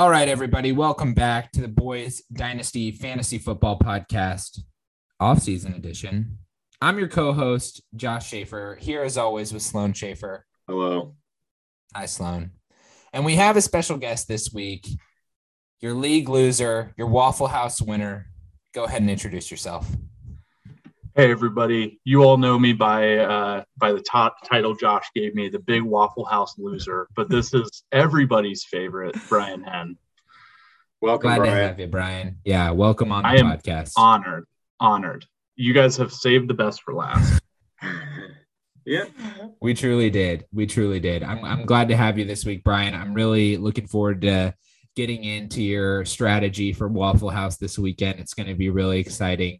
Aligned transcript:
All 0.00 0.08
right, 0.08 0.30
everybody, 0.30 0.72
welcome 0.72 1.12
back 1.12 1.52
to 1.52 1.60
the 1.60 1.68
Boys 1.68 2.22
Dynasty 2.32 2.90
Fantasy 2.90 3.36
Football 3.36 3.78
Podcast, 3.78 4.60
off-season 5.20 5.74
edition. 5.74 6.38
I'm 6.80 6.98
your 6.98 7.06
co-host, 7.06 7.82
Josh 7.94 8.26
Schaefer, 8.26 8.78
here 8.80 9.02
as 9.02 9.18
always 9.18 9.52
with 9.52 9.60
Sloan 9.60 9.92
Schaefer. 9.92 10.46
Hello. 10.66 11.16
Hi, 11.94 12.06
Sloan. 12.06 12.52
And 13.12 13.26
we 13.26 13.36
have 13.36 13.58
a 13.58 13.60
special 13.60 13.98
guest 13.98 14.26
this 14.26 14.50
week, 14.54 14.88
your 15.80 15.92
league 15.92 16.30
loser, 16.30 16.94
your 16.96 17.08
Waffle 17.08 17.48
House 17.48 17.82
winner. 17.82 18.30
Go 18.72 18.84
ahead 18.84 19.02
and 19.02 19.10
introduce 19.10 19.50
yourself. 19.50 19.86
Hey 21.16 21.28
everybody! 21.32 22.00
You 22.04 22.22
all 22.22 22.36
know 22.36 22.56
me 22.56 22.72
by 22.72 23.18
uh, 23.18 23.64
by 23.76 23.92
the 23.92 24.00
top 24.00 24.36
title 24.48 24.76
Josh 24.76 25.06
gave 25.12 25.34
me, 25.34 25.48
the 25.48 25.58
Big 25.58 25.82
Waffle 25.82 26.24
House 26.24 26.56
loser. 26.56 27.08
But 27.16 27.28
this 27.28 27.52
is 27.52 27.82
everybody's 27.90 28.62
favorite, 28.62 29.16
Brian 29.28 29.64
Henn. 29.64 29.98
Welcome, 31.00 31.30
Glad 31.30 31.38
Brian. 31.38 31.56
to 31.56 31.62
have 31.62 31.80
you, 31.80 31.88
Brian. 31.88 32.36
Yeah, 32.44 32.70
welcome 32.70 33.10
on 33.10 33.24
the 33.24 33.28
I 33.28 33.34
am 33.34 33.46
podcast. 33.46 33.94
Honored, 33.96 34.44
honored. 34.78 35.26
You 35.56 35.74
guys 35.74 35.96
have 35.96 36.12
saved 36.12 36.48
the 36.48 36.54
best 36.54 36.82
for 36.82 36.94
last. 36.94 37.42
yeah. 38.86 39.06
We 39.60 39.74
truly 39.74 40.10
did. 40.10 40.44
We 40.52 40.66
truly 40.66 41.00
did. 41.00 41.24
I'm, 41.24 41.44
I'm 41.44 41.66
glad 41.66 41.88
to 41.88 41.96
have 41.96 42.18
you 42.18 42.24
this 42.24 42.44
week, 42.44 42.62
Brian. 42.62 42.94
I'm 42.94 43.14
really 43.14 43.56
looking 43.56 43.88
forward 43.88 44.22
to 44.22 44.54
getting 44.94 45.24
into 45.24 45.60
your 45.60 46.04
strategy 46.04 46.72
for 46.72 46.86
Waffle 46.86 47.30
House 47.30 47.56
this 47.56 47.78
weekend. 47.78 48.20
It's 48.20 48.34
going 48.34 48.48
to 48.48 48.54
be 48.54 48.70
really 48.70 49.00
exciting. 49.00 49.58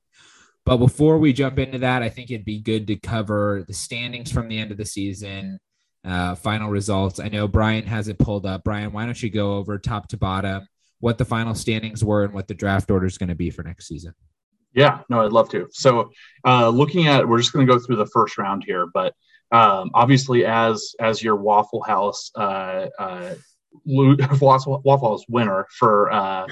But 0.71 0.77
before 0.77 1.19
we 1.19 1.33
jump 1.33 1.59
into 1.59 1.79
that, 1.79 2.01
I 2.05 2.09
think 2.09 2.31
it'd 2.31 2.45
be 2.45 2.61
good 2.61 2.87
to 2.87 2.97
cover 2.97 3.65
the 3.67 3.75
standings 3.75 4.31
from 4.31 4.47
the 4.47 4.57
end 4.57 4.71
of 4.71 4.77
the 4.77 4.85
season, 4.85 5.59
uh, 6.05 6.37
final 6.37 6.71
results. 6.71 7.19
I 7.19 7.27
know 7.27 7.49
Brian 7.49 7.85
has 7.87 8.07
it 8.07 8.21
pulled 8.21 8.47
up. 8.47 8.63
Brian, 8.63 8.93
why 8.93 9.05
don't 9.05 9.21
you 9.21 9.31
go 9.31 9.55
over 9.55 9.81
top 9.81 10.07
to 10.11 10.17
bottom 10.17 10.69
what 11.01 11.19
the 11.19 11.25
final 11.25 11.57
standings 11.57 12.05
were 12.05 12.23
and 12.23 12.33
what 12.33 12.47
the 12.47 12.55
draft 12.55 12.89
order 12.89 13.07
is 13.07 13.19
going 13.19 13.31
to 13.31 13.35
be 13.35 13.51
for 13.51 13.65
next 13.65 13.89
season? 13.89 14.15
Yeah, 14.73 15.01
no, 15.09 15.23
I'd 15.23 15.33
love 15.33 15.49
to. 15.49 15.67
So, 15.73 16.13
uh, 16.45 16.69
looking 16.69 17.09
at, 17.09 17.27
we're 17.27 17.39
just 17.39 17.53
going 17.53 17.67
to 17.67 17.73
go 17.73 17.81
through 17.81 17.97
the 17.97 18.07
first 18.07 18.39
round 18.39 18.63
here, 18.65 18.87
but 18.95 19.13
um, 19.51 19.91
obviously, 19.93 20.47
as 20.47 20.95
as 21.01 21.21
your 21.21 21.35
Waffle 21.35 21.83
House 21.83 22.31
uh, 22.37 22.87
uh, 22.97 23.35
Waffle, 23.85 24.53
House 24.85 25.25
winner 25.29 25.67
for 25.77 26.13
uh, 26.13 26.47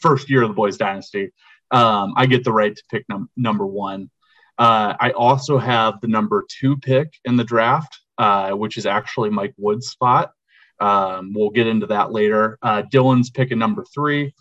first 0.00 0.30
year 0.30 0.42
of 0.42 0.50
the 0.50 0.54
Boys 0.54 0.76
Dynasty, 0.76 1.32
um, 1.72 2.14
I 2.16 2.26
get 2.26 2.44
the 2.44 2.52
right 2.52 2.74
to 2.76 2.82
pick 2.90 3.04
num- 3.08 3.30
number 3.36 3.66
one. 3.66 4.10
Uh, 4.58 4.94
I 5.00 5.10
also 5.12 5.58
have 5.58 6.00
the 6.00 6.08
number 6.08 6.44
two 6.48 6.76
pick 6.76 7.14
in 7.24 7.36
the 7.36 7.44
draft, 7.44 7.98
uh, 8.18 8.50
which 8.50 8.76
is 8.76 8.86
actually 8.86 9.30
Mike 9.30 9.54
Wood's 9.56 9.88
spot. 9.88 10.32
Um, 10.78 11.32
we'll 11.34 11.50
get 11.50 11.66
into 11.66 11.86
that 11.86 12.12
later. 12.12 12.58
Uh, 12.62 12.82
Dylan's 12.82 13.30
picking 13.30 13.58
number 13.58 13.84
three. 13.94 14.34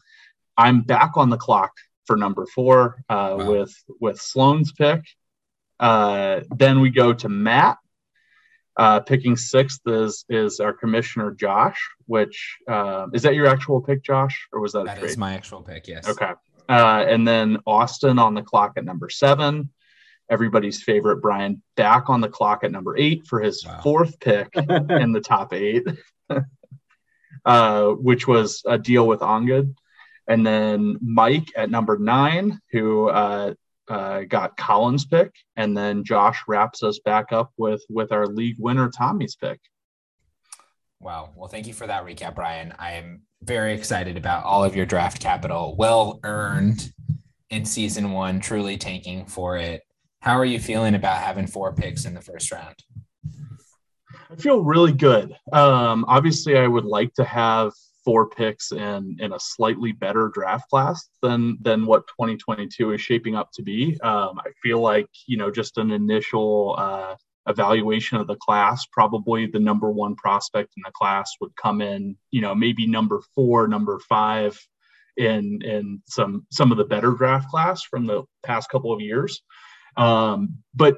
I'm 0.57 0.81
back 0.81 1.11
on 1.15 1.29
the 1.29 1.37
clock 1.37 1.71
for 2.05 2.17
number 2.17 2.45
four 2.45 3.03
uh, 3.09 3.35
Wow. 3.39 3.51
with 3.51 3.73
with 3.99 4.19
Sloan's 4.19 4.71
pick. 4.73 5.01
Uh, 5.79 6.41
then 6.55 6.81
we 6.81 6.89
go 6.89 7.13
to 7.13 7.29
Matt. 7.29 7.77
Uh, 8.77 8.99
picking 9.01 9.35
sixth 9.37 9.81
is 9.85 10.25
is 10.29 10.59
our 10.59 10.73
commissioner 10.73 11.31
Josh. 11.31 11.79
Which 12.05 12.57
uh, 12.67 13.07
is 13.13 13.21
that 13.23 13.35
your 13.35 13.47
actual 13.47 13.81
pick, 13.81 14.03
Josh, 14.03 14.47
or 14.51 14.59
was 14.61 14.73
that 14.73 14.81
a 14.81 14.85
trade? 14.99 15.03
is 15.11 15.17
my 15.17 15.33
actual 15.33 15.61
pick. 15.61 15.87
Yes. 15.87 16.07
Okay. 16.07 16.31
Uh, 16.71 17.03
and 17.05 17.27
then 17.27 17.57
Austin 17.67 18.17
on 18.17 18.33
the 18.33 18.41
clock 18.41 18.73
at 18.77 18.85
number 18.85 19.09
seven. 19.09 19.69
Everybody's 20.29 20.81
favorite 20.81 21.17
Brian 21.17 21.61
back 21.75 22.09
on 22.09 22.21
the 22.21 22.29
clock 22.29 22.63
at 22.63 22.71
number 22.71 22.97
eight 22.97 23.27
for 23.27 23.41
his 23.41 23.65
Wow. 23.65 23.81
fourth 23.83 24.17
pick 24.21 24.47
in 24.55 25.11
the 25.11 25.19
top 25.19 25.51
eight, 25.51 25.83
uh, 27.45 27.87
which 27.89 28.25
was 28.25 28.61
a 28.65 28.77
deal 28.77 29.05
with 29.05 29.19
Ongud. 29.19 29.75
And 30.29 30.47
then 30.47 30.95
Mike 31.01 31.51
at 31.57 31.69
number 31.69 31.97
nine, 31.97 32.61
who 32.71 33.09
uh, 33.09 33.53
uh, 33.89 34.21
got 34.21 34.55
Collins' 34.55 35.03
pick. 35.03 35.35
And 35.57 35.75
then 35.75 36.05
Josh 36.05 36.41
wraps 36.47 36.83
us 36.83 36.99
back 36.99 37.33
up 37.33 37.51
with 37.57 37.83
with 37.89 38.13
our 38.13 38.27
league 38.27 38.55
winner 38.59 38.89
Tommy's 38.89 39.35
pick. 39.35 39.59
Wow. 41.01 41.31
Well, 41.35 41.49
thank 41.49 41.67
you 41.67 41.73
for 41.73 41.87
that 41.87 42.05
recap, 42.05 42.35
Brian. 42.35 42.73
I 42.79 42.91
am 42.93 43.23
very 43.43 43.73
excited 43.73 44.17
about 44.17 44.45
all 44.45 44.63
of 44.63 44.75
your 44.75 44.85
draft 44.85 45.21
capital. 45.21 45.75
Well 45.77 46.19
earned 46.23 46.91
in 47.49 47.65
season 47.65 48.11
one, 48.11 48.39
truly 48.39 48.77
tanking 48.77 49.25
for 49.25 49.57
it. 49.57 49.81
How 50.19 50.37
are 50.37 50.45
you 50.45 50.59
feeling 50.59 50.95
about 50.95 51.17
having 51.17 51.47
four 51.47 51.73
picks 51.73 52.05
in 52.05 52.13
the 52.13 52.21
first 52.21 52.51
round? 52.51 52.75
I 54.29 54.35
feel 54.35 54.61
really 54.61 54.93
good. 54.93 55.35
Um, 55.51 56.05
obviously, 56.07 56.57
I 56.57 56.67
would 56.67 56.85
like 56.85 57.13
to 57.15 57.23
have 57.23 57.73
four 58.05 58.29
picks 58.29 58.71
in 58.71 59.17
in 59.19 59.33
a 59.33 59.39
slightly 59.39 59.91
better 59.91 60.29
draft 60.33 60.69
class 60.69 61.09
than 61.21 61.57
than 61.61 61.85
what 61.85 62.07
2022 62.07 62.93
is 62.93 63.01
shaping 63.01 63.35
up 63.35 63.51
to 63.53 63.61
be. 63.61 63.99
Um, 64.01 64.39
I 64.39 64.51
feel 64.63 64.79
like 64.79 65.07
you 65.25 65.37
know 65.37 65.51
just 65.51 65.77
an 65.77 65.91
initial 65.91 66.75
uh, 66.77 67.15
evaluation 67.47 68.17
of 68.17 68.27
the 68.27 68.35
class, 68.35 68.85
probably 68.91 69.45
the 69.45 69.59
number 69.59 69.91
one 69.91 70.15
prospect 70.15 70.73
in 70.77 70.83
the 70.85 70.91
class 70.91 71.31
would 71.41 71.55
come 71.55 71.81
in. 71.81 72.15
You 72.31 72.41
know, 72.41 72.55
maybe 72.55 72.87
number 72.87 73.21
four, 73.35 73.67
number 73.67 73.99
five 74.07 74.59
in 75.17 75.61
in 75.63 76.01
some 76.07 76.45
some 76.51 76.71
of 76.71 76.77
the 76.77 76.85
better 76.85 77.11
draft 77.11 77.49
class 77.49 77.83
from 77.83 78.05
the 78.05 78.23
past 78.43 78.69
couple 78.69 78.93
of 78.93 79.01
years. 79.01 79.41
Um, 79.97 80.57
but 80.73 80.97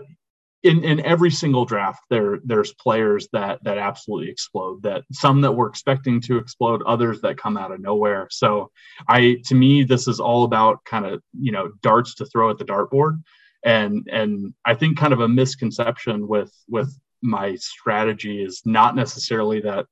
in, 0.63 0.83
in 0.83 1.01
every 1.01 1.29
single 1.29 1.65
draft 1.65 2.01
there 2.09 2.39
there's 2.45 2.73
players 2.73 3.27
that 3.33 3.61
that 3.63 3.77
absolutely 3.77 4.29
explode 4.29 4.81
that 4.83 5.03
some 5.11 5.41
that 5.41 5.51
we're 5.51 5.67
expecting 5.67 6.21
to 6.21 6.37
explode 6.37 6.81
others 6.83 7.19
that 7.21 7.37
come 7.37 7.57
out 7.57 7.71
of 7.71 7.81
nowhere 7.81 8.27
so 8.31 8.71
i 9.09 9.35
to 9.43 9.55
me 9.55 9.83
this 9.83 10.07
is 10.07 10.19
all 10.19 10.45
about 10.45 10.83
kind 10.85 11.05
of 11.05 11.21
you 11.37 11.51
know 11.51 11.69
darts 11.81 12.15
to 12.15 12.25
throw 12.25 12.49
at 12.49 12.57
the 12.57 12.65
dartboard 12.65 13.21
and 13.63 14.07
and 14.11 14.53
i 14.65 14.73
think 14.73 14.97
kind 14.97 15.13
of 15.13 15.21
a 15.21 15.27
misconception 15.27 16.27
with 16.27 16.53
with 16.67 16.97
my 17.21 17.55
strategy 17.55 18.43
is 18.43 18.61
not 18.65 18.95
necessarily 18.95 19.61
that 19.61 19.85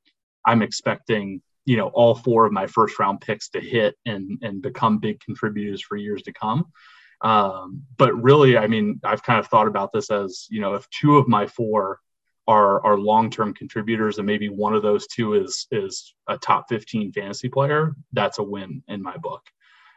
i'm 0.45 0.61
expecting 0.61 1.41
you 1.65 1.77
know 1.77 1.87
all 1.89 2.15
four 2.15 2.45
of 2.45 2.51
my 2.51 2.67
first 2.67 2.99
round 2.99 3.21
picks 3.21 3.49
to 3.49 3.59
hit 3.59 3.95
and 4.05 4.39
and 4.41 4.61
become 4.61 4.97
big 4.97 5.19
contributors 5.19 5.81
for 5.81 5.95
years 5.95 6.21
to 6.21 6.33
come 6.33 6.65
um, 7.21 7.83
but 7.97 8.13
really, 8.21 8.57
I 8.57 8.67
mean, 8.67 8.99
I've 9.03 9.23
kind 9.23 9.39
of 9.39 9.47
thought 9.47 9.67
about 9.67 9.91
this 9.93 10.09
as 10.09 10.47
you 10.49 10.59
know, 10.59 10.73
if 10.73 10.89
two 10.89 11.17
of 11.17 11.27
my 11.27 11.47
four 11.47 11.99
are 12.47 12.83
are 12.83 12.97
long 12.97 13.29
term 13.29 13.53
contributors, 13.53 14.17
and 14.17 14.25
maybe 14.25 14.49
one 14.49 14.73
of 14.73 14.81
those 14.81 15.07
two 15.07 15.35
is 15.35 15.67
is 15.71 16.13
a 16.27 16.37
top 16.37 16.65
fifteen 16.67 17.11
fantasy 17.11 17.47
player, 17.47 17.95
that's 18.13 18.39
a 18.39 18.43
win 18.43 18.83
in 18.87 19.01
my 19.01 19.17
book. 19.17 19.43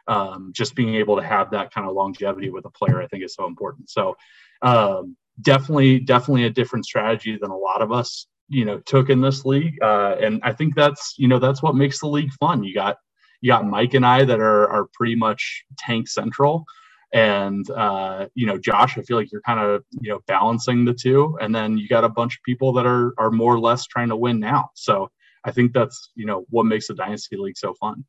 Um, 0.07 0.51
just 0.53 0.75
being 0.75 0.95
able 0.95 1.15
to 1.17 1.23
have 1.23 1.51
that 1.51 1.73
kind 1.73 1.87
of 1.87 1.95
longevity 1.95 2.49
with 2.49 2.65
a 2.65 2.69
player, 2.69 3.01
I 3.01 3.07
think, 3.07 3.23
is 3.23 3.33
so 3.33 3.47
important. 3.47 3.89
So, 3.89 4.15
um, 4.61 5.17
definitely, 5.41 5.99
definitely 5.99 6.45
a 6.45 6.49
different 6.49 6.85
strategy 6.85 7.37
than 7.41 7.49
a 7.49 7.57
lot 7.57 7.81
of 7.81 7.91
us, 7.91 8.27
you 8.47 8.65
know, 8.65 8.79
took 8.79 9.09
in 9.09 9.21
this 9.21 9.45
league. 9.45 9.81
Uh, 9.81 10.15
and 10.21 10.39
I 10.43 10.53
think 10.53 10.75
that's 10.75 11.15
you 11.17 11.27
know 11.27 11.39
that's 11.39 11.63
what 11.63 11.75
makes 11.75 11.99
the 11.99 12.07
league 12.07 12.31
fun. 12.39 12.63
You 12.63 12.73
got 12.73 12.97
you 13.41 13.49
got 13.51 13.65
Mike 13.65 13.93
and 13.93 14.05
I 14.05 14.23
that 14.25 14.39
are 14.39 14.69
are 14.69 14.87
pretty 14.93 15.15
much 15.15 15.63
tank 15.77 16.07
central 16.07 16.65
and 17.13 17.69
uh, 17.71 18.27
you 18.35 18.45
know 18.45 18.57
josh 18.57 18.97
i 18.97 19.01
feel 19.01 19.15
like 19.17 19.31
you're 19.31 19.41
kind 19.41 19.59
of 19.59 19.83
you 20.01 20.09
know 20.09 20.19
balancing 20.27 20.83
the 20.83 20.93
two 20.93 21.37
and 21.41 21.55
then 21.55 21.77
you 21.77 21.87
got 21.87 22.03
a 22.03 22.09
bunch 22.09 22.35
of 22.35 22.43
people 22.43 22.73
that 22.73 22.85
are 22.85 23.13
are 23.17 23.31
more 23.31 23.53
or 23.53 23.59
less 23.59 23.85
trying 23.85 24.09
to 24.09 24.15
win 24.15 24.39
now 24.39 24.69
so 24.73 25.09
i 25.45 25.51
think 25.51 25.71
that's 25.71 26.11
you 26.15 26.25
know 26.25 26.45
what 26.49 26.65
makes 26.65 26.87
the 26.87 26.93
dynasty 26.93 27.37
league 27.37 27.57
so 27.57 27.73
fun 27.75 28.03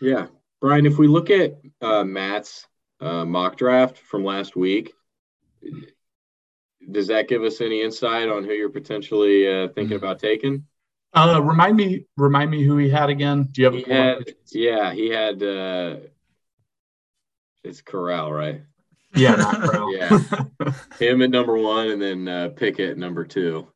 Yeah. 0.00 0.26
Brian, 0.64 0.86
if 0.86 0.96
we 0.96 1.08
look 1.08 1.28
at 1.28 1.58
uh, 1.82 2.04
Matt's 2.04 2.66
uh, 2.98 3.26
mock 3.26 3.58
draft 3.58 3.98
from 3.98 4.24
last 4.24 4.56
week, 4.56 4.94
does 6.90 7.08
that 7.08 7.28
give 7.28 7.42
us 7.42 7.60
any 7.60 7.82
insight 7.82 8.30
on 8.30 8.44
who 8.44 8.52
you're 8.52 8.70
potentially 8.70 9.46
uh, 9.46 9.68
thinking 9.68 9.98
about 9.98 10.18
taking? 10.18 10.64
uh 11.12 11.38
remind 11.42 11.76
me 11.76 12.06
remind 12.16 12.50
me 12.50 12.64
who 12.64 12.78
he 12.78 12.88
had 12.88 13.10
again 13.10 13.46
do 13.52 13.60
you 13.60 13.66
have 13.66 13.74
He 13.74 13.84
a 13.84 13.94
had, 13.94 14.34
yeah, 14.52 14.92
he 14.94 15.10
had, 15.10 15.42
uh, 15.42 15.96
it's 17.62 17.82
Corral, 17.82 18.32
right? 18.32 18.62
yeah 19.14 19.36
Corral. 19.36 19.94
Yeah. 19.94 20.18
Him 20.98 21.20
at 21.20 21.28
number 21.28 21.58
one 21.58 21.88
and 21.88 22.00
then 22.00 22.26
uh, 22.26 22.48
Pickett 22.56 22.92
at 22.92 22.96
number 22.96 23.26
two. 23.26 23.68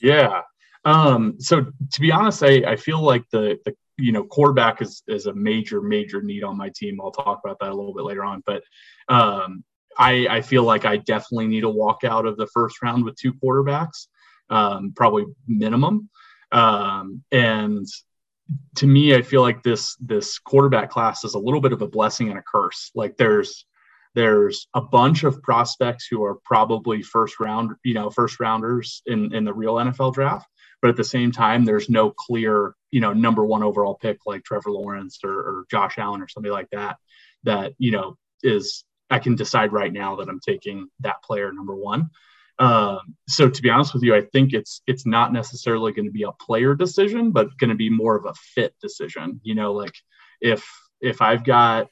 Yeah. 0.00 0.40
Um, 0.86 1.36
so 1.40 1.66
to 1.92 2.00
be 2.00 2.10
honest, 2.10 2.42
I, 2.42 2.62
I 2.66 2.76
feel 2.76 3.02
like 3.02 3.24
the, 3.30 3.58
the 3.66 3.74
you 3.98 4.12
know 4.12 4.24
quarterback 4.24 4.82
is 4.82 5.02
is 5.06 5.26
a 5.26 5.34
major 5.34 5.80
major 5.80 6.22
need 6.22 6.44
on 6.44 6.56
my 6.56 6.70
team. 6.74 7.00
I'll 7.00 7.10
talk 7.10 7.40
about 7.44 7.58
that 7.60 7.70
a 7.70 7.74
little 7.74 7.94
bit 7.94 8.04
later 8.04 8.24
on, 8.24 8.42
but 8.46 8.62
um, 9.08 9.64
I 9.98 10.26
I 10.28 10.40
feel 10.42 10.64
like 10.64 10.84
I 10.84 10.96
definitely 10.96 11.48
need 11.48 11.64
a 11.64 11.68
walk 11.68 12.04
out 12.04 12.26
of 12.26 12.36
the 12.36 12.46
first 12.48 12.82
round 12.82 13.04
with 13.04 13.16
two 13.16 13.32
quarterbacks, 13.34 14.06
um, 14.50 14.92
probably 14.94 15.24
minimum. 15.46 16.08
Um, 16.50 17.22
and 17.32 17.86
to 18.76 18.86
me, 18.86 19.14
I 19.14 19.22
feel 19.22 19.42
like 19.42 19.62
this 19.62 19.96
this 19.96 20.38
quarterback 20.38 20.90
class 20.90 21.24
is 21.24 21.34
a 21.34 21.38
little 21.38 21.60
bit 21.60 21.72
of 21.72 21.82
a 21.82 21.88
blessing 21.88 22.28
and 22.28 22.38
a 22.38 22.42
curse. 22.42 22.90
Like 22.94 23.16
there's 23.16 23.66
there's 24.14 24.68
a 24.74 24.80
bunch 24.80 25.24
of 25.24 25.42
prospects 25.42 26.06
who 26.10 26.22
are 26.22 26.38
probably 26.44 27.02
first 27.02 27.40
round, 27.40 27.72
you 27.82 27.94
know, 27.94 28.10
first 28.10 28.40
rounders 28.40 29.02
in 29.06 29.34
in 29.34 29.44
the 29.44 29.54
real 29.54 29.74
NFL 29.74 30.14
draft, 30.14 30.46
but 30.80 30.90
at 30.90 30.96
the 30.96 31.04
same 31.04 31.32
time, 31.32 31.64
there's 31.64 31.88
no 31.88 32.10
clear 32.10 32.74
you 32.92 33.00
know, 33.00 33.12
number 33.12 33.44
one 33.44 33.64
overall 33.64 33.96
pick 33.96 34.18
like 34.26 34.44
Trevor 34.44 34.70
Lawrence 34.70 35.18
or, 35.24 35.32
or 35.32 35.64
Josh 35.70 35.98
Allen 35.98 36.22
or 36.22 36.28
somebody 36.28 36.52
like 36.52 36.68
that, 36.70 36.98
that, 37.42 37.72
you 37.78 37.90
know, 37.90 38.16
is 38.42 38.84
I 39.10 39.18
can 39.18 39.34
decide 39.34 39.72
right 39.72 39.92
now 39.92 40.16
that 40.16 40.28
I'm 40.28 40.40
taking 40.40 40.88
that 41.00 41.22
player 41.22 41.52
number 41.52 41.74
one. 41.74 42.10
Um, 42.58 43.16
so 43.28 43.48
to 43.48 43.62
be 43.62 43.70
honest 43.70 43.94
with 43.94 44.02
you, 44.02 44.14
I 44.14 44.20
think 44.20 44.52
it's 44.52 44.82
it's 44.86 45.06
not 45.06 45.32
necessarily 45.32 45.92
going 45.92 46.04
to 46.04 46.12
be 46.12 46.22
a 46.22 46.32
player 46.32 46.74
decision, 46.74 47.32
but 47.32 47.56
going 47.58 47.70
to 47.70 47.76
be 47.76 47.90
more 47.90 48.14
of 48.14 48.26
a 48.26 48.34
fit 48.34 48.74
decision. 48.80 49.40
You 49.42 49.54
know, 49.54 49.72
like 49.72 49.94
if 50.40 50.64
if 51.00 51.20
I've 51.22 51.44
got, 51.44 51.88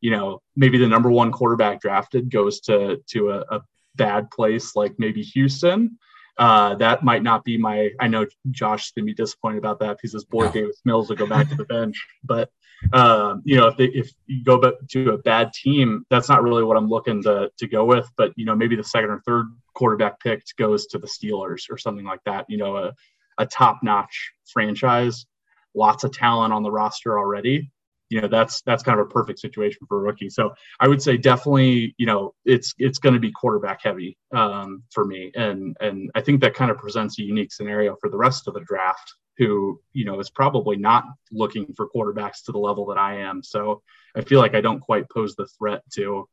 you 0.00 0.12
know, 0.12 0.42
maybe 0.54 0.78
the 0.78 0.86
number 0.86 1.10
one 1.10 1.32
quarterback 1.32 1.80
drafted 1.80 2.30
goes 2.30 2.60
to 2.62 3.02
to 3.08 3.30
a, 3.30 3.56
a 3.56 3.60
bad 3.96 4.30
place 4.30 4.76
like 4.76 4.94
maybe 4.98 5.22
Houston, 5.22 5.98
uh, 6.38 6.74
that 6.76 7.02
might 7.02 7.22
not 7.22 7.44
be 7.44 7.56
my. 7.56 7.90
I 8.00 8.08
know 8.08 8.26
Josh 8.50 8.86
is 8.86 8.92
gonna 8.92 9.06
be 9.06 9.14
disappointed 9.14 9.58
about 9.58 9.78
that 9.80 9.96
because 9.96 10.12
his 10.12 10.24
boy 10.24 10.46
no. 10.46 10.52
Davis 10.52 10.80
Mills 10.84 11.08
will 11.08 11.16
go 11.16 11.26
back 11.26 11.48
to 11.48 11.54
the 11.54 11.64
bench. 11.64 11.96
But 12.24 12.50
um, 12.92 13.42
you 13.44 13.56
know, 13.56 13.68
if 13.68 13.76
they, 13.76 13.86
if 13.86 14.10
you 14.26 14.44
go 14.44 14.58
back 14.58 14.74
to 14.90 15.12
a 15.12 15.18
bad 15.18 15.52
team, 15.52 16.04
that's 16.10 16.28
not 16.28 16.42
really 16.42 16.62
what 16.62 16.76
I'm 16.76 16.88
looking 16.88 17.22
to 17.22 17.50
to 17.56 17.66
go 17.66 17.84
with. 17.84 18.10
But 18.16 18.32
you 18.36 18.44
know, 18.44 18.54
maybe 18.54 18.76
the 18.76 18.84
second 18.84 19.10
or 19.10 19.20
third 19.20 19.46
quarterback 19.74 20.20
picked 20.20 20.56
goes 20.56 20.86
to 20.88 20.98
the 20.98 21.06
Steelers 21.06 21.70
or 21.70 21.78
something 21.78 22.04
like 22.04 22.20
that. 22.26 22.44
You 22.48 22.58
know, 22.58 22.76
a 22.76 22.94
a 23.38 23.46
top 23.46 23.80
notch 23.82 24.32
franchise, 24.46 25.26
lots 25.74 26.04
of 26.04 26.12
talent 26.12 26.52
on 26.52 26.62
the 26.62 26.70
roster 26.70 27.18
already 27.18 27.70
you 28.08 28.20
know 28.20 28.28
that's 28.28 28.62
that's 28.62 28.82
kind 28.82 29.00
of 29.00 29.06
a 29.06 29.10
perfect 29.10 29.38
situation 29.38 29.86
for 29.88 29.98
a 29.98 30.02
rookie. 30.02 30.30
So 30.30 30.54
I 30.78 30.88
would 30.88 31.02
say 31.02 31.16
definitely, 31.16 31.94
you 31.98 32.06
know, 32.06 32.34
it's 32.44 32.74
it's 32.78 32.98
going 32.98 33.14
to 33.14 33.20
be 33.20 33.32
quarterback 33.32 33.82
heavy 33.82 34.16
um, 34.32 34.82
for 34.92 35.04
me, 35.04 35.32
and 35.34 35.76
and 35.80 36.10
I 36.14 36.20
think 36.20 36.40
that 36.40 36.54
kind 36.54 36.70
of 36.70 36.78
presents 36.78 37.18
a 37.18 37.22
unique 37.22 37.52
scenario 37.52 37.96
for 38.00 38.08
the 38.08 38.16
rest 38.16 38.46
of 38.46 38.54
the 38.54 38.60
draft, 38.60 39.14
who 39.38 39.80
you 39.92 40.04
know 40.04 40.20
is 40.20 40.30
probably 40.30 40.76
not 40.76 41.04
looking 41.32 41.72
for 41.76 41.88
quarterbacks 41.88 42.44
to 42.44 42.52
the 42.52 42.58
level 42.58 42.86
that 42.86 42.98
I 42.98 43.20
am. 43.20 43.42
So 43.42 43.82
I 44.14 44.20
feel 44.22 44.40
like 44.40 44.54
I 44.54 44.60
don't 44.60 44.80
quite 44.80 45.10
pose 45.10 45.34
the 45.34 45.46
threat 45.58 45.82
to 45.94 46.28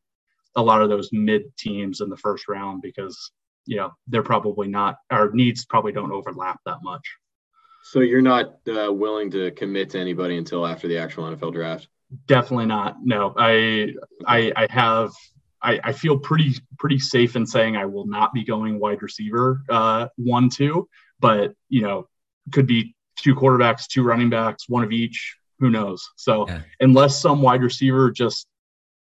a 0.56 0.62
lot 0.62 0.82
of 0.82 0.90
those 0.90 1.10
mid 1.12 1.56
teams 1.58 2.02
in 2.02 2.10
the 2.10 2.18
first 2.18 2.48
round 2.48 2.82
because 2.84 3.32
you 3.66 3.78
know 3.78 3.92
they're 4.08 4.24
probably 4.24 4.68
not 4.68 4.98
our 5.10 5.32
needs 5.32 5.66
probably 5.66 5.92
don't 5.92 6.12
overlap 6.12 6.60
that 6.66 6.84
much. 6.84 7.18
So 7.84 8.00
you're 8.00 8.22
not 8.22 8.60
uh, 8.68 8.92
willing 8.92 9.30
to 9.32 9.52
commit 9.52 9.90
to 9.92 10.00
anybody 10.00 10.38
until 10.38 10.66
after 10.66 10.88
the 10.88 10.98
actual 10.98 11.26
NFL 11.26 11.54
draft? 11.54 11.90
Definitely 12.28 12.68
not. 12.68 12.98
No, 13.04 13.34
I 13.38 13.94
I, 14.26 14.54
I 14.56 14.68
have 14.70 15.12
I, 15.62 15.80
I 15.84 15.92
feel 15.92 16.18
pretty 16.18 16.56
pretty 16.78 16.98
safe 16.98 17.36
in 17.36 17.46
saying 17.46 17.76
I 17.76 17.86
will 17.86 18.08
not 18.08 18.34
be 18.34 18.46
going 18.46 18.80
wide 18.80 19.02
receiver 19.02 19.64
uh, 19.70 20.08
one 20.16 20.50
two, 20.50 20.88
but 21.20 21.56
you 21.68 21.82
know 21.82 22.08
could 22.52 22.68
be 22.68 22.96
two 23.18 23.36
quarterbacks, 23.36 23.88
two 23.88 24.04
running 24.04 24.30
backs, 24.30 24.70
one 24.70 24.84
of 24.84 24.92
each. 24.92 25.38
Who 25.60 25.70
knows? 25.70 26.10
So 26.16 26.48
yeah. 26.48 26.62
unless 26.80 27.22
some 27.22 27.42
wide 27.42 27.64
receiver 27.64 28.12
just 28.12 28.48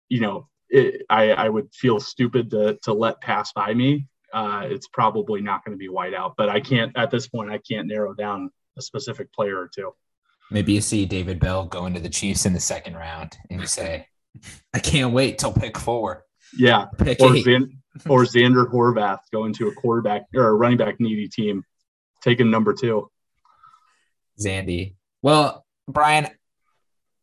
you 0.08 0.20
know 0.20 0.48
it, 0.68 1.02
I 1.08 1.30
I 1.30 1.48
would 1.48 1.72
feel 1.72 2.00
stupid 2.00 2.50
to 2.50 2.78
to 2.82 2.92
let 2.92 3.20
pass 3.20 3.52
by 3.52 3.74
me 3.74 4.08
uh, 4.36 4.66
it's 4.70 4.86
probably 4.88 5.40
not 5.40 5.64
going 5.64 5.72
to 5.72 5.78
be 5.78 5.88
white 5.88 6.12
out. 6.12 6.34
But 6.36 6.50
I 6.50 6.60
can't 6.60 6.96
at 6.96 7.10
this 7.10 7.26
point. 7.26 7.50
I 7.50 7.58
can't 7.58 7.88
narrow 7.88 8.12
down 8.12 8.50
a 8.76 8.82
specific 8.82 9.32
player 9.32 9.58
or 9.58 9.70
two. 9.74 9.94
Maybe 10.50 10.74
you 10.74 10.80
see 10.82 11.06
David 11.06 11.40
Bell 11.40 11.64
go 11.64 11.86
into 11.86 12.00
the 12.00 12.10
Chiefs 12.10 12.44
in 12.44 12.52
the 12.52 12.60
second 12.60 12.94
round, 12.94 13.36
and 13.50 13.60
you 13.60 13.66
say, 13.66 14.06
"I 14.74 14.78
can't 14.78 15.14
wait 15.14 15.38
till 15.38 15.52
pick 15.52 15.78
four. 15.78 16.24
Yeah, 16.56 16.84
pick 16.98 17.20
or, 17.20 17.36
Zan- 17.38 17.82
or 18.08 18.24
Zander 18.24 18.70
Horvath 18.70 19.20
going 19.32 19.54
to 19.54 19.68
a 19.68 19.74
quarterback 19.74 20.26
or 20.34 20.48
a 20.48 20.54
running 20.54 20.78
back 20.78 21.00
needy 21.00 21.28
team, 21.28 21.64
taking 22.22 22.50
number 22.50 22.74
two. 22.74 23.10
Zandy. 24.38 24.96
Well, 25.22 25.64
Brian, 25.88 26.28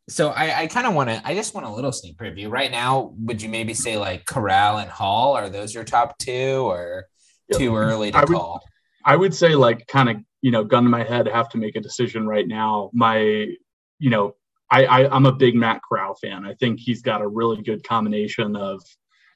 so 0.08 0.30
I, 0.30 0.62
I 0.62 0.66
kind 0.66 0.86
of 0.86 0.94
want 0.94 1.10
to. 1.10 1.22
I 1.24 1.34
just 1.34 1.54
want 1.54 1.66
a 1.66 1.70
little 1.70 1.92
sneak 1.92 2.16
preview 2.16 2.50
right 2.50 2.70
now. 2.70 3.14
Would 3.18 3.40
you 3.40 3.48
maybe 3.48 3.74
say 3.74 3.96
like 3.96 4.26
Corral 4.26 4.78
and 4.78 4.90
Hall? 4.90 5.34
Are 5.34 5.48
those 5.48 5.74
your 5.74 5.84
top 5.84 6.18
two, 6.18 6.62
or 6.66 7.06
too 7.52 7.74
early 7.74 8.12
to 8.12 8.18
I 8.18 8.20
would, 8.20 8.28
call? 8.28 8.62
I 9.04 9.16
would 9.16 9.34
say 9.34 9.54
like 9.54 9.86
kind 9.86 10.10
of 10.10 10.16
you 10.42 10.50
know 10.50 10.64
gun 10.64 10.84
to 10.84 10.90
my 10.90 11.04
head, 11.04 11.26
have 11.28 11.48
to 11.50 11.58
make 11.58 11.76
a 11.76 11.80
decision 11.80 12.26
right 12.26 12.46
now. 12.46 12.90
My 12.92 13.18
you 13.98 14.10
know 14.10 14.34
I, 14.70 14.84
I 14.84 15.14
I'm 15.14 15.26
a 15.26 15.32
big 15.32 15.54
Matt 15.54 15.80
Corral 15.88 16.14
fan. 16.16 16.44
I 16.44 16.54
think 16.54 16.80
he's 16.80 17.00
got 17.00 17.22
a 17.22 17.28
really 17.28 17.62
good 17.62 17.82
combination 17.82 18.56
of 18.56 18.82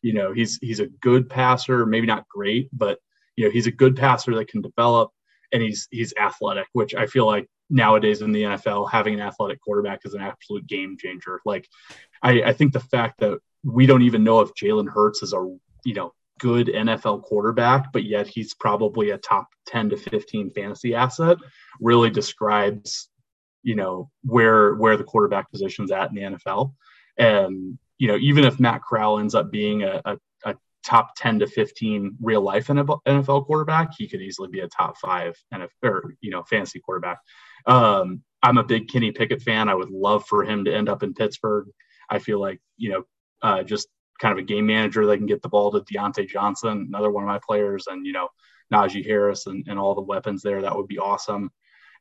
you 0.03 0.13
know 0.13 0.33
he's 0.33 0.59
he's 0.61 0.81
a 0.81 0.87
good 0.87 1.31
passer, 1.31 1.87
maybe 1.87 2.07
not 2.07 2.29
great, 2.29 2.69
but 2.73 2.99
you 3.37 3.45
know 3.45 3.51
he's 3.51 3.67
a 3.67 3.73
good 3.73 3.97
passer 3.97 4.35
that 4.35 4.49
can 4.49 4.61
develop, 4.61 5.13
and 5.53 5.63
he's 5.63 5.89
he's 5.91 6.13
athletic, 6.21 6.67
which 6.73 6.95
I 6.95 7.07
feel 7.07 7.27
like 7.27 7.49
nowadays 7.71 8.23
in 8.23 8.33
the 8.33 8.43
NFL, 8.43 8.91
having 8.91 9.15
an 9.15 9.21
athletic 9.21 9.61
quarterback 9.61 10.01
is 10.05 10.15
an 10.15 10.23
absolute 10.23 10.67
game 10.67 10.97
changer. 10.99 11.41
Like, 11.45 11.69
I, 12.23 12.43
I 12.43 12.53
think 12.53 12.73
the 12.73 12.81
fact 12.81 13.21
that 13.21 13.39
we 13.65 13.87
don't 13.87 14.03
even 14.03 14.25
know 14.25 14.41
if 14.41 14.55
Jalen 14.55 14.89
Hurts 14.89 15.23
is 15.23 15.33
a 15.33 15.57
you 15.85 15.95
know 15.95 16.13
good 16.39 16.69
NFL 16.69 17.23
quarterback, 17.23 17.93
but 17.93 18.05
yet 18.05 18.27
he's 18.27 18.55
probably 18.55 19.11
a 19.11 19.19
top 19.19 19.49
10 19.67 19.91
to 19.91 19.97
15 19.97 20.51
fantasy 20.51 20.95
asset 20.95 21.37
really 21.81 22.11
describes, 22.11 23.11
you 23.63 23.75
know, 23.75 24.11
where 24.25 24.75
where 24.77 24.97
the 24.97 25.05
quarterback 25.05 25.51
position's 25.51 25.91
at 25.91 26.11
in 26.11 26.15
the 26.15 26.39
NFL. 26.39 26.73
And, 27.19 27.79
you 27.99 28.09
know, 28.09 28.17
even 28.17 28.45
if 28.45 28.61
Matt 28.61 28.83
Corral 28.83 29.19
ends 29.19 29.35
up 29.35 29.51
being 29.51 29.83
a, 29.83 30.01
a 30.05 30.17
top 30.89 31.15
10 31.17 31.41
to 31.41 31.47
15 31.47 32.17
real 32.21 32.41
life 32.41 32.69
NFL 32.69 33.47
quarterback, 33.47 33.93
he 33.97 34.09
could 34.09 34.23
easily 34.23 34.49
be 34.49 34.61
a 34.61 34.69
top 34.69 34.97
five 34.97 35.37
NFL 35.53 35.69
or, 35.83 36.15
you 36.21 36.31
know, 36.31 36.43
fantasy 36.45 36.81
quarterback. 36.81 37.19
Um, 37.67 38.23
I'm 38.43 38.59
a 38.59 38.65
big 38.65 38.89
Kenny 38.89 39.13
Pickett 39.13 39.43
fan. 39.43 39.69
I 39.69 39.75
would 39.75 39.91
love 39.91 40.27
for 40.27 40.45
him 40.45 40.65
to 40.65 40.75
end 40.75 40.89
up 40.89 41.03
in 41.03 41.13
Pittsburgh. 41.13 41.69
I 42.09 42.19
feel 42.19 42.41
like, 42.41 42.61
you 42.79 42.91
know, 42.91 43.03
uh, 43.43 43.63
just 43.63 43.89
kind 44.19 44.33
of 44.33 44.39
a 44.39 44.47
game 44.47 44.67
manager 44.67 45.05
that 45.07 45.19
can 45.19 45.27
get 45.27 45.43
the 45.43 45.49
ball 45.49 45.71
to 45.73 45.81
Diontae 45.81 46.29
Johnson, 46.29 46.87
another 46.89 47.11
one 47.11 47.23
of 47.23 47.29
my 47.29 47.41
players, 47.47 47.87
and, 47.87 48.07
you 48.07 48.13
know, 48.13 48.29
Najee 48.73 49.05
Harris 49.05 49.47
and, 49.47 49.67
and 49.69 49.79
all 49.79 49.95
the 49.95 50.01
weapons 50.01 50.43
there. 50.43 50.63
That 50.63 50.75
would 50.75 50.89
be 50.89 50.99
awesome. 50.99 51.51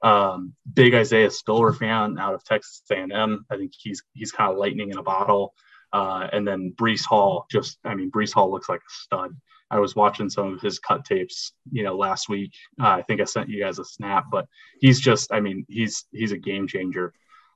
Um, 0.02 0.54
big 0.72 0.94
Isaiah 0.94 1.32
Spiller 1.32 1.74
fan 1.74 2.18
out 2.18 2.36
of 2.36 2.44
Texas 2.44 2.84
A&M. 2.92 3.46
I 3.50 3.58
think 3.58 3.74
he's 3.78 4.04
he's 4.14 4.32
kind 4.32 4.52
of 4.52 4.58
lightning 4.58 4.92
in 4.92 4.98
a 4.98 5.04
bottle. 5.04 5.54
Uh, 5.94 6.28
and 6.32 6.48
then 6.48 6.74
Breece 6.76 7.06
Hall, 7.06 7.46
just 7.50 7.80
I 7.84 7.96
mean, 7.96 8.12
Breece 8.12 8.34
Hall 8.34 8.52
looks 8.52 8.70
like 8.70 8.82
a 8.82 8.90
stud. 8.90 9.36
I 9.70 9.80
was 9.80 9.96
watching 9.96 10.30
some 10.30 10.54
of 10.54 10.62
his 10.62 10.80
cut 10.80 11.04
tapes, 11.04 11.52
you 11.72 11.84
know, 11.84 11.98
last 11.98 12.30
week. 12.30 12.54
Uh, 12.80 12.88
I 12.88 13.02
think 13.02 13.20
I 13.20 13.26
sent 13.26 13.50
you 13.50 13.62
guys 13.62 13.80
a 13.80 13.86
snap, 13.86 14.26
but 14.32 14.48
he's 14.80 15.00
just, 15.00 15.32
I 15.32 15.40
mean, 15.42 15.66
he's 15.68 16.06
he's 16.12 16.32
a 16.32 16.38
game 16.38 16.68
changer, 16.68 17.14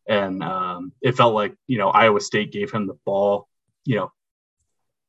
and 0.07 0.43
um, 0.43 0.91
it 1.01 1.15
felt 1.15 1.33
like 1.33 1.55
you 1.67 1.77
know 1.77 1.89
Iowa 1.89 2.19
State 2.19 2.51
gave 2.51 2.71
him 2.71 2.87
the 2.87 2.97
ball, 3.05 3.47
you 3.85 3.95
know, 3.97 4.11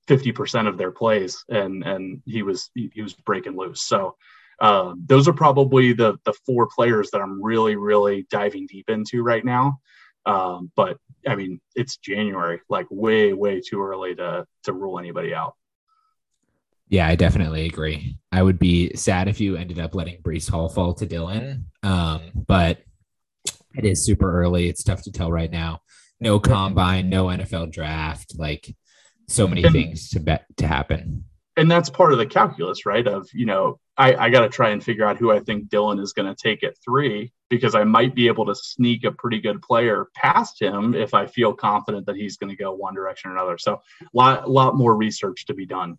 fifty 0.06 0.32
percent 0.32 0.68
of 0.68 0.78
their 0.78 0.92
plays, 0.92 1.44
and 1.48 1.82
and 1.84 2.22
he 2.24 2.42
was 2.42 2.70
he, 2.74 2.90
he 2.94 3.02
was 3.02 3.14
breaking 3.14 3.56
loose. 3.56 3.82
So 3.82 4.16
um, 4.60 5.02
those 5.06 5.26
are 5.28 5.32
probably 5.32 5.92
the 5.92 6.18
the 6.24 6.34
four 6.46 6.68
players 6.68 7.10
that 7.10 7.20
I'm 7.20 7.42
really 7.42 7.76
really 7.76 8.26
diving 8.30 8.66
deep 8.66 8.88
into 8.90 9.22
right 9.22 9.44
now. 9.44 9.80
Um, 10.26 10.70
but 10.76 10.98
I 11.26 11.34
mean, 11.34 11.60
it's 11.74 11.96
January, 11.96 12.60
like 12.68 12.86
way 12.90 13.32
way 13.32 13.60
too 13.60 13.82
early 13.82 14.14
to 14.16 14.46
to 14.64 14.72
rule 14.72 14.98
anybody 14.98 15.34
out. 15.34 15.54
Yeah, 16.88 17.08
I 17.08 17.16
definitely 17.16 17.66
agree. 17.66 18.18
I 18.30 18.42
would 18.42 18.58
be 18.58 18.94
sad 18.94 19.26
if 19.26 19.40
you 19.40 19.56
ended 19.56 19.78
up 19.78 19.94
letting 19.94 20.20
Breece 20.20 20.50
Hall 20.50 20.68
fall 20.68 20.92
to 20.94 21.06
Dylan. 21.06 21.64
Um, 21.82 22.20
but 22.34 22.82
it 23.74 23.86
is 23.86 24.04
super 24.04 24.40
early. 24.40 24.68
It's 24.68 24.84
tough 24.84 25.02
to 25.04 25.12
tell 25.12 25.32
right 25.32 25.50
now. 25.50 25.80
No 26.20 26.38
combine, 26.38 27.08
no 27.08 27.26
NFL 27.26 27.72
draft, 27.72 28.34
like 28.38 28.76
so 29.26 29.48
many 29.48 29.62
and, 29.62 29.72
things 29.72 30.10
to 30.10 30.20
bet 30.20 30.44
to 30.58 30.66
happen. 30.66 31.24
And 31.56 31.70
that's 31.70 31.90
part 31.90 32.12
of 32.12 32.18
the 32.18 32.26
calculus, 32.26 32.86
right? 32.86 33.06
Of, 33.06 33.28
you 33.34 33.44
know, 33.44 33.78
I, 33.98 34.14
I 34.14 34.30
got 34.30 34.40
to 34.40 34.48
try 34.48 34.70
and 34.70 34.82
figure 34.82 35.06
out 35.06 35.18
who 35.18 35.30
I 35.30 35.40
think 35.40 35.68
Dylan 35.68 36.00
is 36.00 36.14
going 36.14 36.34
to 36.34 36.40
take 36.40 36.64
at 36.64 36.76
three 36.82 37.30
because 37.50 37.74
I 37.74 37.84
might 37.84 38.14
be 38.14 38.26
able 38.26 38.46
to 38.46 38.54
sneak 38.54 39.04
a 39.04 39.12
pretty 39.12 39.38
good 39.38 39.60
player 39.60 40.08
past 40.14 40.60
him 40.60 40.94
if 40.94 41.12
I 41.12 41.26
feel 41.26 41.52
confident 41.52 42.06
that 42.06 42.16
he's 42.16 42.38
going 42.38 42.48
to 42.48 42.56
go 42.56 42.72
one 42.72 42.94
direction 42.94 43.30
or 43.30 43.34
another. 43.34 43.58
So, 43.58 43.74
a 43.74 44.06
lot, 44.14 44.48
lot 44.50 44.76
more 44.76 44.96
research 44.96 45.44
to 45.46 45.54
be 45.54 45.66
done. 45.66 45.98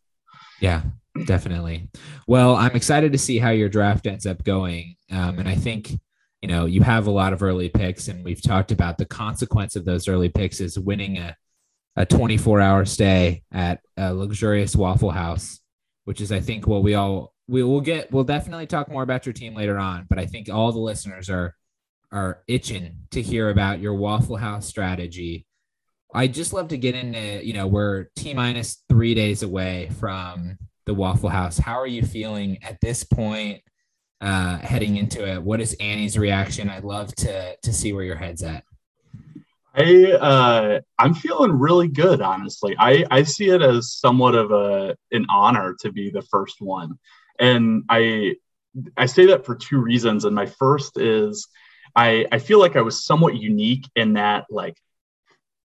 Yeah, 0.59 0.81
definitely. 1.25 1.89
Well, 2.25 2.55
I'm 2.55 2.75
excited 2.75 3.11
to 3.11 3.17
see 3.17 3.37
how 3.37 3.51
your 3.51 3.69
draft 3.69 4.07
ends 4.07 4.25
up 4.25 4.43
going. 4.43 4.95
Um, 5.11 5.37
and 5.37 5.47
I 5.47 5.55
think, 5.55 5.91
you 6.41 6.47
know, 6.47 6.65
you 6.65 6.81
have 6.81 7.05
a 7.05 7.11
lot 7.11 7.33
of 7.33 7.43
early 7.43 7.69
picks, 7.69 8.07
and 8.07 8.25
we've 8.25 8.41
talked 8.41 8.71
about 8.71 8.97
the 8.97 9.05
consequence 9.05 9.75
of 9.75 9.85
those 9.85 10.07
early 10.07 10.29
picks 10.29 10.59
is 10.59 10.79
winning 10.79 11.17
a, 11.17 11.37
a 11.95 12.05
24 12.05 12.61
hour 12.61 12.85
stay 12.85 13.43
at 13.51 13.81
a 13.97 14.13
luxurious 14.13 14.75
Waffle 14.75 15.11
House, 15.11 15.59
which 16.05 16.21
is, 16.21 16.31
I 16.31 16.39
think, 16.39 16.67
what 16.67 16.83
we 16.83 16.95
all 16.95 17.33
we 17.47 17.63
will 17.63 17.81
get. 17.81 18.11
We'll 18.11 18.23
definitely 18.23 18.67
talk 18.67 18.89
more 18.89 19.03
about 19.03 19.25
your 19.25 19.33
team 19.33 19.53
later 19.53 19.77
on, 19.77 20.05
but 20.09 20.17
I 20.17 20.25
think 20.25 20.49
all 20.49 20.71
the 20.71 20.79
listeners 20.79 21.29
are 21.29 21.55
are 22.11 22.43
itching 22.47 22.99
to 23.11 23.21
hear 23.21 23.49
about 23.49 23.79
your 23.79 23.95
Waffle 23.95 24.37
House 24.37 24.67
strategy 24.67 25.45
I 26.15 26.27
just 26.27 26.53
love 26.53 26.67
to 26.67 26.77
get 26.77 26.93
into, 26.93 27.43
you 27.43 27.53
know, 27.53 27.65
we're 27.65 28.05
T 28.15 28.35
minus 28.35 28.83
three 28.87 29.15
days 29.15 29.41
away 29.41 29.89
from 29.99 30.59
the 30.85 30.93
Waffle 30.93 31.29
House. 31.29 31.57
How 31.57 31.79
are 31.79 31.87
you 31.87 32.03
feeling 32.03 32.59
at 32.61 32.79
this 32.81 33.03
point? 33.03 33.63
uh, 34.23 34.57
heading 34.59 34.95
into 34.95 35.27
it. 35.27 35.43
What 35.43 35.59
is 35.59 35.75
Annie's 35.81 36.17
reaction? 36.17 36.69
I'd 36.69 36.85
love 36.85 37.13
to 37.15 37.57
to 37.57 37.73
see 37.73 37.91
where 37.91 38.05
your 38.05 38.15
head's 38.15 38.41
at. 38.41 38.63
I 39.75 40.11
uh, 40.11 40.81
I'm 40.99 41.13
feeling 41.13 41.51
really 41.51 41.87
good, 41.87 42.21
honestly. 42.21 42.75
I 42.77 43.05
I 43.09 43.23
see 43.23 43.49
it 43.49 43.61
as 43.61 43.93
somewhat 43.93 44.35
of 44.35 44.51
a 44.51 44.95
an 45.11 45.25
honor 45.29 45.75
to 45.81 45.91
be 45.91 46.11
the 46.11 46.21
first 46.21 46.57
one, 46.59 46.99
and 47.39 47.83
I 47.89 48.35
I 48.95 49.07
say 49.07 49.27
that 49.27 49.45
for 49.45 49.55
two 49.55 49.79
reasons. 49.79 50.25
And 50.25 50.35
my 50.35 50.45
first 50.45 50.97
is 50.99 51.47
I 51.95 52.25
I 52.31 52.37
feel 52.37 52.59
like 52.59 52.75
I 52.75 52.81
was 52.81 53.03
somewhat 53.03 53.35
unique 53.35 53.89
in 53.95 54.13
that 54.13 54.45
like 54.51 54.77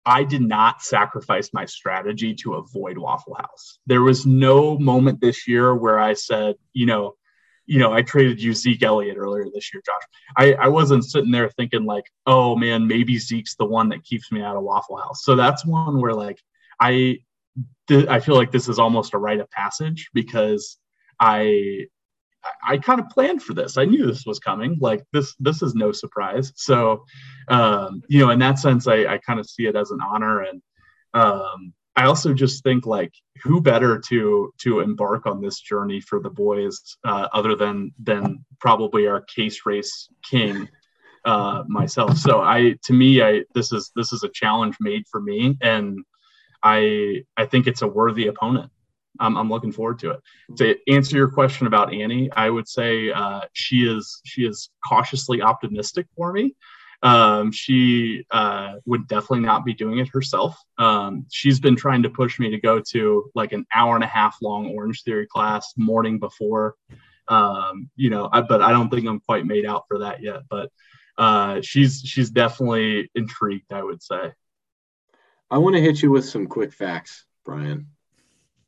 I 0.07 0.25
did 0.25 0.41
not 0.41 0.81
sacrifice 0.81 1.51
my 1.53 1.67
strategy 1.67 2.35
to 2.37 2.55
avoid 2.55 2.97
Waffle 2.97 3.35
House. 3.35 3.79
There 3.87 4.01
was 4.01 4.25
no 4.25 4.79
moment 4.79 5.21
this 5.21 5.47
year 5.47 5.75
where 5.75 5.99
I 5.99 6.15
said, 6.15 6.55
you 6.73 6.87
know, 6.87 7.18
you 7.69 7.79
know, 7.79 7.93
I 7.93 8.01
traded 8.01 8.43
you 8.43 8.55
Zeke 8.55 8.83
Elliott 8.83 9.19
earlier 9.19 9.45
this 9.53 9.73
year, 9.73 9.83
Josh. 9.85 10.03
I, 10.37 10.55
I 10.55 10.69
wasn't 10.69 11.05
sitting 11.05 11.31
there 11.31 11.51
thinking 11.51 11.85
like, 11.85 12.05
oh 12.27 12.57
man, 12.57 12.87
maybe 12.87 13.19
Zeke's 13.19 13.57
the 13.57 13.67
one 13.67 13.91
that 13.91 14.05
keeps 14.05 14.33
me 14.33 14.41
out 14.41 14.57
of 14.57 14.63
Waffle 14.63 14.97
House. 14.97 15.23
So 15.23 15.37
that's 15.37 15.67
one 15.67 16.01
where 16.01 16.15
like 16.15 16.41
I 16.81 17.19
th- 17.87 18.09
I 18.09 18.21
feel 18.21 18.37
like 18.37 18.51
this 18.51 18.69
is 18.69 18.79
almost 18.79 19.13
a 19.13 19.19
rite 19.19 19.41
of 19.41 19.51
passage 19.51 20.09
because 20.15 20.79
I 21.21 21.89
I 22.67 22.79
kind 22.79 23.01
of 23.01 23.11
planned 23.11 23.43
for 23.43 23.53
this. 23.53 23.77
I 23.77 23.85
knew 23.85 24.07
this 24.07 24.25
was 24.25 24.39
coming. 24.39 24.79
Like 24.81 25.05
this, 25.13 25.35
this 25.39 25.61
is 25.61 25.75
no 25.75 25.93
surprise. 25.93 26.53
So, 26.57 27.05
um, 27.49 28.03
you 28.09 28.21
know, 28.21 28.31
in 28.31 28.39
that 28.39 28.59
sense, 28.59 28.87
I, 28.87 29.05
I 29.05 29.19
kind 29.19 29.39
of 29.41 29.49
see 29.49 29.67
it 29.67 29.77
as 29.77 29.91
an 29.91 30.01
honor. 30.01 30.43
And 30.43 30.63
um, 31.13 31.75
I 31.99 32.05
also 32.05 32.33
just 32.33 32.63
think 32.63 32.87
like 32.87 33.13
who 33.43 33.61
better 33.61 33.99
to 34.09 34.53
to 34.59 34.81
embark 34.81 35.27
on 35.27 35.43
this 35.43 35.59
journey 35.59 36.01
for 36.01 36.21
the 36.21 36.31
boys 36.31 36.97
uh, 37.05 37.27
other 37.33 37.57
than 37.57 37.93
than 37.99 38.45
probably 38.61 39.09
our 39.09 39.23
case 39.23 39.67
race 39.67 40.09
king 40.23 40.69
uh, 41.25 41.65
myself. 41.67 42.17
So 42.17 42.41
I 42.41 42.77
to 42.85 42.93
me 42.93 43.21
I 43.21 43.43
this 43.53 43.73
is 43.73 43.91
this 43.97 44.13
is 44.13 44.23
a 44.23 44.29
challenge 44.29 44.77
made 44.79 45.07
for 45.11 45.21
me 45.21 45.59
and 45.61 45.99
I 46.63 47.25
I 47.37 47.47
think 47.47 47.67
it's 47.67 47.83
a 47.83 47.89
worthy 47.89 48.29
opponent. 48.29 48.71
I'm, 49.19 49.37
I'm 49.37 49.51
looking 49.51 49.73
forward 49.73 49.99
to 50.01 50.13
it. 50.13 50.21
To 50.59 50.77
answer 50.87 51.17
your 51.17 51.29
question 51.29 51.67
about 51.67 51.93
Annie, 51.93 52.31
I 52.31 52.49
would 52.49 52.69
say 52.69 53.11
uh, 53.11 53.41
she 53.55 53.79
is 53.79 54.21
she 54.25 54.43
is 54.43 54.71
cautiously 54.89 55.43
optimistic 55.43 56.07
for 56.15 56.33
me 56.33 56.55
um, 57.03 57.53
she 57.53 58.25
uh, 58.31 58.75
would 58.85 59.07
definitely 59.07 59.47
not 59.47 59.65
be 59.65 59.75
doing 59.75 59.99
it 59.99 60.09
herself. 60.09 60.57
Um, 60.79 61.27
she's 61.31 61.61
been 61.61 61.77
trying 61.77 62.03
to 62.03 62.11
push 62.11 62.39
me 62.39 62.51
to 62.51 62.61
go 62.61 62.81
to 62.91 63.31
like 63.35 63.53
an 63.53 63.67
hour 63.75 63.95
and 63.95 64.05
a 64.05 64.09
half 64.09 64.37
long 64.43 64.75
Orange 64.75 65.03
Theory 65.03 65.27
class 65.27 65.75
morning 65.77 66.19
before. 66.19 66.75
Um, 67.29 67.91
you 67.95 68.11
know, 68.11 68.29
I, 68.33 68.41
but 68.41 68.63
I 68.63 68.73
don't 68.73 68.91
think 68.91 69.07
I'm 69.07 69.21
quite 69.21 69.47
made 69.47 69.67
out 69.67 69.85
for 69.87 70.01
that 70.01 70.23
yet. 70.23 70.43
But 70.49 70.71
uh, 71.17 71.61
she's 71.61 72.03
she's 72.05 72.31
definitely 72.31 73.11
intrigued. 73.15 73.73
I 73.73 73.83
would 73.83 74.03
say. 74.03 74.33
I 75.51 75.59
want 75.59 75.77
to 75.77 75.83
hit 75.83 76.03
you 76.03 76.11
with 76.11 76.27
some 76.27 76.47
quick 76.47 76.73
facts, 76.73 77.25
Brian. 77.45 77.89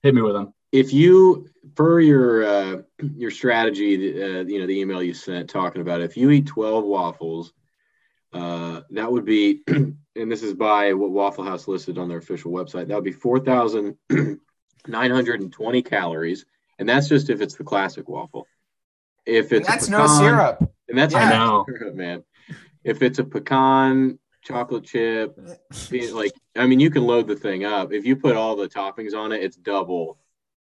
Hit 0.02 0.14
me 0.14 0.22
with 0.22 0.34
them. 0.34 0.54
If 0.72 0.94
you, 0.94 1.49
per 1.75 2.00
your 2.00 2.44
uh, 2.44 2.82
your 3.16 3.32
strategy, 3.32 4.22
uh, 4.22 4.44
you 4.44 4.60
know 4.60 4.66
the 4.66 4.78
email 4.78 5.02
you 5.02 5.14
sent 5.14 5.50
talking 5.50 5.82
about, 5.82 6.00
it, 6.00 6.04
if 6.04 6.16
you 6.16 6.30
eat 6.30 6.46
12 6.46 6.84
waffles 6.84 7.52
uh, 8.32 8.82
that 8.90 9.10
would 9.10 9.25
be, 9.25 9.62
and 9.66 9.96
this 10.14 10.42
is 10.42 10.52
by 10.54 10.92
what 10.92 11.10
Waffle 11.10 11.42
House 11.44 11.66
listed 11.68 11.99
on 11.99 12.08
their 12.08 12.18
official 12.18 12.52
website. 12.52 12.88
That 12.88 12.94
would 12.94 13.04
be 13.04 13.12
4,920 13.12 15.82
calories. 15.90 16.44
And 16.78 16.88
that's 16.88 17.08
just 17.08 17.28
if 17.30 17.40
it's 17.40 17.56
the 17.56 17.64
classic 17.64 18.08
waffle. 18.08 18.46
If 19.26 19.52
it's 19.52 19.66
and 19.66 19.66
that's 19.66 19.88
pecan, 19.88 20.06
no 20.06 20.18
syrup. 20.18 20.72
And 20.88 20.96
that's 20.99 21.12
yeah. 21.12 21.30
no 21.30 21.64
syrup, 21.68 21.94
man. 21.94 22.25
If 22.84 23.02
it's 23.02 23.18
a 23.18 23.25
pecan, 23.25 24.18
chocolate 24.42 24.84
chip, 24.84 25.38
like, 26.12 26.32
I 26.56 26.66
mean, 26.66 26.80
you 26.80 26.90
can 26.90 27.06
load 27.06 27.26
the 27.26 27.37
thing 27.37 27.64
up. 27.64 27.92
If 27.92 28.06
you 28.06 28.16
put 28.16 28.37
all 28.37 28.56
the 28.56 28.68
toppings 28.68 29.14
on 29.14 29.32
it, 29.32 29.42
it's 29.42 29.56
double 29.56 30.18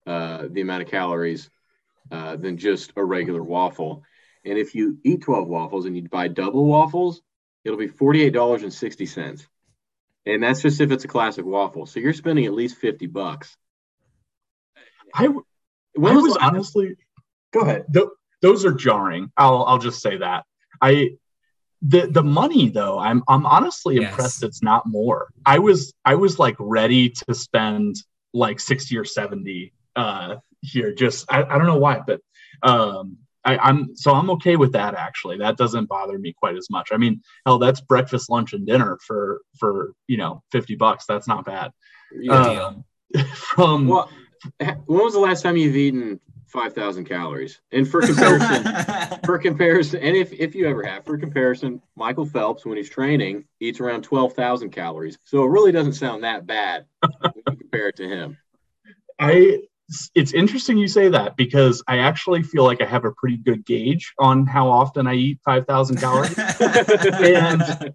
uh, 0.07 0.47
the 0.50 0.62
amount 0.62 0.83
of 0.83 0.88
calories 0.88 1.50
uh, 2.11 2.37
than 2.37 2.57
just 2.57 2.95
a 2.97 3.05
regular 3.05 3.43
waffle. 3.43 4.03
And 4.45 4.59
if 4.59 4.75
you 4.75 4.99
eat 5.05 5.23
12 5.23 5.47
waffles 5.47 5.85
and 5.85 5.95
you 5.95 6.09
buy 6.09 6.29
double 6.29 6.65
waffles, 6.65 7.21
it'll 7.65 7.79
be 7.79 7.88
$48.60. 7.88 9.47
And 10.27 10.43
that's 10.43 10.62
just 10.62 10.81
if 10.81 10.91
it's 10.91 11.05
a 11.05 11.09
classic 11.09 11.45
waffle. 11.45 11.87
So 11.87 12.00
you're 12.00 12.12
spending 12.12 12.47
at 12.47 12.53
least 12.53 12.77
50 12.79 13.07
bucks. 13.07 13.57
I, 15.15 15.25
I 15.25 15.29
was, 15.29 15.45
was 15.97 16.37
honestly, 16.37 16.97
go 17.53 17.61
ahead. 17.61 17.87
Th- 17.93 18.09
those 18.43 18.65
are 18.65 18.73
jarring. 18.73 19.33
I'll, 19.37 19.65
I'll 19.65 19.79
just 19.79 20.03
say 20.03 20.19
that. 20.19 20.45
I, 20.81 21.12
the 21.83 22.09
the 22.09 22.23
money 22.23 22.69
though 22.69 22.99
i'm 22.99 23.23
i'm 23.29 23.47
honestly 23.47 23.97
yes. 23.97 24.11
impressed 24.11 24.43
it's 24.43 24.62
not 24.62 24.85
more 24.87 25.29
i 25.47 25.59
was 25.59 25.95
i 26.05 26.15
was 26.15 26.38
like 26.38 26.57
ready 26.59 27.09
to 27.09 27.35
spend 27.35 27.97
like 28.35 28.59
60 28.59 28.99
or 28.99 29.05
70 29.05 29.73
uh 29.95 30.37
here 30.61 30.93
just 30.93 31.25
i, 31.31 31.43
I 31.43 31.57
don't 31.57 31.67
know 31.67 31.79
why 31.79 32.00
but 32.05 32.21
um 32.62 33.19
I, 33.57 33.71
am 33.71 33.95
so 33.95 34.12
I'm 34.12 34.31
okay 34.31 34.57
with 34.57 34.73
that 34.73 34.95
actually. 34.95 35.38
That 35.38 35.57
doesn't 35.57 35.87
bother 35.87 36.19
me 36.19 36.33
quite 36.33 36.57
as 36.57 36.69
much. 36.71 36.90
I 36.93 36.97
mean, 36.97 37.23
hell, 37.47 37.59
that's 37.59 37.81
breakfast, 37.81 38.31
lunch, 38.31 38.52
and 38.52 38.67
dinner 38.67 38.99
for 39.07 39.40
for 39.59 39.93
you 40.07 40.17
know 40.17 40.43
fifty 40.50 40.75
bucks. 40.75 41.07
That's 41.07 41.26
not 41.26 41.45
bad. 41.45 41.73
Uh, 42.31 42.75
from 43.35 43.88
well, 43.88 44.11
when 44.59 44.78
was 44.87 45.14
the 45.14 45.21
last 45.21 45.43
time 45.43 45.57
you've 45.57 45.76
eaten 45.76 46.21
five 46.47 46.75
thousand 46.75 47.07
calories? 47.07 47.61
And 47.73 47.88
for 47.88 48.02
comparison, 48.02 49.19
for 49.25 49.38
comparison, 49.38 50.00
and 50.00 50.17
if 50.17 50.33
if 50.33 50.55
you 50.55 50.69
ever 50.69 50.83
have, 50.83 51.05
for 51.05 51.17
comparison, 51.17 51.81
Michael 51.97 52.26
Phelps 52.26 52.67
when 52.67 52.76
he's 52.76 52.90
training 52.90 53.45
eats 53.61 53.81
around 53.81 54.02
twelve 54.02 54.35
thousand 54.35 54.71
calories. 54.71 55.19
So 55.25 55.43
it 55.43 55.49
really 55.49 55.73
doesn't 55.73 55.95
sound 55.95 56.25
that 56.25 56.47
bad 56.47 56.85
when 57.21 57.33
you 57.35 57.43
compare 57.47 57.88
it 57.88 57.97
to 57.97 58.09
him. 58.09 58.37
I 59.19 59.62
it's 60.14 60.33
interesting 60.33 60.76
you 60.76 60.88
say 60.88 61.09
that 61.09 61.37
because 61.37 61.83
I 61.88 61.99
actually 61.99 62.42
feel 62.42 62.64
like 62.64 62.83
I 62.83 62.87
have 62.87 63.04
a 63.04 63.12
pretty 63.12 63.38
good 63.38 63.64
gauge 63.64 64.12
on 64.18 64.47
how 64.47 64.68
often 64.68 65.07
I 65.07 65.14
eat 65.14 65.40
5,000 65.45 65.97
calories. 65.97 66.38
and 66.38 67.95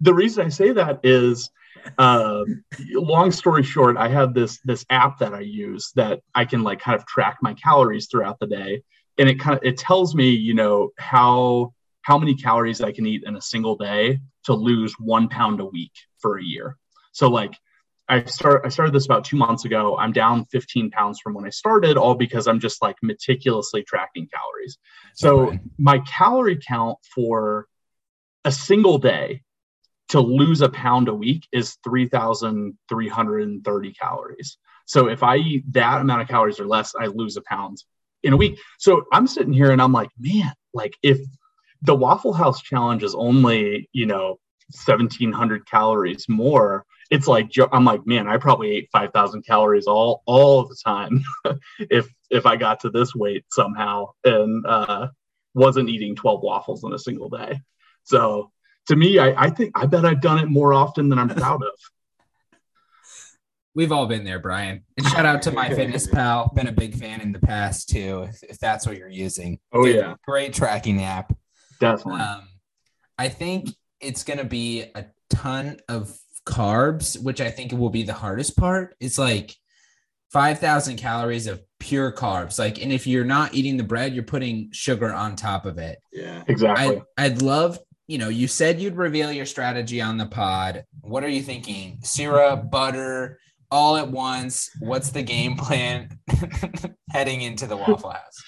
the 0.00 0.14
reason 0.14 0.46
I 0.46 0.48
say 0.48 0.72
that 0.72 1.00
is, 1.02 1.50
um, 1.98 2.64
long 2.90 3.30
story 3.30 3.62
short, 3.62 3.96
I 3.96 4.08
have 4.08 4.32
this 4.32 4.58
this 4.64 4.86
app 4.88 5.18
that 5.18 5.34
I 5.34 5.40
use 5.40 5.92
that 5.96 6.20
I 6.34 6.46
can 6.46 6.62
like 6.62 6.80
kind 6.80 6.98
of 6.98 7.04
track 7.06 7.38
my 7.42 7.52
calories 7.54 8.08
throughout 8.10 8.38
the 8.38 8.46
day, 8.46 8.82
and 9.18 9.28
it 9.28 9.38
kind 9.38 9.58
of 9.58 9.62
it 9.62 9.76
tells 9.76 10.14
me, 10.14 10.30
you 10.30 10.54
know, 10.54 10.90
how 10.98 11.74
how 12.02 12.18
many 12.18 12.34
calories 12.34 12.80
I 12.80 12.92
can 12.92 13.06
eat 13.06 13.24
in 13.26 13.36
a 13.36 13.40
single 13.40 13.76
day 13.76 14.18
to 14.44 14.54
lose 14.54 14.94
one 14.98 15.28
pound 15.28 15.60
a 15.60 15.66
week 15.66 15.92
for 16.18 16.38
a 16.38 16.42
year. 16.42 16.76
So 17.12 17.28
like 17.28 17.54
I 18.08 18.24
start 18.24 18.62
I 18.64 18.68
started 18.68 18.94
this 18.94 19.06
about 19.06 19.24
two 19.24 19.36
months 19.36 19.64
ago. 19.64 19.96
I'm 19.96 20.12
down 20.12 20.44
15 20.46 20.90
pounds 20.90 21.20
from 21.20 21.34
when 21.34 21.46
I 21.46 21.50
started, 21.50 21.96
all 21.96 22.14
because 22.14 22.46
I'm 22.46 22.60
just 22.60 22.80
like 22.82 22.96
meticulously 23.02 23.82
tracking 23.82 24.28
calories. 24.28 24.78
So 25.14 25.50
right. 25.50 25.60
my 25.78 25.98
calorie 26.00 26.58
count 26.58 26.98
for 27.14 27.66
a 28.44 28.52
single 28.52 28.98
day 28.98 29.40
to 30.08 30.20
lose 30.20 30.60
a 30.60 30.68
pound 30.68 31.08
a 31.08 31.14
week 31.14 31.48
is 31.50 31.78
3,330 31.82 33.92
calories. 33.94 34.58
So 34.84 35.08
if 35.08 35.22
I 35.22 35.36
eat 35.36 35.64
that 35.72 36.02
amount 36.02 36.20
of 36.20 36.28
calories 36.28 36.60
or 36.60 36.66
less, 36.66 36.94
I 36.94 37.06
lose 37.06 37.38
a 37.38 37.42
pound 37.42 37.82
in 38.22 38.34
a 38.34 38.36
week. 38.36 38.58
So 38.78 39.04
I'm 39.12 39.26
sitting 39.26 39.54
here 39.54 39.70
and 39.70 39.80
I'm 39.80 39.92
like, 39.92 40.10
man, 40.18 40.52
like 40.74 40.94
if 41.02 41.18
the 41.82 41.94
Waffle 41.94 42.34
House 42.34 42.60
challenge 42.60 43.02
is 43.02 43.14
only, 43.14 43.88
you 43.92 44.04
know, 44.06 44.38
1700 44.86 45.66
calories 45.66 46.28
more, 46.28 46.84
it's 47.14 47.28
like 47.28 47.52
I'm 47.72 47.84
like, 47.84 48.06
man, 48.06 48.26
I 48.26 48.38
probably 48.38 48.72
ate 48.72 48.88
5,000 48.90 49.42
calories 49.42 49.86
all 49.86 50.22
all 50.26 50.66
the 50.66 50.76
time 50.84 51.22
if 51.78 52.08
if 52.28 52.44
I 52.44 52.56
got 52.56 52.80
to 52.80 52.90
this 52.90 53.14
weight 53.14 53.44
somehow 53.50 54.10
and 54.24 54.66
uh, 54.66 55.08
wasn't 55.54 55.88
eating 55.88 56.16
12 56.16 56.42
waffles 56.42 56.82
in 56.82 56.92
a 56.92 56.98
single 56.98 57.28
day. 57.28 57.60
So 58.02 58.50
to 58.88 58.96
me, 58.96 59.20
I, 59.20 59.44
I 59.44 59.50
think 59.50 59.78
I 59.78 59.86
bet 59.86 60.04
I've 60.04 60.20
done 60.20 60.38
it 60.38 60.48
more 60.48 60.74
often 60.74 61.08
than 61.08 61.20
I'm 61.20 61.28
proud 61.28 61.62
of. 61.62 62.58
We've 63.76 63.92
all 63.92 64.06
been 64.06 64.24
there, 64.24 64.40
Brian. 64.40 64.84
And 64.96 65.06
shout 65.06 65.26
out 65.26 65.42
to 65.42 65.52
MyFitnessPal. 65.52 66.54
Been 66.54 66.68
a 66.68 66.72
big 66.72 66.94
fan 66.94 67.20
in 67.20 67.32
the 67.32 67.40
past 67.40 67.88
too, 67.88 68.26
if, 68.28 68.42
if 68.44 68.58
that's 68.58 68.86
what 68.86 68.96
you're 68.96 69.08
using. 69.08 69.60
Oh 69.72 69.84
Good, 69.84 69.96
yeah, 69.96 70.14
great 70.26 70.52
tracking 70.52 71.02
app. 71.02 71.32
Definitely. 71.80 72.20
Um, 72.20 72.48
I 73.18 73.28
think 73.28 73.70
it's 74.00 74.24
going 74.24 74.38
to 74.38 74.44
be 74.44 74.82
a 74.94 75.06
ton 75.30 75.78
of 75.88 76.16
carbs, 76.44 77.20
which 77.22 77.40
I 77.40 77.50
think 77.50 77.72
will 77.72 77.90
be 77.90 78.02
the 78.02 78.12
hardest 78.12 78.56
part. 78.56 78.96
It's 79.00 79.18
like 79.18 79.54
5,000 80.30 80.96
calories 80.96 81.46
of 81.46 81.62
pure 81.78 82.12
carbs. 82.12 82.58
Like, 82.58 82.82
and 82.82 82.92
if 82.92 83.06
you're 83.06 83.24
not 83.24 83.54
eating 83.54 83.76
the 83.76 83.84
bread, 83.84 84.14
you're 84.14 84.24
putting 84.24 84.70
sugar 84.72 85.12
on 85.12 85.36
top 85.36 85.66
of 85.66 85.78
it. 85.78 85.98
Yeah, 86.12 86.42
exactly. 86.48 87.02
I, 87.16 87.24
I'd 87.24 87.42
love, 87.42 87.78
you 88.06 88.18
know, 88.18 88.28
you 88.28 88.48
said 88.48 88.80
you'd 88.80 88.96
reveal 88.96 89.32
your 89.32 89.46
strategy 89.46 90.00
on 90.00 90.18
the 90.18 90.26
pod. 90.26 90.84
What 91.00 91.24
are 91.24 91.28
you 91.28 91.42
thinking? 91.42 91.98
Syrup, 92.02 92.70
butter, 92.70 93.38
all 93.70 93.96
at 93.96 94.10
once. 94.10 94.70
What's 94.80 95.10
the 95.10 95.22
game 95.22 95.56
plan 95.56 96.18
heading 97.10 97.42
into 97.42 97.66
the 97.66 97.76
Waffle 97.76 98.10
House? 98.10 98.42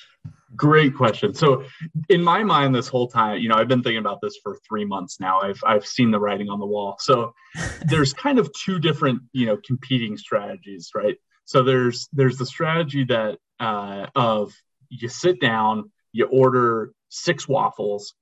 Great 0.57 0.95
question. 0.95 1.35
So, 1.35 1.65
in 2.09 2.23
my 2.23 2.43
mind, 2.43 2.75
this 2.75 2.89
whole 2.89 3.09
time, 3.09 3.39
you 3.39 3.49
know, 3.49 3.57
I've 3.57 3.69
been 3.69 3.83
thinking 3.83 3.99
about 3.99 4.21
this 4.21 4.39
for 4.43 4.57
three 4.67 4.85
months 4.85 5.21
now. 5.21 5.41
I've 5.41 5.61
I've 5.65 5.87
seen 5.87 6.11
the 6.11 6.21
writing 6.21 6.49
on 6.49 6.59
the 6.59 6.67
wall. 6.67 6.97
So, 6.99 7.35
there's 7.87 8.13
kind 8.13 8.39
of 8.39 8.51
two 8.53 8.79
different, 8.79 9.23
you 9.33 9.47
know, 9.47 9.59
competing 9.67 10.17
strategies, 10.17 10.91
right? 10.95 11.17
So 11.47 11.63
there's 11.63 12.09
there's 12.13 12.39
the 12.39 12.47
strategy 12.47 13.05
that 13.05 13.39
uh, 13.61 14.07
of 14.15 14.53
you 14.89 15.09
sit 15.09 15.41
down, 15.41 15.91
you 16.13 16.27
order 16.27 16.93
six 17.09 17.49
waffles, 17.49 18.15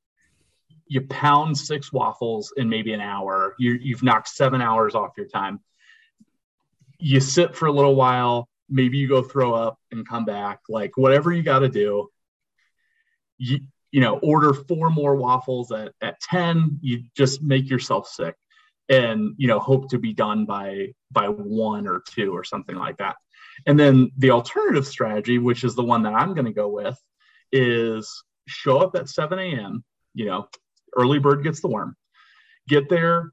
you 0.86 1.02
pound 1.02 1.56
six 1.56 1.92
waffles 1.92 2.52
in 2.56 2.68
maybe 2.68 2.92
an 2.92 3.00
hour. 3.00 3.54
You 3.58 3.78
you've 3.80 4.02
knocked 4.02 4.28
seven 4.28 4.60
hours 4.60 4.94
off 4.94 5.12
your 5.16 5.26
time. 5.26 5.60
You 6.98 7.20
sit 7.20 7.54
for 7.54 7.66
a 7.66 7.72
little 7.72 7.96
while, 7.96 8.48
maybe 8.68 8.98
you 8.98 9.08
go 9.08 9.22
throw 9.22 9.54
up 9.54 9.78
and 9.90 10.08
come 10.08 10.24
back, 10.24 10.60
like 10.68 10.96
whatever 10.96 11.32
you 11.32 11.42
got 11.42 11.60
to 11.60 11.68
do 11.68 12.10
you 13.38 13.60
you 13.90 14.00
know 14.00 14.18
order 14.18 14.52
four 14.52 14.90
more 14.90 15.14
waffles 15.14 15.70
at, 15.72 15.92
at 16.02 16.20
10 16.20 16.78
you 16.82 17.04
just 17.16 17.42
make 17.42 17.68
yourself 17.68 18.08
sick 18.08 18.34
and 18.88 19.34
you 19.38 19.46
know 19.46 19.58
hope 19.58 19.88
to 19.90 19.98
be 19.98 20.12
done 20.12 20.44
by 20.44 20.88
by 21.10 21.28
one 21.28 21.86
or 21.86 22.02
two 22.08 22.36
or 22.36 22.44
something 22.44 22.76
like 22.76 22.96
that. 22.98 23.16
And 23.66 23.78
then 23.78 24.10
the 24.18 24.30
alternative 24.30 24.86
strategy 24.86 25.38
which 25.38 25.62
is 25.64 25.74
the 25.74 25.84
one 25.84 26.02
that 26.02 26.14
i'm 26.14 26.34
going 26.34 26.46
to 26.46 26.52
go 26.52 26.68
with 26.68 26.98
is 27.52 28.24
show 28.46 28.78
up 28.78 28.96
at 28.96 29.08
7 29.08 29.38
a.m 29.38 29.84
you 30.12 30.26
know 30.26 30.48
early 30.96 31.18
bird 31.18 31.44
gets 31.44 31.60
the 31.60 31.68
worm 31.68 31.96
get 32.68 32.88
there 32.88 33.32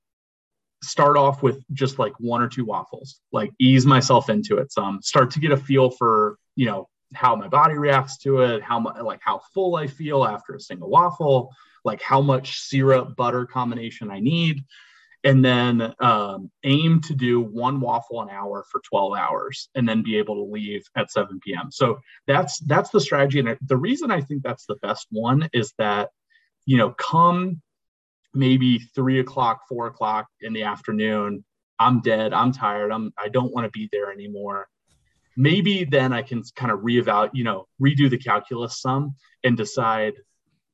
start 0.84 1.16
off 1.18 1.44
with 1.44 1.64
just 1.74 2.00
like 2.00 2.14
one 2.20 2.42
or 2.42 2.48
two 2.48 2.66
waffles 2.66 3.20
like 3.32 3.52
ease 3.60 3.86
myself 3.86 4.30
into 4.30 4.58
it 4.58 4.72
some 4.72 5.02
start 5.02 5.32
to 5.32 5.40
get 5.40 5.52
a 5.52 5.58
feel 5.58 5.90
for 5.90 6.38
you 6.56 6.66
know 6.66 6.88
how 7.14 7.36
my 7.36 7.48
body 7.48 7.76
reacts 7.76 8.18
to 8.20 8.42
it, 8.42 8.64
how 8.64 8.80
much 8.80 8.98
like 9.02 9.22
how 9.24 9.42
full 9.54 9.76
I 9.76 9.88
feel 9.88 10.26
after 10.26 10.56
a 10.56 10.60
single 10.60 10.90
waffle, 10.90 11.52
like 11.84 12.02
how 12.02 12.22
much 12.22 12.60
syrup 12.60 13.16
butter 13.16 13.46
combination 13.46 14.12
I 14.12 14.20
need, 14.20 14.64
and 15.24 15.44
then 15.44 15.94
um, 16.00 16.50
aim 16.64 17.02
to 17.02 17.14
do 17.14 17.42
one 17.42 17.80
waffle 17.80 18.22
an 18.22 18.30
hour 18.30 18.66
for 18.72 18.82
12 18.90 19.18
hours, 19.18 19.70
and 19.76 19.88
then 19.88 20.04
be 20.04 20.18
able 20.18 20.36
to 20.36 20.52
leave 20.52 20.84
at 20.96 21.12
7 21.12 21.40
p.m. 21.44 21.70
So 21.72 22.00
that's 22.28 22.60
that's 22.60 22.90
the 22.90 23.02
strategy, 23.02 23.40
and 23.40 23.58
the 23.62 23.78
reason 23.78 24.12
I 24.12 24.22
think 24.22 24.44
that's 24.44 24.66
the 24.66 24.78
best 24.78 25.08
one 25.12 25.50
is 25.54 25.74
that 25.78 26.10
you 26.66 26.78
know 26.78 26.92
come 26.92 27.62
maybe 28.34 28.80
three 28.96 29.20
o'clock, 29.20 29.68
four 29.68 29.88
o'clock 29.88 30.28
in 30.40 30.54
the 30.54 30.64
afternoon, 30.64 31.44
I'm 31.80 32.00
dead, 32.00 32.34
I'm 32.34 32.54
tired, 32.54 32.92
I'm 32.92 33.14
I 33.18 33.28
don't 33.28 33.54
want 33.54 33.66
to 33.66 33.72
be 33.72 33.90
there 33.92 34.12
anymore 34.12 34.68
maybe 35.36 35.84
then 35.84 36.14
I 36.14 36.22
can 36.22 36.44
kind 36.56 36.72
of 36.72 36.80
reevaluate, 36.80 37.32
you 37.34 37.44
know, 37.44 37.68
redo 37.82 38.10
the 38.10 38.18
calculus 38.18 38.82
sum 38.82 39.16
and 39.44 39.58
decide, 39.58 40.14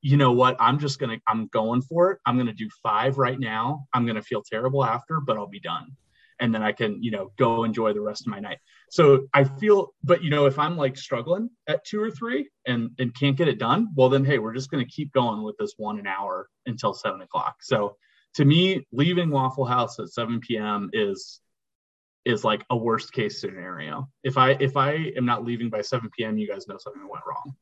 you 0.01 0.17
know 0.17 0.31
what, 0.31 0.55
I'm 0.59 0.79
just 0.79 0.99
going 0.99 1.17
to, 1.17 1.23
I'm 1.27 1.47
going 1.47 1.81
for 1.81 2.11
it. 2.11 2.19
I'm 2.25 2.35
going 2.35 2.47
to 2.47 2.53
do 2.53 2.69
five 2.83 3.17
right 3.17 3.39
now. 3.39 3.87
I'm 3.93 4.05
going 4.05 4.15
to 4.15 4.21
feel 4.21 4.41
terrible 4.41 4.83
after, 4.83 5.19
but 5.19 5.37
I'll 5.37 5.47
be 5.47 5.59
done. 5.59 5.91
And 6.39 6.53
then 6.53 6.61
I 6.61 6.71
can, 6.71 7.01
you 7.01 7.09
know, 7.09 7.31
go 7.37 7.63
enjoy 7.63 7.93
the 7.93 8.01
rest 8.01 8.21
of 8.21 8.27
my 8.27 8.39
night. 8.39 8.59
So 8.91 9.27
I 9.33 9.43
feel, 9.43 9.93
but 10.03 10.23
you 10.23 10.29
know, 10.29 10.45
if 10.45 10.59
I'm 10.59 10.77
like 10.77 10.95
struggling 10.95 11.49
at 11.67 11.83
two 11.83 11.99
or 11.99 12.11
three 12.11 12.49
and, 12.67 12.91
and 12.99 13.13
can't 13.15 13.35
get 13.35 13.47
it 13.47 13.57
done, 13.57 13.89
well, 13.95 14.09
then, 14.09 14.23
hey, 14.23 14.37
we're 14.37 14.53
just 14.53 14.69
going 14.69 14.85
to 14.85 14.91
keep 14.91 15.11
going 15.13 15.41
with 15.41 15.57
this 15.57 15.73
one 15.77 15.97
an 15.97 16.05
hour 16.05 16.47
until 16.67 16.93
seven 16.93 17.21
o'clock. 17.21 17.57
So 17.61 17.97
to 18.35 18.45
me, 18.45 18.85
leaving 18.91 19.31
Waffle 19.31 19.65
House 19.65 19.97
at 19.99 20.09
7 20.09 20.39
p.m. 20.41 20.91
is 20.93 21.41
is 22.27 22.43
like 22.43 22.65
a 22.69 22.77
worst 22.77 23.13
case 23.13 23.39
scenario. 23.39 24.09
If 24.23 24.37
I 24.37 24.51
if 24.51 24.75
I 24.75 25.11
am 25.15 25.25
not 25.25 25.45
leaving 25.45 25.69
by 25.69 25.81
7 25.81 26.09
p.m., 26.17 26.37
you 26.37 26.47
guys 26.47 26.67
know 26.67 26.77
something 26.77 27.07
went 27.07 27.23
wrong. 27.25 27.55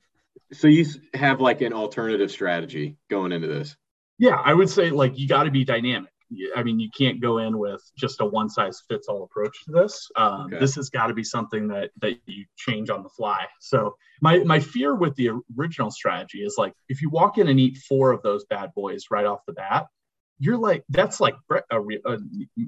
So 0.54 0.68
you 0.68 0.86
have 1.14 1.40
like 1.40 1.62
an 1.62 1.74
alternative 1.74 2.32
strategy 2.32 2.98
going 3.10 3.32
into 3.32 3.48
this. 3.48 3.76
Yeah, 4.18 4.42
I 4.44 4.54
would 4.54 4.70
say 4.70 4.90
like 4.90 5.18
you 5.18 5.28
got 5.28 5.44
to 5.44 5.52
be 5.52 5.64
dynamic. 5.64 6.12
I 6.56 6.64
mean, 6.64 6.80
you 6.80 6.90
can't 6.98 7.22
go 7.22 7.38
in 7.38 7.60
with 7.60 7.82
just 7.96 8.20
a 8.20 8.26
one 8.26 8.50
size 8.50 8.82
fits 8.90 9.08
all 9.08 9.24
approach 9.24 9.56
to 9.66 9.72
this. 9.72 10.10
Um, 10.16 10.48
okay. 10.48 10.60
This 10.60 10.74
has 10.76 10.90
got 10.90 11.08
to 11.08 11.14
be 11.14 11.24
something 11.24 11.68
that 11.68 11.92
that 12.02 12.18
you 12.26 12.46
change 12.58 12.90
on 12.90 13.04
the 13.04 13.10
fly. 13.10 13.46
So 13.60 13.96
my 14.22 14.40
my 14.40 14.60
fear 14.60 14.96
with 14.96 15.16
the 15.16 15.30
original 15.58 15.92
strategy 15.92 16.40
is 16.40 16.56
like 16.58 16.74
if 16.90 17.02
you 17.02 17.10
walk 17.10 17.38
in 17.38 17.48
and 17.48 17.60
eat 17.60 17.78
four 17.78 18.12
of 18.12 18.24
those 18.24 18.46
bad 18.46 18.72
boys 18.74 19.06
right 19.12 19.26
off 19.26 19.42
the 19.46 19.54
bat, 19.54 19.86
you're 20.40 20.58
like 20.58 20.84
that's 20.90 21.20
like 21.22 21.36
a, 21.52 21.80
a, 21.80 22.18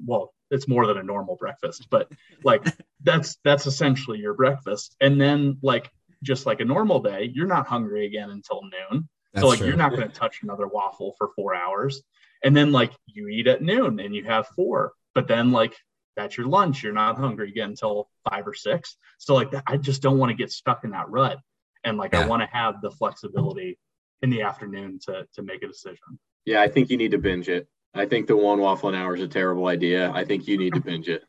well 0.06 0.32
it's 0.50 0.68
more 0.68 0.86
than 0.86 0.98
a 0.98 1.02
normal 1.02 1.36
breakfast 1.36 1.86
but 1.90 2.10
like 2.44 2.64
that's 3.02 3.38
that's 3.44 3.66
essentially 3.66 4.18
your 4.18 4.34
breakfast. 4.34 4.96
And 5.00 5.20
then 5.20 5.58
like 5.62 5.90
just 6.22 6.46
like 6.46 6.60
a 6.60 6.64
normal 6.64 7.00
day 7.00 7.30
you're 7.32 7.46
not 7.46 7.66
hungry 7.66 8.06
again 8.06 8.30
until 8.30 8.62
noon. 8.62 9.08
That's 9.32 9.42
so 9.42 9.48
like 9.48 9.58
true. 9.58 9.68
you're 9.68 9.76
not 9.76 9.90
going 9.94 10.08
to 10.08 10.14
touch 10.14 10.42
another 10.42 10.66
waffle 10.66 11.14
for 11.18 11.30
four 11.36 11.54
hours. 11.54 12.02
And 12.42 12.56
then 12.56 12.72
like 12.72 12.92
you 13.06 13.28
eat 13.28 13.46
at 13.46 13.62
noon 13.62 14.00
and 14.00 14.14
you 14.14 14.24
have 14.24 14.46
four 14.48 14.92
but 15.14 15.28
then 15.28 15.52
like 15.52 15.76
that's 16.16 16.36
your 16.36 16.48
lunch. 16.48 16.82
You're 16.82 16.92
not 16.92 17.16
hungry 17.16 17.48
again 17.48 17.70
until 17.70 18.08
five 18.28 18.46
or 18.46 18.54
six. 18.54 18.96
So 19.18 19.34
like 19.34 19.52
i 19.66 19.76
just 19.76 20.02
don't 20.02 20.18
want 20.18 20.30
to 20.30 20.36
get 20.36 20.50
stuck 20.50 20.84
in 20.84 20.90
that 20.90 21.08
rut. 21.08 21.38
And 21.84 21.96
like 21.96 22.12
yeah. 22.12 22.20
i 22.20 22.26
want 22.26 22.42
to 22.42 22.48
have 22.48 22.80
the 22.82 22.90
flexibility 22.90 23.78
in 24.22 24.30
the 24.30 24.42
afternoon 24.42 24.98
to 25.06 25.26
to 25.34 25.42
make 25.42 25.62
a 25.62 25.68
decision. 25.68 26.18
Yeah, 26.44 26.62
I 26.62 26.68
think 26.68 26.90
you 26.90 26.96
need 26.96 27.12
to 27.12 27.18
binge 27.18 27.48
it. 27.48 27.68
I 27.94 28.06
think 28.06 28.26
the 28.26 28.36
one 28.36 28.60
waffle 28.60 28.90
an 28.90 28.94
hour 28.94 29.14
is 29.14 29.22
a 29.22 29.28
terrible 29.28 29.66
idea. 29.66 30.10
I 30.12 30.24
think 30.24 30.46
you 30.46 30.58
need 30.58 30.74
to 30.74 30.80
binge 30.80 31.08
it. 31.08 31.24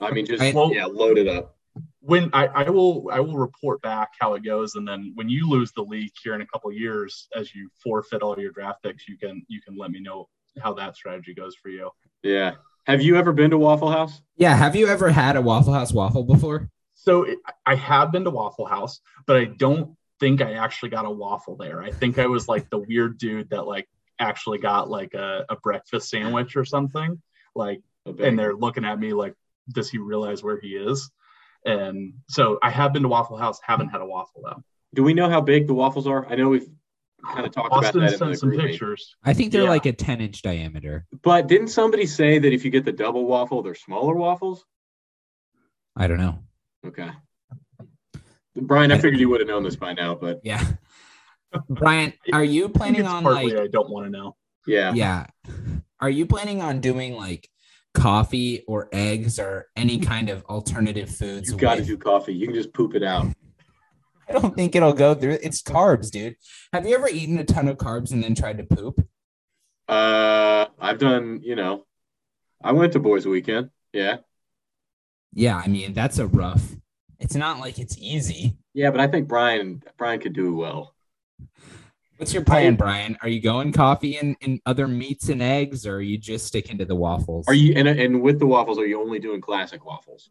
I 0.00 0.10
mean, 0.10 0.26
just 0.26 0.54
well, 0.54 0.72
yeah, 0.72 0.86
load 0.86 1.18
it 1.18 1.28
up. 1.28 1.56
When 2.00 2.30
I, 2.32 2.46
I 2.46 2.70
will 2.70 3.08
I 3.12 3.20
will 3.20 3.36
report 3.36 3.80
back 3.82 4.10
how 4.20 4.34
it 4.34 4.44
goes, 4.44 4.74
and 4.74 4.86
then 4.86 5.12
when 5.14 5.28
you 5.28 5.48
lose 5.48 5.72
the 5.72 5.82
league 5.82 6.12
here 6.22 6.34
in 6.34 6.40
a 6.40 6.46
couple 6.46 6.72
years, 6.72 7.28
as 7.36 7.54
you 7.54 7.68
forfeit 7.82 8.22
all 8.22 8.38
your 8.38 8.50
draft 8.50 8.82
picks, 8.82 9.08
you 9.08 9.16
can 9.16 9.44
you 9.48 9.60
can 9.60 9.76
let 9.76 9.90
me 9.90 10.00
know 10.00 10.28
how 10.60 10.72
that 10.74 10.96
strategy 10.96 11.34
goes 11.34 11.54
for 11.56 11.68
you. 11.68 11.90
Yeah. 12.22 12.54
Have 12.86 13.00
you 13.00 13.16
ever 13.16 13.32
been 13.32 13.50
to 13.50 13.58
Waffle 13.58 13.90
House? 13.90 14.20
Yeah. 14.36 14.56
Have 14.56 14.74
you 14.74 14.88
ever 14.88 15.10
had 15.10 15.36
a 15.36 15.40
Waffle 15.40 15.72
House 15.72 15.92
waffle 15.92 16.24
before? 16.24 16.68
So 16.94 17.26
I 17.64 17.74
have 17.76 18.12
been 18.12 18.24
to 18.24 18.30
Waffle 18.30 18.66
House, 18.66 19.00
but 19.26 19.36
I 19.36 19.44
don't 19.44 19.96
think 20.20 20.40
I 20.40 20.54
actually 20.54 20.90
got 20.90 21.04
a 21.04 21.10
waffle 21.10 21.56
there. 21.56 21.82
I 21.82 21.90
think 21.90 22.18
I 22.18 22.26
was 22.26 22.48
like 22.48 22.70
the 22.70 22.78
weird 22.78 23.18
dude 23.18 23.50
that 23.50 23.66
like 23.66 23.88
actually 24.22 24.58
got 24.58 24.88
like 24.88 25.14
a, 25.14 25.44
a 25.48 25.56
breakfast 25.56 26.08
sandwich 26.08 26.56
or 26.56 26.64
something 26.64 27.20
like 27.54 27.82
and 28.06 28.38
they're 28.38 28.54
looking 28.54 28.84
at 28.84 28.98
me 28.98 29.12
like 29.12 29.34
does 29.72 29.90
he 29.90 29.98
realize 29.98 30.42
where 30.42 30.58
he 30.60 30.70
is? 30.70 31.10
And 31.64 32.14
so 32.28 32.58
i 32.62 32.70
have 32.70 32.92
been 32.92 33.02
to 33.02 33.08
waffle 33.08 33.36
house 33.36 33.60
haven't 33.62 33.88
had 33.88 34.00
a 34.00 34.06
waffle 34.06 34.42
though. 34.44 34.62
Do 34.94 35.02
we 35.02 35.14
know 35.14 35.28
how 35.28 35.40
big 35.40 35.66
the 35.66 35.74
waffles 35.74 36.06
are? 36.06 36.26
I 36.26 36.34
know 36.34 36.48
we've 36.48 36.68
kind 37.24 37.46
of 37.46 37.52
talked 37.52 37.72
Austin 37.72 38.02
about 38.02 38.10
that 38.10 38.14
Austin 38.14 38.36
sent 38.36 38.38
some 38.38 38.50
pictures. 38.50 39.14
I 39.24 39.32
think 39.32 39.52
they're 39.52 39.62
yeah. 39.62 39.70
like 39.70 39.86
a 39.86 39.92
10 39.92 40.20
inch 40.20 40.42
diameter. 40.42 41.06
But 41.22 41.46
didn't 41.46 41.68
somebody 41.68 42.06
say 42.06 42.38
that 42.38 42.52
if 42.52 42.64
you 42.64 42.70
get 42.70 42.84
the 42.84 42.92
double 42.92 43.26
waffle 43.26 43.62
they're 43.62 43.74
smaller 43.74 44.14
waffles? 44.14 44.64
I 45.96 46.06
don't 46.06 46.18
know. 46.18 46.38
Okay. 46.86 47.10
Brian 48.54 48.92
i 48.92 48.96
figured 48.96 49.18
you 49.18 49.30
would 49.30 49.40
have 49.40 49.48
known 49.48 49.62
this 49.62 49.76
by 49.76 49.94
now 49.94 50.14
but 50.14 50.40
yeah 50.42 50.62
Brian, 51.68 52.12
are 52.32 52.44
you 52.44 52.68
planning 52.68 53.06
on 53.06 53.24
like? 53.24 53.54
I 53.54 53.66
don't 53.66 53.90
want 53.90 54.06
to 54.06 54.10
know. 54.10 54.36
Yeah. 54.66 54.92
Yeah. 54.94 55.26
Are 56.00 56.10
you 56.10 56.26
planning 56.26 56.60
on 56.60 56.80
doing 56.80 57.14
like 57.14 57.48
coffee 57.94 58.64
or 58.66 58.88
eggs 58.92 59.38
or 59.38 59.66
any 59.76 59.98
kind 60.12 60.28
of 60.28 60.44
alternative 60.44 61.10
foods? 61.10 61.50
You 61.50 61.56
got 61.56 61.76
to 61.76 61.84
do 61.84 61.96
coffee. 61.96 62.34
You 62.34 62.46
can 62.46 62.54
just 62.54 62.72
poop 62.72 62.94
it 62.94 63.02
out. 63.02 63.26
I 64.28 64.32
don't 64.32 64.54
think 64.54 64.74
it'll 64.74 64.92
go 64.92 65.14
through. 65.14 65.38
It's 65.42 65.62
carbs, 65.62 66.10
dude. 66.10 66.36
Have 66.72 66.86
you 66.86 66.94
ever 66.94 67.08
eaten 67.08 67.38
a 67.38 67.44
ton 67.44 67.68
of 67.68 67.76
carbs 67.76 68.12
and 68.12 68.22
then 68.22 68.34
tried 68.34 68.58
to 68.58 68.64
poop? 68.64 69.06
Uh, 69.88 70.66
I've 70.80 70.98
done. 70.98 71.40
You 71.42 71.56
know, 71.56 71.84
I 72.62 72.72
went 72.72 72.92
to 72.94 73.00
Boys 73.00 73.26
Weekend. 73.26 73.70
Yeah. 73.92 74.18
Yeah, 75.34 75.56
I 75.56 75.66
mean 75.66 75.92
that's 75.92 76.18
a 76.18 76.26
rough. 76.26 76.76
It's 77.18 77.34
not 77.34 77.58
like 77.58 77.78
it's 77.78 77.96
easy. 77.98 78.56
Yeah, 78.74 78.90
but 78.90 79.00
I 79.00 79.06
think 79.06 79.28
Brian 79.28 79.82
Brian 79.96 80.20
could 80.20 80.32
do 80.32 80.54
well. 80.54 80.94
What's 82.18 82.32
your 82.32 82.44
plan, 82.44 82.76
Brian? 82.76 83.18
Are 83.22 83.28
you 83.28 83.40
going 83.40 83.72
coffee 83.72 84.16
and, 84.16 84.36
and 84.42 84.60
other 84.64 84.86
meats 84.86 85.28
and 85.28 85.42
eggs, 85.42 85.86
or 85.86 85.96
are 85.96 86.00
you 86.00 86.18
just 86.18 86.46
sticking 86.46 86.78
to 86.78 86.84
the 86.84 86.94
waffles? 86.94 87.46
Are 87.48 87.54
you 87.54 87.74
and, 87.74 87.88
and 87.88 88.22
with 88.22 88.38
the 88.38 88.46
waffles, 88.46 88.78
are 88.78 88.86
you 88.86 89.00
only 89.00 89.18
doing 89.18 89.40
classic 89.40 89.84
waffles? 89.84 90.30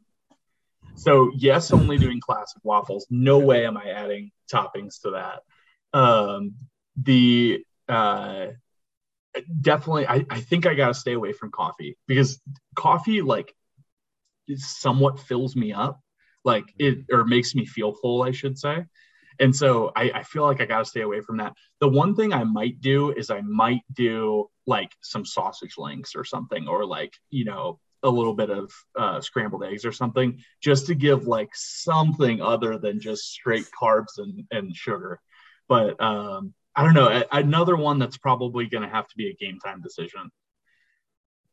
So 0.95 1.31
yes, 1.35 1.71
only 1.71 1.97
doing 1.97 2.21
classic 2.21 2.61
waffles. 2.63 3.07
No 3.09 3.39
way 3.39 3.65
am 3.65 3.77
I 3.77 3.89
adding 3.89 4.31
toppings 4.51 5.01
to 5.01 5.11
that. 5.11 5.41
Um, 5.97 6.55
the 6.95 7.65
uh, 7.89 8.47
definitely, 9.59 10.07
I, 10.07 10.25
I 10.29 10.39
think 10.39 10.65
I 10.65 10.75
got 10.75 10.89
to 10.89 10.93
stay 10.93 11.13
away 11.13 11.33
from 11.33 11.51
coffee 11.51 11.97
because 12.07 12.39
coffee 12.75 13.21
like 13.21 13.53
somewhat 14.55 15.19
fills 15.19 15.55
me 15.55 15.73
up, 15.73 15.99
like 16.43 16.73
it 16.77 16.99
or 17.11 17.25
makes 17.25 17.55
me 17.55 17.65
feel 17.65 17.93
full, 17.93 18.23
I 18.23 18.31
should 18.31 18.57
say. 18.57 18.85
And 19.39 19.55
so 19.55 19.91
I, 19.95 20.11
I 20.13 20.23
feel 20.23 20.43
like 20.43 20.61
I 20.61 20.65
got 20.65 20.79
to 20.79 20.85
stay 20.85 21.01
away 21.01 21.21
from 21.21 21.37
that. 21.37 21.53
The 21.79 21.87
one 21.87 22.15
thing 22.15 22.33
I 22.33 22.43
might 22.43 22.81
do 22.81 23.11
is 23.11 23.29
I 23.29 23.41
might 23.41 23.81
do 23.93 24.49
like 24.67 24.91
some 25.01 25.25
sausage 25.25 25.75
links 25.77 26.15
or 26.15 26.23
something, 26.23 26.67
or 26.67 26.85
like, 26.85 27.13
you 27.29 27.45
know, 27.45 27.79
a 28.03 28.09
little 28.09 28.33
bit 28.33 28.49
of 28.49 28.71
uh, 28.97 29.21
scrambled 29.21 29.63
eggs 29.63 29.85
or 29.85 29.91
something, 29.91 30.41
just 30.61 30.87
to 30.87 30.95
give 30.95 31.27
like 31.27 31.49
something 31.53 32.41
other 32.41 32.77
than 32.77 32.99
just 32.99 33.31
straight 33.31 33.67
carbs 33.79 34.17
and, 34.17 34.43
and 34.51 34.75
sugar. 34.75 35.19
But 35.69 36.01
um, 36.01 36.53
I 36.75 36.83
don't 36.83 36.93
know. 36.93 37.09
A- 37.09 37.37
Another 37.37 37.75
one 37.75 37.99
that's 37.99 38.17
probably 38.17 38.65
going 38.65 38.83
to 38.83 38.89
have 38.89 39.07
to 39.07 39.15
be 39.15 39.29
a 39.29 39.35
game 39.35 39.59
time 39.59 39.81
decision. 39.81 40.31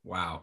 Wow. 0.04 0.42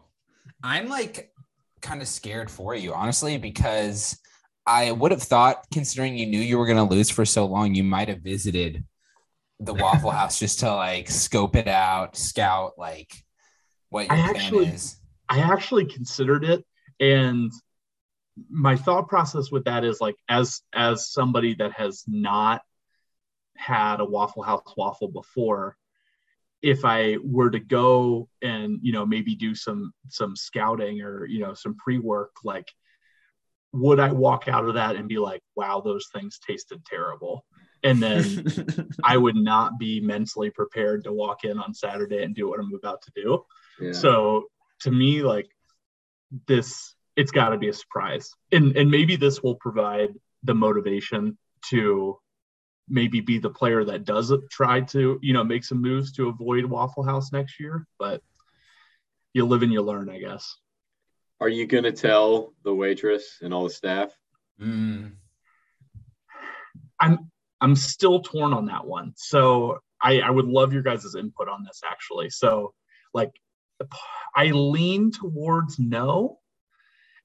I'm 0.64 0.90
like 0.90 1.34
kind 1.82 2.02
of 2.02 2.08
scared 2.08 2.52
for 2.52 2.76
you, 2.76 2.94
honestly, 2.94 3.38
because 3.38 4.20
I 4.68 4.92
would 4.92 5.12
have 5.12 5.22
thought, 5.22 5.66
considering 5.72 6.18
you 6.18 6.26
knew 6.26 6.40
you 6.40 6.58
were 6.58 6.66
going 6.66 6.78
to 6.78 6.96
lose 6.96 7.10
for 7.10 7.26
so 7.26 7.46
long, 7.46 7.76
you 7.76 7.84
might 7.84 8.08
have 8.10 8.22
visited 8.22 8.84
the 9.60 9.74
Waffle 9.76 10.12
House 10.12 10.40
just 10.40 10.60
to 10.62 10.74
like 10.74 11.10
scope 11.10 11.56
it 11.56 11.68
out, 11.68 12.18
scout 12.18 12.74
like 12.78 13.14
what 13.90 14.08
your 14.08 14.14
I 14.18 14.22
plan 14.22 14.36
actually- 14.36 14.68
is. 14.68 14.98
I 15.28 15.40
actually 15.40 15.86
considered 15.86 16.44
it, 16.46 16.64
and 17.00 17.52
my 18.50 18.76
thought 18.76 19.08
process 19.08 19.50
with 19.52 19.64
that 19.66 19.84
is 19.84 20.00
like 20.00 20.16
as 20.30 20.62
as 20.72 21.10
somebody 21.12 21.56
that 21.56 21.72
has 21.72 22.04
not 22.08 22.62
had 23.58 24.02
a 24.02 24.06
Waffle 24.06 24.44
House 24.44 24.62
waffle 24.78 25.08
before, 25.08 25.78
if 26.62 26.86
I 26.86 27.18
were 27.24 27.50
to 27.50 27.60
go 27.60 28.30
and 28.44 28.78
you 28.84 28.92
know 28.92 29.04
maybe 29.04 29.34
do 29.34 29.56
some 29.56 29.94
some 30.10 30.36
scouting 30.36 31.02
or 31.02 31.26
you 31.26 31.40
know 31.40 31.56
some 31.56 31.76
pre 31.76 31.98
work, 31.98 32.34
like 32.44 32.72
would 33.76 34.00
I 34.00 34.12
walk 34.12 34.48
out 34.48 34.68
of 34.68 34.76
that 34.76 34.96
and 34.96 35.08
be 35.08 35.18
like, 35.18 35.42
wow, 35.56 35.82
those 35.82 36.08
things 36.14 36.40
tasted 36.40 36.86
terrible, 36.86 37.46
and 37.84 38.02
then 38.02 38.46
I 39.04 39.18
would 39.18 39.36
not 39.36 39.78
be 39.78 40.00
mentally 40.00 40.50
prepared 40.50 41.04
to 41.04 41.14
walk 41.14 41.44
in 41.44 41.60
on 41.60 41.74
Saturday 41.74 42.24
and 42.24 42.36
do 42.36 42.50
what 42.50 42.60
I'm 42.60 42.74
about 42.74 43.02
to 43.04 43.12
do. 43.16 43.46
Yeah. 43.80 43.92
So 43.92 44.46
to 44.82 44.92
me, 44.92 45.22
like 45.22 45.48
this, 46.48 46.96
it's 47.16 47.32
got 47.32 47.50
to 47.50 47.58
be 47.58 47.70
a 47.70 47.74
surprise, 47.74 48.32
and 48.52 48.76
and 48.78 48.90
maybe 48.90 49.16
this 49.16 49.44
will 49.44 49.56
provide 49.56 50.10
the 50.44 50.56
motivation 50.56 51.38
to 51.70 52.18
maybe 52.88 53.20
be 53.20 53.40
the 53.40 53.50
player 53.50 53.84
that 53.84 54.06
does 54.06 54.32
try 54.52 54.80
to 54.80 55.20
you 55.22 55.34
know 55.34 55.44
make 55.44 55.64
some 55.64 55.82
moves 55.82 56.12
to 56.14 56.30
avoid 56.30 56.66
Waffle 56.66 57.04
House 57.04 57.32
next 57.32 57.60
year. 57.60 57.86
But 58.00 58.22
you 59.34 59.46
live 59.46 59.64
and 59.64 59.74
you 59.74 59.82
learn, 59.82 60.10
I 60.10 60.20
guess. 60.20 60.56
Are 61.42 61.50
you 61.50 61.68
gonna 61.68 61.92
tell 61.92 62.54
the 62.64 62.74
waitress 62.74 63.40
and 63.42 63.54
all 63.54 63.66
the 63.66 63.70
staff? 63.70 64.16
Mm. 64.62 65.14
I'm 67.00 67.32
I'm 67.62 67.76
still 67.76 68.22
torn 68.22 68.54
on 68.54 68.66
that 68.68 68.86
one. 68.86 69.14
So 69.16 69.80
I, 70.02 70.20
I 70.20 70.30
would 70.30 70.46
love 70.46 70.74
your 70.74 70.84
guys' 70.84 71.16
input 71.16 71.50
on 71.50 71.64
this 71.64 71.82
actually. 71.86 72.30
So 72.30 72.74
like 73.14 73.32
I 74.36 74.48
lean 74.52 75.12
towards 75.12 75.80
no. 75.80 76.40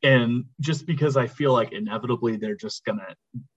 And 0.02 0.46
just 0.60 0.86
because 0.86 1.16
I 1.16 1.26
feel 1.26 1.52
like 1.52 1.72
inevitably 1.72 2.36
they're 2.36 2.56
just 2.56 2.84
gonna 2.84 3.14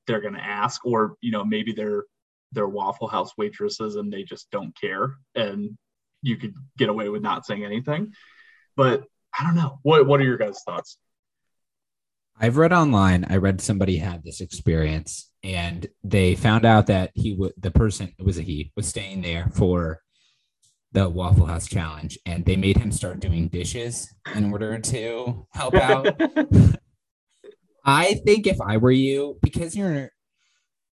they're 0.07 0.21
gonna 0.21 0.39
ask, 0.39 0.85
or 0.85 1.15
you 1.21 1.31
know, 1.31 1.45
maybe 1.45 1.71
they're 1.71 2.03
they're 2.51 2.67
Waffle 2.67 3.07
House 3.07 3.31
waitresses 3.37 3.95
and 3.95 4.11
they 4.11 4.23
just 4.23 4.51
don't 4.51 4.75
care 4.79 5.15
and 5.33 5.77
you 6.21 6.37
could 6.37 6.53
get 6.77 6.89
away 6.89 7.09
with 7.09 7.21
not 7.21 7.45
saying 7.45 7.65
anything. 7.65 8.13
But 8.75 9.05
I 9.37 9.43
don't 9.43 9.55
know. 9.55 9.79
What 9.81 10.05
what 10.07 10.19
are 10.19 10.23
your 10.23 10.37
guys' 10.37 10.61
thoughts? 10.65 10.97
I've 12.39 12.57
read 12.57 12.73
online, 12.73 13.25
I 13.29 13.37
read 13.37 13.61
somebody 13.61 13.97
had 13.97 14.23
this 14.23 14.41
experience 14.41 15.29
and 15.43 15.87
they 16.03 16.35
found 16.35 16.65
out 16.65 16.87
that 16.87 17.11
he 17.13 17.33
would, 17.33 17.53
the 17.57 17.71
person, 17.71 18.13
it 18.17 18.25
was 18.25 18.39
a 18.39 18.41
he, 18.41 18.71
was 18.75 18.87
staying 18.87 19.21
there 19.21 19.49
for 19.53 20.01
the 20.91 21.09
Waffle 21.09 21.45
House 21.45 21.67
challenge 21.67 22.17
and 22.25 22.45
they 22.45 22.55
made 22.55 22.77
him 22.77 22.91
start 22.91 23.19
doing 23.19 23.49
dishes 23.49 24.13
in 24.35 24.51
order 24.51 24.79
to 24.79 25.47
help 25.53 25.75
out. 25.75 26.07
I 27.85 28.15
think 28.25 28.47
if 28.47 28.59
I 28.61 28.77
were 28.77 28.91
you, 28.91 29.37
because 29.41 29.75
you're 29.75 30.09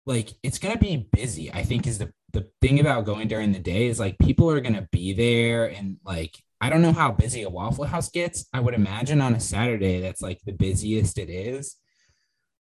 like, 0.05 0.33
it's 0.41 0.59
going 0.59 0.73
to 0.73 0.83
be 0.83 1.07
busy, 1.11 1.51
I 1.51 1.63
think 1.63 1.85
is 1.85 1.99
the, 1.99 2.11
the 2.33 2.49
thing 2.61 2.79
about 2.79 3.05
going 3.05 3.27
during 3.27 3.51
the 3.51 3.59
day 3.59 3.87
is 3.87 3.99
like 3.99 4.17
people 4.19 4.49
are 4.49 4.61
going 4.61 4.75
to 4.75 4.87
be 4.91 5.13
there 5.13 5.65
and 5.65 5.97
like, 6.03 6.35
I 6.59 6.69
don't 6.69 6.81
know 6.81 6.93
how 6.93 7.11
busy 7.11 7.43
a 7.43 7.49
Waffle 7.49 7.85
House 7.85 8.09
gets. 8.09 8.45
I 8.53 8.59
would 8.59 8.73
imagine 8.73 9.21
on 9.21 9.35
a 9.35 9.39
Saturday 9.39 10.01
that's 10.01 10.21
like 10.21 10.39
the 10.45 10.53
busiest 10.53 11.17
it 11.19 11.29
is, 11.29 11.75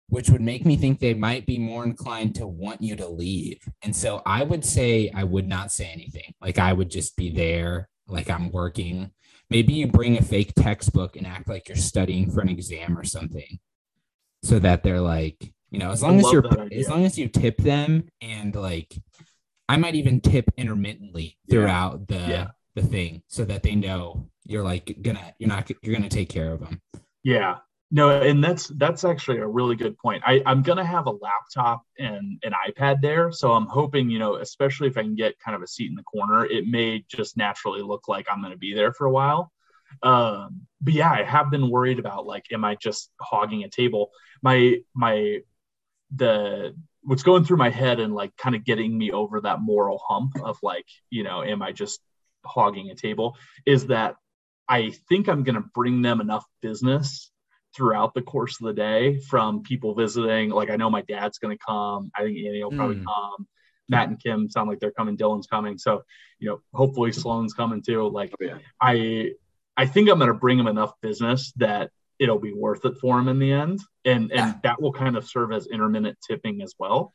which 0.08 0.30
would 0.30 0.42
make 0.42 0.66
me 0.66 0.76
think 0.76 1.00
they 1.00 1.14
might 1.14 1.46
be 1.46 1.60
more 1.60 1.84
inclined 1.84 2.36
to 2.36 2.48
want 2.48 2.82
you 2.82 2.96
to 2.96 3.08
leave. 3.08 3.60
And 3.84 3.96
so 3.96 4.22
I 4.26 4.44
would 4.44 4.66
say 4.66 5.12
I 5.14 5.24
would 5.24 5.48
not 5.48 5.72
say 5.72 5.86
anything. 5.94 6.34
Like 6.42 6.58
I 6.58 6.74
would 6.74 6.90
just 6.90 7.16
be 7.16 7.30
there, 7.30 7.90
like 8.08 8.30
I'm 8.30 8.52
working. 8.52 9.12
Maybe 9.50 9.74
you 9.74 9.88
bring 9.88 10.18
a 10.18 10.24
fake 10.24 10.54
textbook 10.56 11.16
and 11.16 11.28
act 11.28 11.48
like 11.48 11.68
you're 11.68 11.76
studying 11.78 12.32
for 12.32 12.42
an 12.42 12.50
exam 12.50 12.98
or 12.98 13.04
something, 13.04 13.60
so 14.42 14.58
that 14.58 14.82
they're 14.82 15.02
like, 15.02 15.54
you 15.70 15.78
know, 15.78 15.92
as 15.92 16.02
long 16.02 16.20
as 16.20 16.32
you're 16.32 16.46
as 16.74 16.90
long 16.90 17.06
as 17.06 17.18
you 17.20 17.28
tip 17.28 17.58
them 17.58 18.06
and 18.22 18.56
like, 18.56 18.96
I 19.70 19.78
might 19.78 19.94
even 19.96 20.20
tip 20.20 20.46
intermittently 20.58 21.38
Yeah. 21.46 21.52
throughout 21.54 22.08
the 22.08 22.16
Yeah. 22.16 22.48
The 22.76 22.82
thing 22.82 23.22
so 23.28 23.46
that 23.46 23.64
they 23.64 23.76
know 23.76 24.30
you're 24.46 24.64
like 24.64 24.98
gonna 25.02 25.34
you're 25.38 25.50
not 25.50 25.70
you're 25.82 25.96
gonna 25.96 26.10
take 26.10 26.30
care 26.30 26.52
of 26.52 26.60
them. 26.60 26.82
Yeah. 27.24 27.58
No, 27.96 28.10
and 28.22 28.44
that's 28.44 28.70
that's 28.70 29.04
actually 29.04 29.38
a 29.38 29.48
really 29.48 29.76
good 29.76 29.96
point. 30.00 30.24
I, 30.26 30.42
I'm 30.48 30.64
gonna 30.64 30.84
have 30.84 31.06
a 31.06 31.12
laptop 31.12 31.84
and 32.00 32.42
an 32.44 32.52
iPad 32.68 33.02
there. 33.02 33.32
So 33.32 33.52
I'm 33.52 33.68
hoping, 33.68 34.10
you 34.10 34.18
know, 34.18 34.38
especially 34.38 34.88
if 34.88 34.98
I 34.98 35.04
can 35.04 35.14
get 35.14 35.40
kind 35.40 35.56
of 35.56 35.62
a 35.62 35.68
seat 35.68 35.92
in 35.92 35.96
the 35.96 36.02
corner, 36.02 36.44
it 36.46 36.66
may 36.66 37.06
just 37.08 37.38
naturally 37.38 37.84
look 37.84 38.08
like 38.08 38.26
I'm 38.32 38.42
gonna 38.42 38.58
be 38.58 38.74
there 38.74 38.94
for 38.94 39.06
a 39.06 39.12
while. 39.12 39.52
Um, 40.02 40.62
but 40.82 40.94
yeah, 40.94 41.12
I 41.12 41.22
have 41.22 41.52
been 41.52 41.70
worried 41.70 42.00
about 42.00 42.26
like, 42.26 42.46
am 42.52 42.66
I 42.66 42.76
just 42.76 43.12
hogging 43.22 43.64
a 43.64 43.70
table? 43.70 44.10
My 44.42 44.80
my 44.96 45.42
the 46.16 46.76
what's 47.04 47.24
going 47.24 47.44
through 47.44 47.58
my 47.58 47.70
head 47.70 48.00
and 48.00 48.16
like 48.16 48.36
kind 48.38 48.56
of 48.56 48.64
getting 48.64 48.98
me 48.98 49.12
over 49.12 49.42
that 49.42 49.62
moral 49.62 50.02
hump 50.08 50.34
of 50.44 50.58
like, 50.64 50.86
you 51.12 51.22
know, 51.22 51.44
am 51.44 51.62
I 51.62 51.74
just 51.74 52.00
hogging 52.46 52.90
a 52.90 52.96
table? 52.96 53.38
Is 53.66 53.88
that 53.88 54.16
I 54.70 54.92
think 55.10 55.28
I'm 55.28 55.44
going 55.44 55.56
to 55.56 55.66
bring 55.74 56.02
them 56.02 56.22
enough 56.22 56.46
business 56.62 57.32
throughout 57.76 58.14
the 58.14 58.22
course 58.22 58.60
of 58.62 58.68
the 58.68 58.74
day 58.74 59.20
from 59.20 59.64
people 59.64 59.94
visiting. 59.96 60.50
Like 60.52 60.70
I 60.70 60.76
know 60.76 60.90
my 60.90 61.02
dad's 61.02 61.40
going 61.40 61.58
to 61.58 61.64
come. 61.66 62.12
I 62.16 62.24
think 62.24 62.38
Annie 62.38 62.64
will 62.64 62.72
probably 62.72 62.98
Mm. 62.98 63.06
come. 63.06 63.48
Matt 63.90 64.08
and 64.08 64.22
Kim 64.22 64.50
sound 64.50 64.70
like 64.70 64.80
they're 64.80 64.92
coming. 64.92 65.18
Dylan's 65.18 65.48
coming. 65.48 65.78
So, 65.78 66.04
you 66.40 66.50
know, 66.50 66.62
hopefully 66.74 67.12
Sloan's 67.12 67.54
coming 67.54 67.82
too. 67.82 68.08
Like 68.08 68.32
Oh, 68.42 68.46
yeah. 68.46 68.58
I, 68.80 69.32
I 69.76 69.86
think 69.88 70.10
I'm 70.10 70.18
going 70.20 70.30
to 70.32 70.34
bring 70.40 70.58
them 70.58 70.68
enough 70.68 70.94
business 71.02 71.52
that 71.58 71.92
it'll 72.20 72.40
be 72.40 72.54
worth 72.54 72.86
it 72.86 72.98
for 73.02 73.18
them 73.18 73.28
in 73.28 73.40
the 73.40 73.52
end. 73.52 73.82
And, 74.06 74.32
and 74.32 74.32
Yeah. 74.32 74.54
that 74.64 74.82
will 74.82 74.94
kind 74.94 75.18
of 75.18 75.28
serve 75.28 75.52
as 75.52 75.68
intermittent 75.68 76.18
tipping 76.26 76.62
as 76.62 76.74
well 76.80 77.14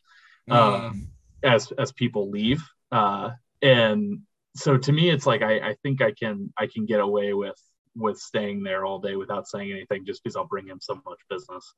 Mm. 0.50 0.54
um, 0.54 1.08
as 1.42 1.70
as 1.72 1.92
people 1.92 2.30
leave. 2.30 2.62
Uh, 2.92 3.30
and 3.62 4.20
so 4.56 4.76
to 4.76 4.92
me, 4.92 5.10
it's 5.10 5.26
like 5.26 5.42
I, 5.42 5.70
I 5.70 5.76
think 5.82 6.02
I 6.02 6.12
can 6.12 6.52
I 6.56 6.66
can 6.66 6.86
get 6.86 7.00
away 7.00 7.34
with 7.34 7.60
with 7.94 8.18
staying 8.18 8.62
there 8.62 8.84
all 8.84 9.00
day 9.00 9.16
without 9.16 9.48
saying 9.48 9.70
anything, 9.70 10.04
just 10.06 10.22
because 10.22 10.36
I'll 10.36 10.46
bring 10.46 10.66
him 10.66 10.78
so 10.80 10.94
much 10.94 11.18
business. 11.28 11.74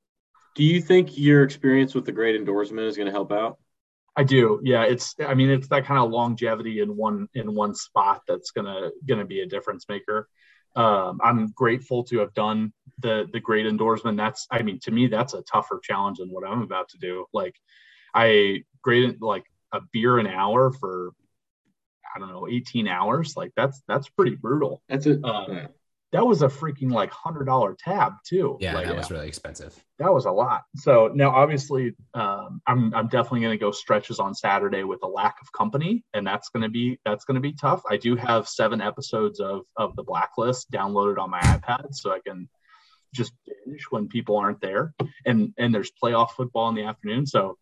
Do 0.54 0.64
you 0.64 0.80
think 0.80 1.16
your 1.16 1.42
experience 1.42 1.94
with 1.94 2.04
the 2.04 2.12
great 2.12 2.36
endorsement 2.36 2.86
is 2.86 2.96
going 2.96 3.06
to 3.06 3.12
help 3.12 3.32
out? 3.32 3.58
I 4.16 4.24
do, 4.24 4.60
yeah. 4.64 4.82
It's 4.82 5.14
I 5.24 5.34
mean 5.34 5.50
it's 5.50 5.68
that 5.68 5.86
kind 5.86 6.02
of 6.02 6.10
longevity 6.10 6.80
in 6.80 6.96
one 6.96 7.28
in 7.34 7.54
one 7.54 7.74
spot 7.74 8.22
that's 8.26 8.50
gonna 8.50 8.90
gonna 9.06 9.24
be 9.24 9.40
a 9.40 9.46
difference 9.46 9.86
maker. 9.88 10.28
Um, 10.76 11.20
I'm 11.22 11.52
grateful 11.52 12.04
to 12.04 12.18
have 12.18 12.34
done 12.34 12.72
the 12.98 13.28
the 13.32 13.40
great 13.40 13.66
endorsement. 13.66 14.16
That's 14.16 14.46
I 14.50 14.62
mean 14.62 14.80
to 14.80 14.90
me 14.90 15.06
that's 15.06 15.34
a 15.34 15.42
tougher 15.42 15.80
challenge 15.82 16.18
than 16.18 16.28
what 16.28 16.46
I'm 16.46 16.62
about 16.62 16.88
to 16.90 16.98
do. 16.98 17.26
Like 17.32 17.54
I 18.12 18.64
graded 18.82 19.22
like 19.22 19.44
a 19.72 19.80
beer 19.92 20.18
an 20.18 20.26
hour 20.26 20.72
for 20.72 21.12
I 22.14 22.18
don't 22.18 22.28
know 22.28 22.48
18 22.48 22.88
hours. 22.88 23.36
Like 23.36 23.52
that's 23.56 23.82
that's 23.88 24.08
pretty 24.08 24.36
brutal. 24.36 24.82
That's 24.88 25.06
it. 25.06 25.20
Uh, 25.24 25.66
That 26.12 26.26
was 26.26 26.42
a 26.42 26.48
freaking 26.48 26.90
like 26.90 27.12
hundred 27.12 27.44
dollar 27.44 27.76
tab 27.78 28.14
too. 28.26 28.56
yeah, 28.60 28.74
Like, 28.74 28.86
that 28.86 28.96
was 28.96 29.10
really 29.12 29.28
expensive. 29.28 29.72
that 29.98 30.12
was 30.12 30.24
a 30.24 30.30
lot. 30.32 30.62
So 30.76 31.08
now, 31.14 31.30
obviously, 31.30 31.94
um, 32.14 32.60
I'm 32.66 32.92
I'm 32.94 33.06
definitely 33.06 33.42
going 33.42 33.56
to 33.58 33.64
go 33.64 33.70
stretches 33.70 34.18
on 34.18 34.34
Saturday 34.34 34.82
with 34.82 35.00
a 35.04 35.06
lack 35.06 35.36
of 35.40 35.52
company, 35.52 36.04
and 36.12 36.26
that's 36.26 36.48
going 36.48 36.64
to 36.64 36.68
be 36.68 36.98
that's 37.04 37.24
going 37.24 37.36
to 37.36 37.40
be 37.40 37.52
tough. 37.52 37.82
I 37.88 37.96
do 37.96 38.16
have 38.16 38.48
seven 38.48 38.80
episodes 38.80 39.38
of 39.38 39.60
of 39.76 39.94
the 39.94 40.02
Blacklist 40.02 40.70
downloaded 40.72 41.18
on 41.18 41.30
my 41.30 41.40
iPad, 41.40 41.94
so 41.94 42.10
I 42.12 42.18
can 42.26 42.48
just 43.14 43.32
binge 43.46 43.84
when 43.90 44.08
people 44.08 44.36
aren't 44.36 44.60
there, 44.60 44.94
and 45.24 45.52
and 45.58 45.72
there's 45.72 45.92
playoff 46.02 46.30
football 46.30 46.68
in 46.70 46.74
the 46.74 46.84
afternoon. 46.84 47.26
So 47.26 47.56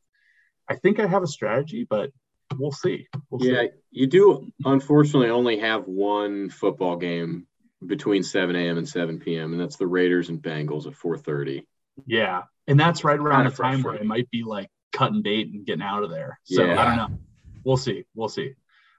I 0.71 0.77
think 0.77 1.01
I 1.01 1.07
have 1.07 1.23
a 1.23 1.27
strategy, 1.27 1.87
but 1.89 2.11
we'll 2.57 2.73
see. 2.73 3.07
We'll 3.31 3.45
Yeah, 3.45 3.63
see. 3.63 3.69
you 3.91 4.07
do 4.07 4.51
unfortunately 4.65 5.31
only 5.31 5.59
have 5.59 5.87
one 5.87 6.51
football 6.51 6.97
game 6.97 7.47
between 7.87 8.23
7 8.23 8.57
a.m. 8.57 8.79
and 8.79 8.89
7 8.89 9.19
p.m. 9.21 9.53
and 9.53 9.61
that's 9.61 9.77
the 9.77 9.87
Raiders 9.87 10.29
and 10.31 10.43
Bengals 10.43 10.87
at 10.87 10.95
4:30. 10.95 11.65
Yeah, 12.07 12.43
and 12.67 12.79
that's 12.79 13.05
right 13.05 13.19
around 13.19 13.45
Kinda 13.45 13.57
the 13.57 13.63
time 13.63 13.83
where 13.83 13.95
it 13.95 14.05
might 14.05 14.31
be 14.31 14.43
like 14.43 14.69
cutting 14.93 15.23
bait 15.23 15.49
and 15.53 15.67
getting 15.67 15.83
out 15.83 16.03
of 16.03 16.11
there. 16.11 16.39
So 16.45 16.65
Yeah. 16.65 16.81
I 16.81 16.85
don't 16.85 16.97
know. 16.97 17.19
We'll 17.65 17.77
see. 17.77 18.05
We'll 18.15 18.29
see. 18.29 18.55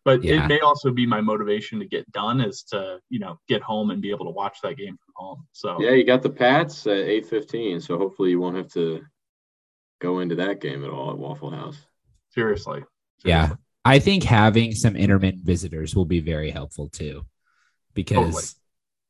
But 0.05 0.23
Yeah. 0.23 0.43
it 0.45 0.47
may 0.47 0.59
also 0.59 0.91
be 0.91 1.05
my 1.05 1.19
motivation 1.21 1.79
to 1.79 1.85
get 1.85 2.09
done 2.11 2.39
is 2.41 2.63
to 2.71 2.99
you 3.09 3.19
know 3.19 3.39
get 3.47 3.61
home 3.61 3.91
and 3.91 4.01
be 4.01 4.11
able 4.11 4.25
to 4.25 4.31
watch 4.31 4.59
that 4.61 4.77
game 4.77 4.97
from 4.97 5.13
home. 5.15 5.47
So 5.51 5.81
Yeah, 5.81 5.91
you 5.91 6.03
got 6.05 6.21
the 6.21 6.29
Pats 6.29 6.87
at 6.87 7.05
8:15, 7.07 7.81
so 7.81 7.97
hopefully 7.97 8.29
you 8.29 8.39
won't 8.39 8.55
have 8.55 8.69
to 8.73 9.03
go 9.99 10.19
into 10.19 10.35
that 10.35 10.61
game 10.61 10.85
at 10.85 10.89
all 10.91 11.11
at 11.11 11.17
Waffle 11.17 11.49
House. 11.51 11.85
seriously, 12.29 12.83
Yeah. 13.23 13.53
I 13.85 13.99
think 13.99 14.23
having 14.23 14.73
some 14.73 14.95
intermittent 14.95 15.43
visitors 15.45 15.95
will 15.95 16.05
be 16.05 16.19
very 16.19 16.51
helpful 16.51 16.89
too, 16.89 17.25
because 17.93 18.17
Totally. 18.33 18.43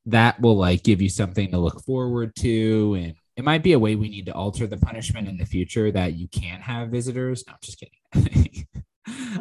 that 0.08 0.40
will 0.40 0.58
like 0.58 0.84
give 0.84 1.02
you 1.02 1.10
something 1.10 1.52
to 1.52 1.58
look 1.58 1.84
forward 1.84 2.36
to, 2.40 2.96
and 3.00 3.14
it 3.36 3.44
might 3.44 3.64
be 3.64 3.74
a 3.74 3.80
way 3.80 3.96
we 3.96 4.10
need 4.10 4.28
to 4.28 4.34
alter 4.34 4.68
the 4.68 4.78
punishment 4.78 5.28
in 5.28 5.38
the 5.38 5.46
future 5.46 5.92
that 5.92 6.14
you 6.14 6.28
can't 6.28 6.62
have 6.62 6.90
visitors. 6.90 7.44
No, 7.48 7.54
I'm 7.54 7.60
just 7.64 7.80
kidding. 7.80 8.68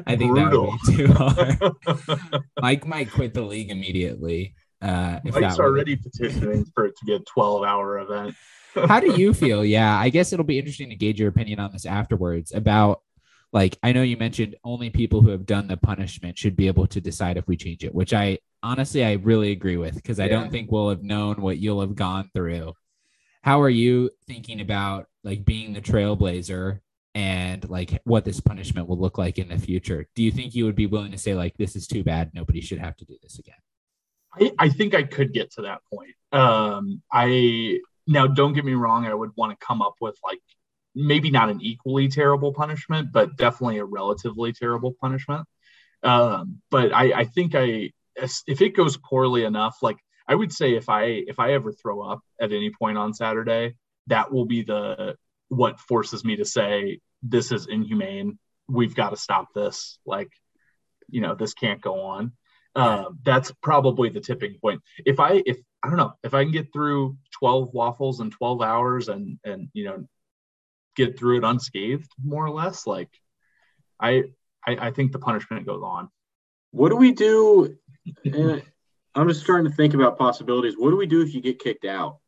I 0.06 0.16
think 0.16 0.34
that 0.36 0.50
would 0.52 0.78
be 0.86 0.96
too 0.96 1.12
hard. 1.12 2.42
Mike 2.60 2.86
might 2.86 3.10
quit 3.10 3.34
the 3.34 3.42
league 3.42 3.70
immediately. 3.70 4.54
Uh, 4.80 5.18
if 5.24 5.34
Mike's 5.34 5.58
were- 5.58 5.64
already 5.64 5.96
petitioning 5.96 6.64
for 6.74 6.86
it 6.86 6.94
to 6.98 7.04
be 7.04 7.14
a 7.14 7.18
12 7.20 7.64
hour 7.64 7.98
event. 7.98 8.34
How 8.86 9.00
do 9.00 9.12
you 9.20 9.34
feel? 9.34 9.64
Yeah, 9.64 9.96
I 9.98 10.08
guess 10.08 10.32
it'll 10.32 10.44
be 10.44 10.58
interesting 10.58 10.88
to 10.90 10.96
gauge 10.96 11.18
your 11.20 11.28
opinion 11.28 11.58
on 11.58 11.72
this 11.72 11.84
afterwards 11.86 12.52
about 12.54 13.02
like 13.52 13.78
I 13.82 13.92
know 13.92 14.02
you 14.02 14.16
mentioned 14.16 14.56
only 14.64 14.90
people 14.90 15.22
who 15.22 15.30
have 15.30 15.46
done 15.46 15.68
the 15.68 15.76
punishment 15.76 16.36
should 16.38 16.56
be 16.56 16.66
able 16.66 16.86
to 16.88 17.00
decide 17.00 17.36
if 17.36 17.46
we 17.46 17.56
change 17.56 17.84
it, 17.84 17.94
which 17.94 18.12
I 18.12 18.38
honestly 18.62 19.04
I 19.04 19.12
really 19.14 19.52
agree 19.52 19.76
with 19.76 19.94
because 19.94 20.20
I 20.20 20.24
Yeah. 20.24 20.40
don't 20.40 20.50
think 20.50 20.70
we'll 20.70 20.90
have 20.90 21.02
known 21.02 21.40
what 21.40 21.58
you'll 21.58 21.80
have 21.80 21.94
gone 21.94 22.30
through. 22.34 22.74
How 23.42 23.62
are 23.62 23.70
you 23.70 24.10
thinking 24.26 24.60
about 24.60 25.06
like 25.24 25.44
being 25.44 25.72
the 25.72 25.80
trailblazer 25.80 26.80
and 27.14 27.68
like 27.70 28.00
what 28.04 28.24
this 28.24 28.40
punishment 28.40 28.88
will 28.88 28.98
look 28.98 29.16
like 29.16 29.38
in 29.38 29.48
the 29.48 29.58
future? 29.58 30.06
Do 30.14 30.22
you 30.22 30.30
think 30.30 30.54
you 30.54 30.64
would 30.66 30.76
be 30.76 30.86
willing 30.86 31.12
to 31.12 31.18
say 31.18 31.34
like 31.34 31.56
this 31.56 31.74
is 31.76 31.86
too 31.86 32.04
bad, 32.04 32.32
nobody 32.34 32.60
should 32.60 32.78
have 32.80 32.96
to 32.96 33.04
do 33.06 33.16
this 33.22 33.38
again? 33.38 33.54
I, 34.34 34.52
I 34.58 34.68
think 34.68 34.94
I 34.94 35.04
could 35.04 35.32
get 35.32 35.52
to 35.52 35.62
that 35.62 35.80
point. 35.92 36.14
Um, 36.32 37.00
I 37.10 37.78
now 38.06 38.26
don't 38.26 38.52
get 38.52 38.64
me 38.64 38.74
wrong. 38.74 39.06
I 39.06 39.14
would 39.14 39.30
want 39.36 39.58
to 39.58 39.66
come 39.66 39.80
up 39.80 39.94
with 40.00 40.18
like 40.22 40.40
maybe 40.94 41.30
not 41.30 41.50
an 41.50 41.60
equally 41.62 42.08
terrible 42.08 42.52
punishment, 42.52 43.12
but 43.12 43.36
definitely 43.36 43.78
a 43.78 43.84
relatively 43.84 44.52
terrible 44.52 44.94
punishment. 45.00 45.46
Um, 46.02 46.60
but 46.70 46.92
I, 46.92 47.12
I 47.12 47.24
think 47.24 47.54
I 47.54 47.90
if 48.16 48.62
it 48.62 48.76
goes 48.76 48.96
poorly 48.96 49.44
enough, 49.44 49.76
like 49.82 49.98
I 50.26 50.34
would 50.34 50.52
say 50.52 50.74
if 50.74 50.88
I 50.88 51.04
if 51.04 51.38
I 51.38 51.52
ever 51.52 51.72
throw 51.72 52.02
up 52.02 52.20
at 52.40 52.52
any 52.52 52.70
point 52.70 52.98
on 52.98 53.14
Saturday, 53.14 53.74
that 54.08 54.32
will 54.32 54.46
be 54.46 54.62
the 54.62 55.16
what 55.48 55.80
forces 55.80 56.24
me 56.24 56.36
to 56.36 56.44
say 56.44 57.00
this 57.22 57.52
is 57.52 57.66
inhumane. 57.66 58.38
We've 58.68 58.94
got 58.94 59.10
to 59.10 59.16
stop 59.16 59.48
this. 59.54 59.98
Like, 60.04 60.30
you 61.08 61.20
know, 61.20 61.34
this 61.34 61.54
can't 61.54 61.80
go 61.80 62.02
on. 62.02 62.32
Um, 62.74 63.18
that's 63.24 63.50
probably 63.62 64.10
the 64.10 64.20
tipping 64.20 64.56
point. 64.60 64.82
If 65.04 65.18
I 65.18 65.42
if 65.46 65.58
I 65.82 65.88
don't 65.88 65.96
know 65.96 66.12
if 66.22 66.34
I 66.34 66.44
can 66.44 66.52
get 66.52 66.72
through 66.72 67.16
12 67.38 67.72
waffles 67.72 68.20
in 68.20 68.30
12 68.30 68.62
hours 68.62 69.08
and 69.08 69.38
and 69.44 69.68
you 69.72 69.84
know 69.84 70.08
get 70.98 71.18
through 71.18 71.38
it 71.38 71.44
unscathed 71.44 72.10
more 72.22 72.44
or 72.44 72.50
less, 72.50 72.86
like 72.86 73.08
I 74.00 74.24
I, 74.66 74.88
I 74.88 74.90
think 74.90 75.12
the 75.12 75.18
punishment 75.18 75.66
goes 75.66 75.82
on. 75.82 76.10
What 76.72 76.90
do 76.90 76.96
we 76.96 77.12
do? 77.12 77.76
eh, 78.26 78.60
I'm 79.14 79.28
just 79.28 79.40
starting 79.40 79.70
to 79.70 79.76
think 79.76 79.94
about 79.94 80.18
possibilities. 80.18 80.74
What 80.76 80.90
do 80.90 80.96
we 80.96 81.06
do 81.06 81.22
if 81.22 81.32
you 81.32 81.40
get 81.40 81.58
kicked 81.58 81.84
out? 81.84 82.18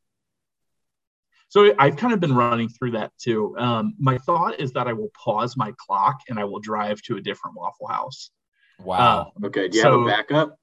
So 1.49 1.75
I've 1.79 1.97
kind 1.97 2.15
of 2.15 2.21
been 2.21 2.35
running 2.35 2.69
through 2.69 2.93
that 2.93 3.11
too. 3.19 3.57
Um, 3.59 3.95
my 3.99 4.19
thought 4.19 4.61
is 4.61 4.73
that 4.73 4.87
I 4.87 4.93
will 4.93 5.11
pause 5.25 5.57
my 5.57 5.75
clock 5.77 6.21
and 6.29 6.39
I 6.39 6.45
will 6.45 6.61
drive 6.61 7.03
to 7.03 7.17
a 7.17 7.21
different 7.21 7.57
Waffle 7.57 7.89
House. 7.89 8.31
Wow. 8.79 9.33
Okay. 9.45 9.69
Do 9.69 9.77
you 9.77 9.85
have 9.85 9.95
a 9.95 10.07
backup? 10.07 10.57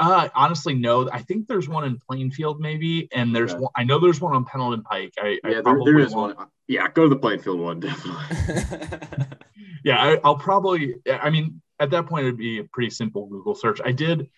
Uh, 0.00 0.28
honestly, 0.34 0.74
no. 0.74 1.08
I 1.10 1.20
think 1.20 1.46
there's 1.46 1.68
one 1.68 1.84
in 1.84 1.98
Plainfield, 1.98 2.58
maybe, 2.60 3.08
and 3.12 3.36
there's 3.36 3.52
Okay. 3.52 3.60
one. 3.60 3.70
I 3.76 3.84
know 3.84 3.98
there's 4.00 4.20
one 4.20 4.34
on 4.34 4.44
Pendleton 4.46 4.82
Pike. 4.82 5.12
I, 5.18 5.26
I 5.26 5.30
Yeah, 5.32 5.38
there, 5.52 5.62
probably 5.62 5.92
there 5.92 6.00
is 6.00 6.14
won't- 6.14 6.36
one. 6.38 6.46
Yeah, 6.68 6.88
go 6.88 7.02
to 7.02 7.08
the 7.08 7.16
Plainfield 7.18 7.60
one, 7.60 7.80
definitely. 7.80 8.24
yeah 9.84 9.98
I, 9.98 10.20
i'll 10.24 10.36
probably 10.36 10.96
i 11.10 11.30
mean 11.30 11.60
at 11.78 11.90
that 11.90 12.06
point 12.06 12.24
it'd 12.26 12.36
be 12.36 12.58
a 12.58 12.64
pretty 12.64 12.90
simple 12.90 13.26
google 13.26 13.54
search 13.54 13.80
i 13.84 13.92
did 13.92 14.28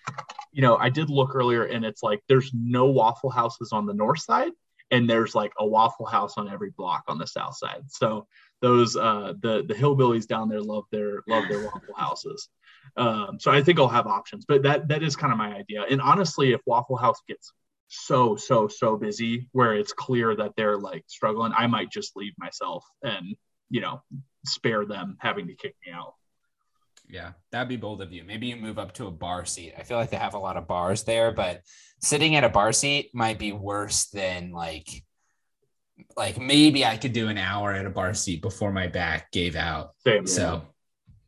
you 0.53 0.63
know 0.63 0.77
i 0.77 0.89
did 0.89 1.11
look 1.11 1.35
earlier 1.35 1.65
and 1.65 1.85
it's 1.85 2.03
like 2.03 2.21
there's 2.29 2.51
no 2.55 2.87
waffle 2.87 3.29
houses 3.31 3.73
on 3.73 3.85
the 3.87 3.93
north 3.95 4.21
side 4.21 4.53
and 4.93 5.11
there's 5.11 5.35
like 5.35 5.53
a 5.59 5.67
waffle 5.67 6.07
house 6.07 6.35
on 6.39 6.49
every 6.49 6.71
block 6.71 7.03
on 7.09 7.19
the 7.19 7.27
south 7.27 7.57
side 7.57 7.83
so 7.89 8.27
those 8.61 8.95
uh 8.97 9.33
the 9.43 9.65
the 9.67 9.75
hillbillies 9.75 10.27
down 10.29 10.49
there 10.49 10.61
love 10.63 10.85
their 10.93 11.23
love 11.27 11.45
their 11.49 11.65
waffle 11.65 11.95
houses 11.97 12.49
um 12.97 13.39
so 13.41 13.51
i 13.51 13.63
think 13.63 13.79
i'll 13.79 13.89
have 13.89 14.07
options 14.07 14.45
but 14.47 14.63
that 14.63 14.89
that 14.89 15.03
is 15.03 15.17
kind 15.17 15.33
of 15.33 15.39
my 15.39 15.55
idea 15.55 15.85
and 15.91 16.01
honestly 16.01 16.53
if 16.53 16.61
waffle 16.67 16.97
house 16.97 17.21
gets 17.29 17.53
so 17.89 18.37
so 18.37 18.69
so 18.69 18.97
busy 18.97 19.49
where 19.53 19.75
it's 19.75 19.93
clear 19.93 20.35
that 20.35 20.53
they're 20.57 20.79
like 20.79 21.05
struggling 21.07 21.53
i 21.57 21.67
might 21.67 21.91
just 21.91 22.17
leave 22.17 22.33
myself 22.39 22.85
and 23.03 23.37
you 23.71 23.81
know 23.81 24.03
spare 24.45 24.85
them 24.85 25.17
having 25.21 25.47
to 25.49 25.55
kick 25.55 25.75
me 25.87 25.93
out. 25.93 26.15
Yeah, 27.09 27.33
that'd 27.51 27.69
be 27.69 27.77
bold 27.77 28.01
of 28.01 28.13
you. 28.13 28.25
Maybe 28.25 28.47
you 28.47 28.57
move 28.57 28.79
up 28.79 28.93
to 28.95 29.07
a 29.07 29.11
bar 29.11 29.45
seat. 29.45 29.75
I 29.77 29.83
feel 29.83 29.99
like 29.99 30.11
they 30.11 30.17
have 30.17 30.35
a 30.35 30.39
lot 30.39 30.57
of 30.57 30.67
bars 30.67 31.05
there, 31.05 31.33
but 31.33 31.63
sitting 32.01 32.37
at 32.37 32.45
a 32.45 32.49
bar 32.49 32.73
seat 32.73 33.11
might 33.13 33.39
be 33.39 33.53
worse 33.53 34.07
than 34.07 34.53
like 34.53 34.89
like 36.17 36.41
maybe 36.41 36.85
I 36.85 36.97
could 36.97 37.13
do 37.13 37.29
an 37.29 37.39
hour 37.39 37.73
at 37.73 37.87
a 37.87 37.91
bar 37.91 38.15
seat 38.15 38.41
before 38.41 38.73
my 38.73 38.87
back 38.87 39.31
gave 39.31 39.57
out. 39.57 39.91
Same. 40.05 40.27
So 40.27 40.63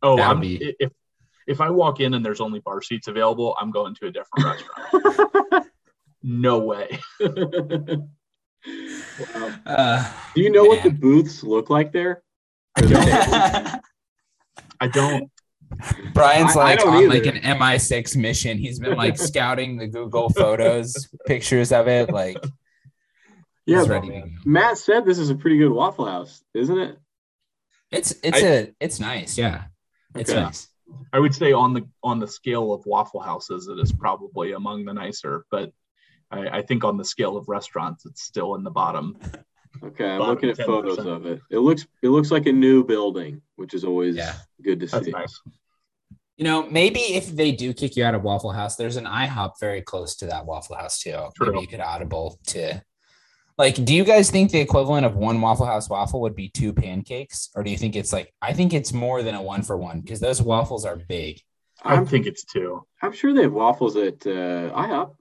oh, 0.02 0.20
I'm, 0.20 0.40
be- 0.40 0.74
if 0.78 0.90
if 1.46 1.60
I 1.60 1.70
walk 1.70 2.00
in 2.00 2.14
and 2.14 2.24
there's 2.24 2.40
only 2.40 2.60
bar 2.60 2.80
seats 2.82 3.08
available, 3.08 3.56
I'm 3.60 3.70
going 3.70 3.94
to 3.96 4.06
a 4.06 4.10
different 4.10 4.44
restaurant. 5.50 5.66
No 6.22 6.58
way. 6.60 6.98
Wow. 9.34 9.54
uh, 9.66 10.12
Do 10.34 10.40
you 10.40 10.50
know 10.50 10.64
what 10.64 10.82
the 10.82 10.88
booths 10.90 11.42
look 11.44 11.68
like 11.68 11.92
there? 11.92 12.22
I 12.76 12.80
don't. 12.80 13.82
I 14.80 14.88
don't. 14.88 15.30
Brian's 16.14 16.56
I- 16.56 16.60
I 16.60 16.64
like 16.64 16.78
don't 16.78 16.94
on 16.96 17.08
like 17.10 17.26
an 17.26 17.36
MI6 17.36 18.16
mission. 18.16 18.56
He's 18.58 18.78
been 18.80 18.96
like 18.96 19.18
scouting 19.28 19.76
the 19.76 19.86
Google 19.86 20.30
photos, 20.30 21.08
pictures 21.26 21.72
of 21.72 21.88
it. 21.88 22.10
Like 22.10 22.38
Yeah, 23.66 23.80
he's 23.80 23.88
ready. 23.88 24.24
Matt 24.46 24.78
said 24.78 25.04
this 25.04 25.18
is 25.18 25.28
a 25.30 25.34
pretty 25.34 25.58
good 25.58 25.70
Waffle 25.72 26.06
House, 26.06 26.42
isn't 26.54 26.78
it? 26.78 26.98
It's 27.90 28.12
it's 28.22 28.38
I- 28.42 28.46
a 28.46 28.66
it's 28.80 28.98
nice. 28.98 29.36
Yeah, 29.36 29.64
it's 30.16 30.30
Okay. 30.30 30.40
nice. 30.40 30.68
I 31.12 31.18
would 31.18 31.34
say 31.34 31.52
on 31.52 31.74
the 31.74 31.82
on 32.02 32.18
the 32.18 32.26
scale 32.28 32.72
of 32.72 32.84
waffle 32.86 33.20
houses, 33.20 33.68
it 33.68 33.78
is 33.78 33.92
probably 33.92 34.52
among 34.52 34.84
the 34.84 34.92
nicer, 34.94 35.44
but 35.50 35.72
I, 36.30 36.58
I 36.58 36.62
think 36.62 36.84
on 36.84 36.96
the 36.96 37.04
scale 37.04 37.36
of 37.36 37.48
restaurants, 37.48 38.06
it's 38.06 38.22
still 38.22 38.54
in 38.56 38.64
the 38.64 38.70
bottom. 38.70 39.16
Okay, 39.82 40.08
I'm 40.08 40.18
Bottom 40.20 40.34
looking 40.34 40.50
at 40.50 40.56
10%. 40.58 40.66
photos 40.66 40.98
of 41.06 41.26
it. 41.26 41.40
It 41.50 41.58
looks 41.58 41.86
it 42.02 42.08
looks 42.08 42.30
like 42.30 42.46
a 42.46 42.52
new 42.52 42.84
building, 42.84 43.42
which 43.56 43.74
is 43.74 43.84
always 43.84 44.16
Yeah. 44.16 44.34
good 44.62 44.80
to 44.80 44.86
That's 44.86 45.04
see. 45.06 45.10
nice. 45.10 45.40
You 46.36 46.44
know, 46.44 46.68
maybe 46.68 47.00
if 47.00 47.28
they 47.28 47.52
do 47.52 47.72
kick 47.72 47.96
you 47.96 48.04
out 48.04 48.14
of 48.14 48.22
Waffle 48.22 48.50
House, 48.52 48.74
there's 48.76 48.96
an 48.96 49.04
IHOP 49.04 49.52
very 49.60 49.82
close 49.82 50.16
to 50.16 50.26
that 50.26 50.46
Waffle 50.46 50.74
House 50.76 50.98
too. 51.00 51.28
True. 51.36 51.52
Maybe 51.52 51.60
you 51.60 51.68
could 51.68 51.80
audible 51.80 52.40
to. 52.48 52.82
Like, 53.56 53.84
do 53.84 53.94
you 53.94 54.04
guys 54.04 54.30
think 54.30 54.50
the 54.50 54.60
equivalent 54.60 55.06
of 55.06 55.14
one 55.14 55.40
Waffle 55.40 55.66
House 55.66 55.88
waffle 55.88 56.20
would 56.22 56.34
be 56.34 56.48
two 56.48 56.72
pancakes, 56.72 57.50
or 57.54 57.62
do 57.62 57.70
you 57.70 57.76
think 57.76 57.94
it's 57.94 58.12
like? 58.12 58.32
I 58.42 58.52
think 58.52 58.72
it's 58.74 58.92
more 58.92 59.22
than 59.22 59.34
a 59.36 59.42
one 59.42 59.62
for 59.62 59.76
one 59.76 60.00
because 60.00 60.18
those 60.20 60.42
waffles 60.42 60.84
are 60.84 60.96
big. 60.96 61.40
I 61.82 61.94
I'm 61.94 62.06
think 62.06 62.26
it's 62.26 62.44
two. 62.44 62.84
I'm 63.00 63.12
sure 63.12 63.32
they 63.32 63.42
have 63.42 63.52
waffles 63.52 63.94
at 63.96 64.26
uh, 64.26 64.70
IHOP, 64.74 65.14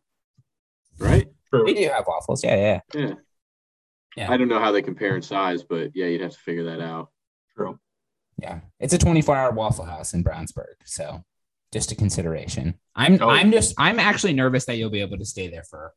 right? 0.98 1.28
True. 1.50 1.66
We 1.66 1.74
do 1.76 1.90
have 1.90 2.06
waffles, 2.08 2.44
yeah, 2.44 2.56
yeah. 2.56 2.80
Yeah. 2.94 3.14
Yeah. 4.16 4.32
I 4.32 4.38
don't 4.38 4.48
know 4.48 4.60
how 4.60 4.72
they 4.72 4.82
compare 4.82 5.16
in 5.16 5.22
size, 5.22 5.64
but 5.64 5.92
yeah, 5.96 6.06
you'd 6.06 6.22
have 6.22 6.32
to 6.34 6.38
figure 6.40 6.66
that 6.66 6.82
out. 6.82 7.10
True. 7.56 7.80
Yeah, 8.40 8.62
it's 8.80 8.94
a 8.94 8.98
24 8.98 9.36
hour 9.36 9.52
Waffle 9.52 9.86
House 9.86 10.14
in 10.14 10.24
Brownsburg, 10.24 10.76
so 10.86 11.24
just 11.72 11.92
a 11.92 11.96
consideration. 11.96 12.76
I'm 12.96 13.22
Oh. 13.22 13.30
I'm 13.30 13.52
just 13.52 13.76
I'm 13.78 14.00
actually 14.00 14.34
nervous 14.34 14.66
that 14.66 14.78
you'll 14.78 14.90
be 14.90 15.02
able 15.02 15.18
to 15.18 15.26
stay 15.26 15.50
there 15.50 15.64
for 15.64 15.94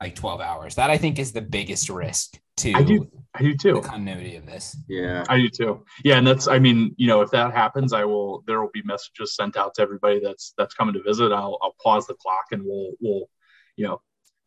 like 0.00 0.14
12 0.14 0.40
hours. 0.40 0.74
That 0.76 0.90
I 0.90 0.96
think 0.96 1.18
is 1.18 1.32
the 1.32 1.42
biggest 1.42 1.88
risk 1.90 2.38
to 2.58 2.72
I 2.72 2.82
do. 2.82 3.06
I 3.34 3.42
do 3.42 3.52
the 3.52 3.58
too. 3.58 3.80
continuity 3.82 4.36
of 4.36 4.46
this. 4.46 4.76
Yeah. 4.88 5.24
I 5.28 5.36
do 5.38 5.48
too. 5.48 5.84
Yeah, 6.04 6.16
and 6.18 6.26
that's 6.26 6.48
I 6.48 6.58
mean, 6.58 6.94
you 6.96 7.06
know, 7.06 7.20
if 7.20 7.30
that 7.30 7.52
happens, 7.52 7.92
I 7.92 8.04
will 8.04 8.42
there 8.46 8.60
will 8.60 8.70
be 8.72 8.82
messages 8.84 9.34
sent 9.36 9.56
out 9.56 9.74
to 9.74 9.82
everybody 9.82 10.20
that's 10.20 10.54
that's 10.58 10.74
coming 10.74 10.94
to 10.94 11.02
visit. 11.02 11.32
I'll 11.32 11.58
I'll 11.62 11.74
pause 11.82 12.06
the 12.06 12.14
clock 12.14 12.46
and 12.52 12.62
we'll 12.64 12.92
we'll, 13.00 13.28
you 13.76 13.86
know, 13.86 14.00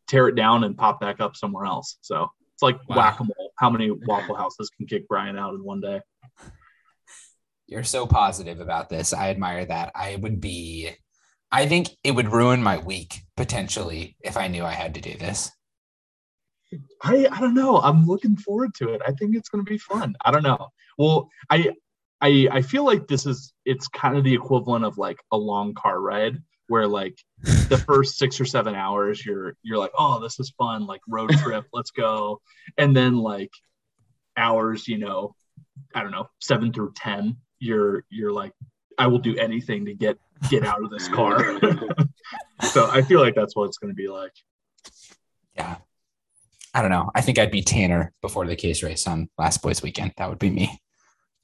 tear 0.08 0.28
it 0.28 0.36
down 0.36 0.64
and 0.64 0.78
pop 0.78 1.00
back 1.00 1.22
up 1.22 1.36
somewhere 1.36 1.66
else. 1.66 1.98
So 2.02 2.30
it's 2.54 2.62
like 2.64 2.78
Wow. 2.90 2.98
whack-a-mole. 2.98 3.52
How 3.58 3.70
many 3.70 3.90
waffle 3.92 4.36
houses 4.36 4.70
can 4.76 4.86
kick 4.88 5.08
Brian 5.08 5.38
out 5.38 5.54
in 5.54 5.64
one 5.64 5.80
day? 5.82 6.02
You're 7.68 7.84
so 7.84 8.06
positive 8.06 8.60
about 8.60 8.90
this. 8.90 9.14
I 9.14 9.30
admire 9.30 9.66
that. 9.66 9.92
I 9.96 10.18
would 10.18 10.42
be 10.42 10.90
I 11.52 11.68
think 11.68 11.90
it 12.04 12.12
would 12.12 12.32
ruin 12.32 12.62
my 12.62 12.80
week 12.80 13.23
potentially 13.36 14.16
if 14.22 14.38
I 14.38 14.48
knew 14.48 14.64
I 14.64 14.72
had 14.74 14.96
to 14.96 15.02
do 15.02 15.18
this. 15.18 15.52
I 17.04 17.28
I 17.32 17.40
don't 17.40 17.54
know. 17.54 17.78
I'm 17.78 18.06
looking 18.06 18.36
forward 18.38 18.74
to 18.76 18.90
it. 18.94 19.02
I 19.06 19.12
think 19.12 19.36
it's 19.36 19.50
going 19.50 19.64
to 19.64 19.70
be 19.70 19.78
fun. 19.78 20.16
I 20.26 20.32
don't 20.32 20.44
know. 20.44 20.70
Well, 20.98 21.30
I 21.50 21.72
I 22.22 22.48
I 22.52 22.62
feel 22.62 22.86
like 22.86 23.08
this 23.08 23.26
is 23.26 23.54
it's 23.66 23.88
kind 23.88 24.18
of 24.18 24.24
the 24.24 24.34
equivalent 24.34 24.86
of 24.86 24.98
like 24.98 25.20
a 25.32 25.38
long 25.38 25.74
car 25.74 26.00
ride 26.00 26.42
where 26.68 26.88
like 26.88 27.18
the 27.42 27.78
first 27.88 28.18
6 28.18 28.40
or 28.40 28.46
7 28.46 28.74
hours 28.74 29.26
you're 29.26 29.56
you're 29.62 29.78
like, 29.78 29.92
"Oh, 29.98 30.20
this 30.20 30.40
is 30.40 30.54
fun, 30.58 30.86
like 30.88 31.02
road 31.08 31.30
trip, 31.44 31.66
let's 31.74 31.92
go." 31.92 32.42
And 32.78 32.96
then 32.96 33.18
like 33.18 33.52
hours, 34.38 34.88
you 34.88 34.98
know, 34.98 35.36
I 35.94 36.02
don't 36.02 36.12
know, 36.12 36.30
7 36.42 36.74
through 36.74 36.94
10, 36.96 37.38
you're 37.60 38.06
you're 38.10 38.34
like 38.34 38.54
I 38.98 39.08
will 39.08 39.20
do 39.20 39.38
anything 39.38 39.86
to 39.86 39.94
get 39.94 40.18
get 40.50 40.64
out 40.66 40.84
of 40.84 40.90
this 40.90 41.08
car. 41.08 41.60
so 42.72 42.90
I 42.90 43.02
feel 43.02 43.20
like 43.20 43.36
that's 43.36 43.56
what 43.56 43.66
it's 43.66 43.78
going 43.78 43.92
to 43.92 43.96
be 43.96 44.08
like. 44.08 44.34
Yeah. 45.56 45.78
I 46.74 46.82
don't 46.82 46.92
know. 46.92 47.12
I 47.14 47.22
think 47.22 47.38
I'd 47.38 47.52
be 47.52 47.62
Tanner 47.62 48.12
before 48.22 48.48
the 48.48 48.56
case 48.56 48.82
race 48.82 49.06
on 49.08 49.30
last 49.38 49.62
boys 49.62 49.84
weekend. 49.84 50.14
That 50.18 50.30
would 50.30 50.40
be 50.40 50.50
me. 50.50 50.82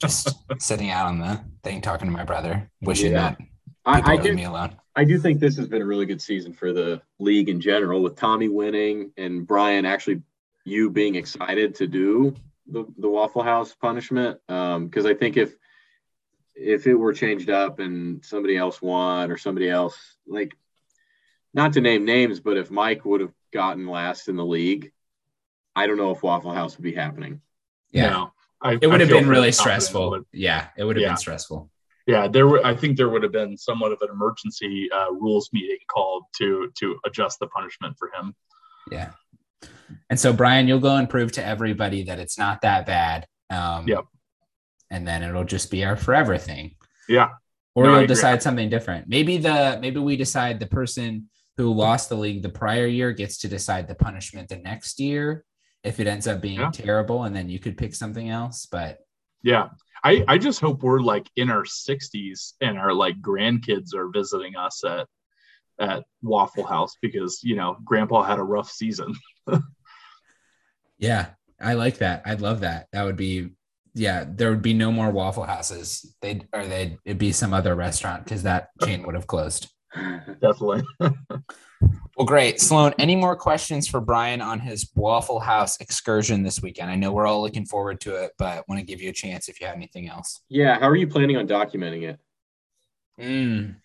Just 0.01 0.35
sitting 0.59 0.89
out 0.89 1.05
on 1.05 1.19
the 1.19 1.39
thing 1.63 1.81
talking 1.81 2.07
to 2.07 2.11
my 2.11 2.23
brother, 2.23 2.69
wishing 2.81 3.11
Yeah. 3.11 3.35
that 3.35 3.37
I, 3.85 4.01
I 4.01 4.15
leave 4.15 4.23
do 4.23 4.33
me 4.33 4.45
alone. 4.45 4.75
I 4.95 5.03
do 5.03 5.19
think 5.19 5.39
this 5.39 5.55
has 5.57 5.67
been 5.67 5.81
a 5.81 5.85
really 5.85 6.05
good 6.05 6.21
season 6.21 6.51
for 6.51 6.73
the 6.73 7.01
league 7.19 7.47
in 7.47 7.61
general, 7.61 8.01
with 8.01 8.15
Tommy 8.15 8.49
winning 8.49 9.11
and 9.17 9.45
Brian 9.45 9.85
actually 9.85 10.21
you 10.65 10.89
being 10.89 11.15
excited 11.15 11.75
to 11.75 11.87
do 11.87 12.35
the, 12.67 12.85
the 12.97 13.09
Waffle 13.09 13.43
House 13.43 13.73
punishment. 13.73 14.39
Um, 14.49 14.87
because 14.87 15.05
I 15.05 15.13
think 15.13 15.37
if 15.37 15.55
if 16.61 16.87
it 16.87 16.93
were 16.95 17.13
changed 17.13 17.49
up 17.49 17.79
and 17.79 18.23
somebody 18.23 18.57
else 18.57 18.81
won 18.81 19.31
or 19.31 19.37
somebody 19.37 19.69
else 19.69 19.97
like 20.27 20.55
not 21.53 21.73
to 21.73 21.81
name 21.81 22.05
names, 22.05 22.39
but 22.39 22.57
if 22.57 22.69
Mike 22.69 23.05
would 23.05 23.21
have 23.21 23.33
gotten 23.51 23.87
last 23.87 24.27
in 24.27 24.35
the 24.35 24.45
league, 24.45 24.91
I 25.75 25.87
don't 25.87 25.97
know 25.97 26.11
if 26.11 26.21
Waffle 26.21 26.53
House 26.53 26.77
would 26.77 26.83
be 26.83 26.93
happening. 26.93 27.41
Yeah. 27.91 28.09
No, 28.09 28.33
I, 28.61 28.73
It 28.73 28.87
would 28.87 29.01
I 29.01 29.05
have 29.05 29.09
been 29.09 29.27
really 29.29 29.51
stressful. 29.51 30.09
would. 30.11 30.25
Yeah, 30.31 30.67
it 30.77 30.83
would 30.83 30.95
have 30.97 31.01
Yeah. 31.01 31.09
been 31.09 31.17
stressful. 31.17 31.69
Yeah, 32.05 32.27
there 32.27 32.47
were. 32.47 32.65
I 32.65 32.75
think 32.75 32.97
there 32.97 33.09
would 33.09 33.21
have 33.23 33.31
been 33.31 33.55
somewhat 33.55 33.91
of 33.91 34.01
an 34.01 34.09
emergency 34.11 34.89
uh, 34.91 35.11
rules 35.11 35.49
meeting 35.53 35.77
called 35.91 36.23
to 36.37 36.71
to 36.79 36.99
adjust 37.05 37.39
the 37.39 37.47
punishment 37.47 37.97
for 37.99 38.09
him. 38.09 38.35
Yeah. 38.91 39.11
And 40.09 40.19
so, 40.19 40.33
Brian, 40.33 40.67
you'll 40.67 40.79
go 40.79 40.95
and 40.95 41.07
prove 41.09 41.31
to 41.33 41.45
everybody 41.45 42.03
that 42.03 42.17
it's 42.19 42.37
not 42.37 42.61
that 42.61 42.85
bad. 42.87 43.27
Um, 43.51 43.87
Yep. 43.87 44.05
And 44.89 45.07
then 45.07 45.23
it'll 45.23 45.43
just 45.43 45.69
be 45.71 45.85
our 45.85 45.95
forever 45.95 46.37
thing. 46.37 46.75
Yeah, 47.07 47.29
Or 47.75 47.85
No, 47.85 47.97
you'll 47.99 48.07
decide 48.07 48.41
something 48.43 48.69
different. 48.69 49.07
Maybe 49.07 49.37
the 49.37 49.77
maybe 49.81 49.99
we 49.99 50.15
decide 50.17 50.59
the 50.59 50.67
person 50.67 51.29
who 51.57 51.73
lost 51.73 52.09
the 52.09 52.15
league 52.15 52.41
the 52.41 52.49
prior 52.49 52.87
year 52.87 53.11
gets 53.11 53.37
to 53.39 53.47
decide 53.47 53.87
the 53.87 53.95
punishment 53.95 54.47
the 54.49 54.57
next 54.57 54.99
year 54.99 55.43
if 55.83 55.99
it 55.99 56.07
ends 56.07 56.27
up 56.27 56.41
being 56.41 56.59
Yeah. 56.59 56.71
terrible, 56.71 57.23
and 57.23 57.35
then 57.35 57.49
you 57.49 57.59
could 57.59 57.77
pick 57.77 57.93
something 57.95 58.29
else. 58.29 58.65
But 58.65 58.99
yeah. 59.43 59.69
I 60.03 60.23
I 60.27 60.37
just 60.37 60.61
hope 60.61 60.81
we're 60.81 61.01
like 61.01 61.29
in 61.35 61.49
our 61.49 61.63
60s 61.63 62.53
and 62.61 62.77
our 62.79 62.93
like 62.93 63.19
grandkids 63.21 63.93
are 63.93 64.07
visiting 64.09 64.55
us 64.55 64.83
at 64.85 65.07
at 65.79 66.03
Waffle 66.21 66.65
House 66.65 66.95
because 67.01 67.41
you 67.43 67.55
know 67.55 67.77
Grandpa 67.83 68.23
had 68.23 68.39
a 68.39 68.43
rough 68.43 68.69
season. 68.71 69.13
yeah, 70.97 71.27
I 71.61 71.73
like 71.73 71.97
that. 71.99 72.23
I'd 72.25 72.41
love 72.41 72.61
that. 72.61 72.87
That 72.91 73.03
would 73.03 73.15
be 73.17 73.49
yeah, 73.93 74.25
there 74.27 74.49
would 74.49 74.61
be 74.61 74.73
no 74.73 74.91
more 74.91 75.11
waffle 75.11 75.43
houses. 75.43 76.15
They'd 76.21 76.47
or 76.53 76.65
they'd 76.65 76.97
it'd 77.05 77.17
be 77.17 77.31
some 77.31 77.53
other 77.53 77.75
restaurant 77.75 78.23
because 78.23 78.43
that 78.43 78.69
chain 78.83 79.03
would 79.05 79.15
have 79.15 79.27
closed. 79.27 79.69
Definitely. 79.95 80.83
Well, 82.17 82.25
great. 82.25 82.59
Sloan, 82.59 82.93
any 82.99 83.15
more 83.15 83.37
questions 83.37 83.87
for 83.87 84.01
Brian 84.01 84.41
on 84.41 84.59
his 84.59 84.91
Waffle 84.93 85.39
House 85.39 85.79
excursion 85.79 86.43
this 86.43 86.61
weekend? 86.61 86.91
I 86.91 86.95
know 86.95 87.13
we're 87.13 87.25
all 87.25 87.41
looking 87.41 87.65
forward 87.65 88.01
to 88.01 88.15
it, 88.21 88.33
but 88.37 88.67
want 88.67 88.79
to 88.79 88.85
give 88.85 89.01
you 89.01 89.09
a 89.09 89.13
chance 89.13 89.47
if 89.47 89.61
you 89.61 89.67
have 89.67 89.77
anything 89.77 90.09
else. 90.09 90.41
yeah, 90.49 90.77
how 90.77 90.89
are 90.89 90.97
you 90.97 91.07
planning 91.07 91.37
on 91.37 91.47
documenting 91.47 92.03
it? 92.09 92.19
Mm, 93.19 93.75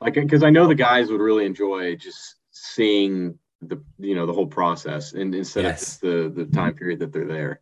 like 0.00 0.14
because 0.14 0.42
I 0.42 0.48
know 0.50 0.66
the 0.66 0.74
guys 0.74 1.10
would 1.10 1.20
really 1.20 1.44
enjoy 1.44 1.94
just 1.96 2.36
seeing 2.50 3.38
the 3.60 3.82
you 3.98 4.14
know 4.14 4.26
the 4.26 4.32
whole 4.32 4.46
process 4.46 5.12
and 5.12 5.34
instead 5.34 5.64
Yes. 5.64 5.82
of 5.82 5.86
just 5.86 6.00
the 6.00 6.32
the 6.34 6.46
time 6.50 6.74
period 6.74 6.98
that 7.00 7.12
they're 7.12 7.26
there. 7.26 7.60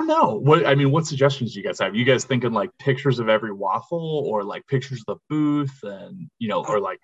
I 0.00 0.06
don't 0.06 0.08
know. 0.08 0.34
What 0.36 0.66
I 0.66 0.74
mean, 0.74 0.90
what 0.90 1.06
suggestions 1.06 1.52
do 1.52 1.60
you 1.60 1.66
guys 1.66 1.78
have? 1.80 1.94
You 1.94 2.04
guys 2.04 2.24
thinking 2.24 2.52
like 2.52 2.70
pictures 2.78 3.18
of 3.18 3.28
every 3.28 3.52
waffle 3.52 4.24
or 4.26 4.42
like 4.44 4.66
pictures 4.66 5.02
of 5.06 5.18
the 5.18 5.20
booth 5.28 5.78
and 5.82 6.30
you 6.38 6.48
know, 6.48 6.64
or 6.64 6.80
like 6.80 7.00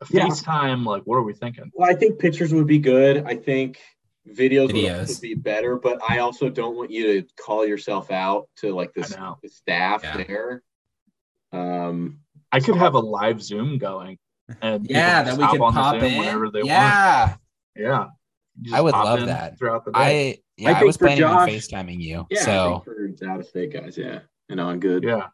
a 0.00 0.06
Yeah. 0.10 0.26
FaceTime? 0.26 0.86
Like 0.86 1.02
what 1.04 1.16
are 1.16 1.22
we 1.22 1.34
thinking? 1.34 1.70
Well, 1.74 1.90
I 1.90 1.94
think 1.94 2.18
pictures 2.18 2.54
would 2.54 2.66
be 2.66 2.78
good. 2.78 3.24
I 3.26 3.36
think 3.36 3.80
videos, 4.26 4.70
Videos. 4.70 5.08
would 5.08 5.20
be 5.20 5.34
better, 5.34 5.76
but 5.76 6.00
I 6.08 6.20
also 6.20 6.48
don't 6.48 6.74
want 6.76 6.90
you 6.90 7.20
to 7.20 7.28
call 7.38 7.66
yourself 7.66 8.10
out 8.10 8.48
to 8.58 8.74
like 8.74 8.94
this 8.94 9.10
the 9.10 9.48
staff 9.48 10.02
Yeah. 10.02 10.24
there. 10.24 10.62
Um, 11.52 12.20
I 12.50 12.60
could 12.60 12.76
have 12.76 12.94
a 12.94 13.00
live 13.00 13.42
Zoom 13.42 13.76
going 13.78 14.18
and 14.62 14.86
yeah, 14.88 15.22
that 15.24 15.36
we 15.36 15.42
hop 15.44 15.52
could 15.52 15.60
pop 15.60 15.94
in. 15.96 16.16
whenever 16.18 16.50
they 16.50 16.62
want. 16.62 16.70
yeah. 16.70 17.34
Yeah. 17.76 18.06
I 18.72 18.80
would 18.80 18.92
love 18.92 19.18
in 19.20 19.26
that. 19.26 19.58
throughout 19.58 19.84
the 19.84 19.90
day. 19.92 19.98
I 20.30 20.38
yeah, 20.56 20.72
I 20.72 20.80
I, 20.80 20.84
was 20.84 20.96
for 20.96 21.06
planning 21.06 21.24
on 21.24 21.48
Josh- 21.48 21.56
FaceTiming 21.56 22.00
you. 22.00 22.26
yeah, 22.30 22.40
I 22.40 22.44
so 22.44 22.82
for 22.84 23.28
out 23.28 23.40
of 23.40 23.46
state 23.46 23.72
guys, 23.72 23.96
yeah, 23.98 24.20
and 24.48 24.60
on 24.60 24.80
good. 24.80 25.02
yeah. 25.02 25.28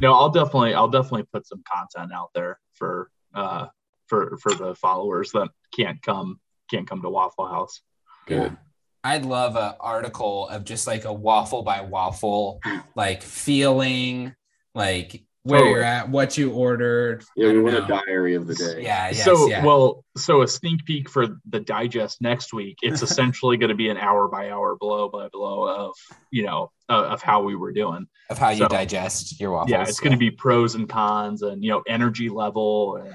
No, 0.00 0.12
I'll 0.12 0.30
definitely 0.30 0.74
I'll 0.74 0.88
definitely 0.88 1.24
put 1.32 1.46
some 1.46 1.62
content 1.70 2.12
out 2.12 2.30
there 2.34 2.58
for 2.74 3.10
uh 3.34 3.66
for 4.06 4.36
for 4.38 4.54
the 4.54 4.74
followers 4.74 5.30
that 5.32 5.48
can't 5.74 6.00
come 6.02 6.40
can't 6.70 6.88
come 6.88 7.02
to 7.02 7.08
Waffle 7.08 7.46
House. 7.46 7.80
Good. 8.26 8.56
I'd 9.02 9.26
love 9.26 9.56
an 9.56 9.74
article 9.80 10.48
of 10.48 10.64
just 10.64 10.86
like 10.86 11.04
a 11.04 11.12
waffle 11.12 11.62
by 11.62 11.82
waffle, 11.82 12.60
like 12.94 13.22
feeling, 13.22 14.34
like 14.74 15.24
where 15.44 15.60
Totally. 15.60 15.74
you're 15.74 15.84
at, 15.84 16.08
what 16.08 16.36
you 16.38 16.52
ordered. 16.52 17.22
Yeah, 17.36 17.48
we 17.48 17.52
don't 17.54 17.64
want 17.64 17.76
a 17.76 17.86
diary 17.86 18.34
of 18.34 18.46
the 18.46 18.54
day. 18.54 18.82
Yeah, 18.82 19.08
yes, 19.10 19.24
so 19.24 19.48
yeah. 19.48 19.64
well 19.64 20.04
so 20.16 20.42
a 20.42 20.48
sneak 20.48 20.84
peek 20.84 21.08
for 21.08 21.38
the 21.48 21.60
digest 21.60 22.20
next 22.20 22.52
week 22.52 22.78
it's 22.82 23.02
essentially 23.08 23.56
going 23.56 23.68
to 23.68 23.74
be 23.74 23.88
an 23.88 23.96
hour 23.98 24.28
by 24.28 24.50
hour 24.50 24.76
blow 24.76 25.08
by 25.08 25.28
blow 25.28 25.68
of 25.68 25.94
you 26.30 26.44
know 26.44 26.70
uh, 26.88 27.04
of 27.04 27.22
how 27.22 27.42
we 27.42 27.54
were 27.56 27.72
doing 27.72 28.06
of 28.30 28.38
how 28.38 28.50
you 28.50 28.66
digest 28.68 29.38
your 29.40 29.52
waffles. 29.52 29.70
yeah 29.70 29.82
it's 29.82 30.00
going 30.00 30.12
to 30.12 30.18
be 30.18 30.30
pros 30.30 30.74
and 30.76 30.88
cons 30.88 31.42
and 31.42 31.62
you 31.62 31.70
know 31.70 31.82
energy 31.86 32.28
level 32.28 32.96
and 32.96 33.14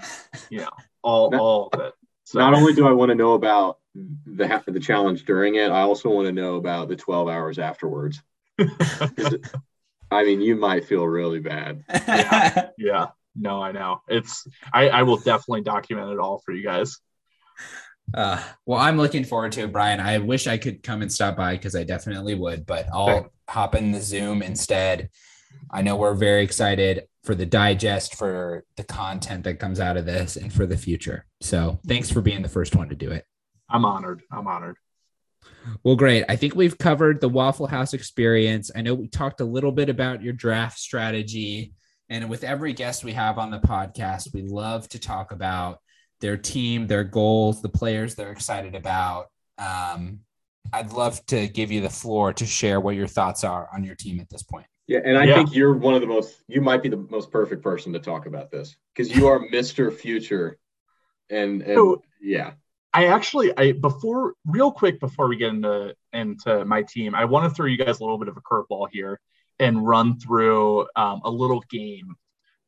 you 0.50 0.60
know 0.60 0.70
all 1.02 1.32
Not- 1.32 1.42
all 1.42 1.70
of 1.74 1.80
it 1.80 1.94
so 2.26 2.38
Not 2.38 2.54
only 2.54 2.74
do 2.74 2.88
I 2.88 2.92
want 2.92 3.10
to 3.10 3.16
know 3.16 3.34
about 3.34 3.80
the 3.96 4.48
ha- 4.48 4.62
the 4.68 4.80
challenge 4.80 5.26
during 5.26 5.56
it, 5.56 5.72
I 5.72 5.82
also 5.82 6.10
want 6.12 6.28
to 6.28 6.32
know 6.32 6.58
about 6.58 6.88
the 6.88 6.96
12 6.96 7.28
hours 7.28 7.58
afterwards. 7.58 8.22
'Cause 10.10 10.20
it- 10.20 10.22
I 10.22 10.26
mean, 10.26 10.42
you 10.42 10.56
might 10.56 10.86
feel 10.86 11.06
really 11.08 11.40
bad. 11.40 11.84
yeah 12.78 13.08
no 13.36 13.62
i 13.62 13.72
know 13.72 14.02
it's 14.08 14.46
i 14.74 14.90
i 14.90 15.04
will 15.04 15.18
definitely 15.18 15.62
document 15.62 16.12
it 16.12 16.18
all 16.20 16.40
for 16.44 16.52
you 16.52 16.64
guys 16.64 16.98
Uh, 18.12 18.42
well, 18.66 18.80
I'm 18.80 18.98
looking 18.98 19.24
forward 19.24 19.52
to 19.52 19.62
it, 19.66 19.72
Brian. 19.72 20.00
I 20.00 20.18
wish 20.18 20.48
I 20.48 20.58
could 20.58 20.82
come 20.82 21.04
and 21.04 21.14
stop 21.14 21.38
by 21.38 21.54
because 21.56 21.76
I 21.76 21.84
definitely 21.84 22.34
would, 22.34 22.66
but 22.66 22.88
I'll 22.92 23.06
Thanks. 23.06 23.30
hop 23.48 23.76
in 23.76 23.92
the 23.92 24.02
Zoom 24.02 24.42
instead. 24.42 25.10
I 25.70 25.84
know 25.84 25.96
we're 25.96 26.16
very 26.16 26.42
excited 26.44 27.04
for 27.24 27.36
the 27.36 27.46
digest, 27.46 28.16
for 28.16 28.64
the 28.78 28.84
content 28.84 29.44
that 29.44 29.60
comes 29.60 29.80
out 29.80 29.96
of 29.96 30.08
this, 30.08 30.38
and 30.38 30.52
for 30.52 30.66
the 30.66 30.76
future. 30.76 31.28
So 31.42 31.80
thanks 31.88 32.10
for 32.12 32.22
being 32.22 32.42
the 32.42 32.50
first 32.50 32.76
one 32.76 32.90
to 32.90 32.96
do 32.96 33.12
it. 33.12 33.26
i'm 33.70 33.86
honored 33.86 34.24
i'm 34.32 34.48
honored 34.48 34.78
Well, 35.84 35.96
great. 35.96 36.26
I 36.30 36.36
think 36.36 36.56
we've 36.56 36.78
covered 36.78 37.22
the 37.22 37.30
Waffle 37.30 37.68
House 37.68 37.94
experience. 37.94 38.72
I 38.76 38.82
know 38.82 38.94
we 38.94 39.08
talked 39.08 39.42
a 39.42 39.46
little 39.46 39.72
bit 39.72 39.90
about 39.90 40.22
your 40.22 40.34
draft 40.34 40.80
strategy. 40.80 41.74
And 42.10 42.30
with 42.30 42.44
every 42.44 42.74
guest 42.74 43.04
we 43.04 43.14
have 43.14 43.38
on 43.38 43.52
the 43.52 43.60
podcast, 43.60 44.34
we 44.34 44.42
love 44.42 44.90
to 44.90 45.00
talk 45.00 45.32
about 45.32 45.80
their 46.22 46.38
team, 46.38 46.88
their 46.88 47.04
goals, 47.04 47.62
the 47.62 47.70
players 47.70 48.16
they're 48.16 48.32
excited 48.32 48.76
about. 48.76 49.28
Um, 49.58 50.22
I'd 50.74 50.92
love 50.92 51.24
to 51.28 51.48
give 51.48 51.72
you 51.72 51.82
the 51.82 51.90
floor 51.90 52.34
to 52.34 52.46
share 52.46 52.80
what 52.80 52.96
your 52.96 53.08
thoughts 53.08 53.44
are 53.44 53.70
on 53.74 53.84
your 53.84 53.96
team 53.96 54.20
at 54.20 54.30
this 54.30 54.44
point. 54.44 54.66
Yeah, 54.88 55.00
and 55.06 55.18
I 55.18 55.26
Yeah. 55.26 55.36
think 55.36 55.54
you're 55.54 55.76
one 55.76 55.94
of 55.94 56.02
the 56.02 56.08
most. 56.08 56.42
You 56.48 56.62
might 56.62 56.82
be 56.82 56.90
the 56.90 56.98
most 56.98 57.32
perfect 57.32 57.62
person 57.62 57.94
to 57.94 58.00
talk 58.00 58.26
about 58.26 58.50
this 58.50 58.76
because 58.94 59.16
you 59.16 59.28
are 59.28 59.40
Mr. 59.40 59.94
Future, 59.94 60.58
and, 61.30 61.62
and 61.62 61.98
yeah, 62.20 62.54
I 62.94 63.08
actually, 63.08 63.56
I 63.56 63.74
before 63.74 64.34
real 64.46 64.72
quick 64.72 65.00
before 65.00 65.28
we 65.28 65.38
get 65.38 65.50
into 65.50 65.96
into 66.12 66.66
my 66.66 66.84
team, 66.84 67.14
I 67.14 67.26
want 67.26 67.50
to 67.50 67.56
throw 67.56 67.68
you 67.68 67.78
guys 67.78 68.00
a 68.00 68.04
little 68.04 68.18
bit 68.18 68.28
of 68.28 68.38
a 68.38 68.42
curveball 68.42 68.88
here 68.92 69.20
and 69.60 69.86
run 69.86 70.20
through 70.20 70.88
um, 70.96 71.22
a 71.24 71.30
little 71.30 71.64
game 71.70 72.16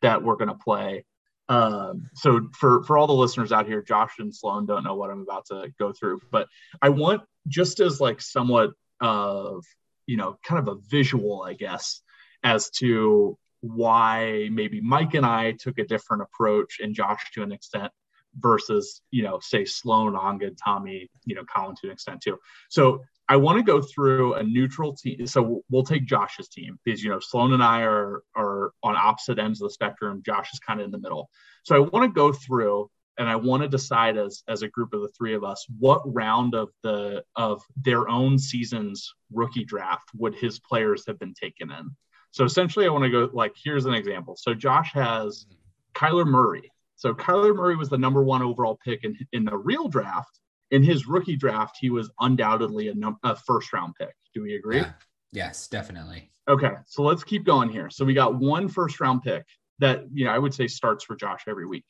that 0.02 0.22
we're 0.22 0.36
going 0.36 0.50
to 0.50 0.56
play. 0.56 1.06
Um, 1.50 2.10
so 2.14 2.50
for 2.54 2.84
for 2.84 2.98
all 2.98 3.08
the 3.08 3.14
listeners 3.14 3.52
out 3.52 3.66
here, 3.66 3.82
Josh 3.82 4.20
and 4.20 4.34
Sloan 4.34 4.66
don't 4.66 4.84
know 4.84 4.96
what 4.96 5.10
I'm 5.10 5.22
about 5.22 5.46
to 5.48 5.74
go 5.80 5.92
through, 5.92 6.22
but 6.32 6.48
I 6.82 6.90
want 6.90 7.24
just 7.48 7.80
as 7.80 8.00
like 8.00 8.22
somewhat 8.22 8.72
of 9.00 9.66
you 10.06 10.18
know 10.18 10.38
kind 10.44 10.60
of 10.60 10.68
a 10.68 10.80
visual, 10.88 11.42
I 11.42 11.54
guess, 11.54 12.02
as 12.44 12.70
to 12.72 13.38
why 13.62 14.50
maybe 14.52 14.82
Mike 14.82 15.16
and 15.16 15.26
I 15.26 15.54
took 15.54 15.80
a 15.80 15.86
different 15.86 16.24
approach 16.24 16.80
and 16.80 16.96
Josh 16.96 17.32
to 17.34 17.44
an 17.44 17.52
extent 17.52 17.92
versus 18.40 19.02
you 19.12 19.24
know 19.24 19.40
say 19.42 19.66
Sloan, 19.66 20.14
Ongad, 20.14 20.58
Tommy, 20.64 21.10
you 21.26 21.36
know 21.36 21.44
Colin 21.44 21.76
to 21.82 21.88
an 21.88 21.94
extent 21.94 22.22
too. 22.22 22.38
So 22.70 23.02
I 23.28 23.38
want 23.38 23.58
to 23.60 23.64
go 23.64 23.82
through 23.82 24.36
a 24.36 24.44
neutral 24.44 24.96
team. 24.96 25.26
So 25.28 25.64
we'll 25.70 25.84
take 25.84 26.06
Josh's 26.06 26.50
team 26.50 26.80
because 26.84 27.04
you 27.04 27.10
know 27.10 27.20
Sloan 27.20 27.54
and 27.54 27.64
I 27.64 27.82
are 27.82 28.24
are 28.36 28.72
on 28.84 28.96
opposite 28.96 29.40
ends 29.40 29.62
of 29.62 29.70
the 29.70 29.74
spectrum. 29.74 30.22
Josh 30.26 30.54
is 30.54 30.60
kind 30.60 30.80
of 30.80 30.86
in 30.86 30.92
the 30.92 31.00
middle. 31.00 31.30
So 31.64 31.76
I 31.76 31.80
want 31.80 32.04
to 32.04 32.14
go 32.14 32.32
through 32.32 32.90
and 33.18 33.30
I 33.30 33.36
want 33.36 33.64
to 33.64 33.70
decide 33.70 34.18
as 34.18 34.44
as 34.48 34.62
a 34.62 34.68
group 34.68 34.94
of 34.94 35.02
the 35.02 35.10
three 35.10 35.34
of 35.34 35.44
us 35.44 35.66
what 35.80 36.02
round 36.06 36.56
of 36.56 36.70
the 36.84 37.24
of 37.36 37.62
their 37.76 38.10
own 38.10 38.40
season's 38.40 39.14
rookie 39.32 39.66
draft 39.66 40.10
would 40.18 40.36
his 40.36 40.60
players 40.60 41.06
have 41.08 41.20
been 41.20 41.34
taken 41.34 41.72
in. 41.72 41.96
So 42.32 42.46
essentially, 42.46 42.86
I 42.86 42.90
want 42.90 43.04
to 43.04 43.10
go 43.10 43.30
like 43.32 43.54
here's 43.62 43.86
an 43.86 43.94
example. 43.94 44.36
So 44.38 44.54
Josh 44.54 44.94
has 44.94 45.46
Kyler 45.94 46.26
Murray. 46.26 46.71
So 47.02 47.16
Kyler 47.16 47.56
Murray 47.56 47.76
was 47.76 47.90
the 47.90 47.98
number 47.98 48.24
one 48.24 48.44
overall 48.44 48.78
pick 48.86 49.04
in, 49.04 49.18
in 49.34 49.44
the 49.44 49.58
real 49.58 49.88
draft. 49.88 50.40
In 50.70 50.84
his 50.84 51.08
rookie 51.08 51.36
draft, 51.36 51.78
he 51.82 51.90
was 51.90 52.12
undoubtedly 52.20 52.90
a, 52.90 52.94
num- 52.94 53.18
a 53.24 53.36
first 53.36 53.74
round 53.74 53.96
pick. 54.00 54.14
Do 54.36 54.44
we 54.44 54.54
agree? 54.54 54.78
Yeah. 54.78 54.92
Yes, 55.32 55.68
definitely. 55.68 56.30
Okay, 56.48 56.74
so 56.86 57.02
let's 57.02 57.24
keep 57.24 57.44
going 57.44 57.70
here. 57.70 57.90
So 57.90 58.06
we 58.06 58.14
got 58.14 58.36
one 58.36 58.68
first 58.68 59.00
round 59.00 59.24
pick 59.24 59.48
that 59.80 60.04
you 60.14 60.26
know 60.26 60.32
I 60.32 60.38
would 60.38 60.54
say 60.54 60.68
starts 60.68 61.04
for 61.04 61.16
Josh 61.16 61.42
every 61.48 61.66
week. 61.66 61.86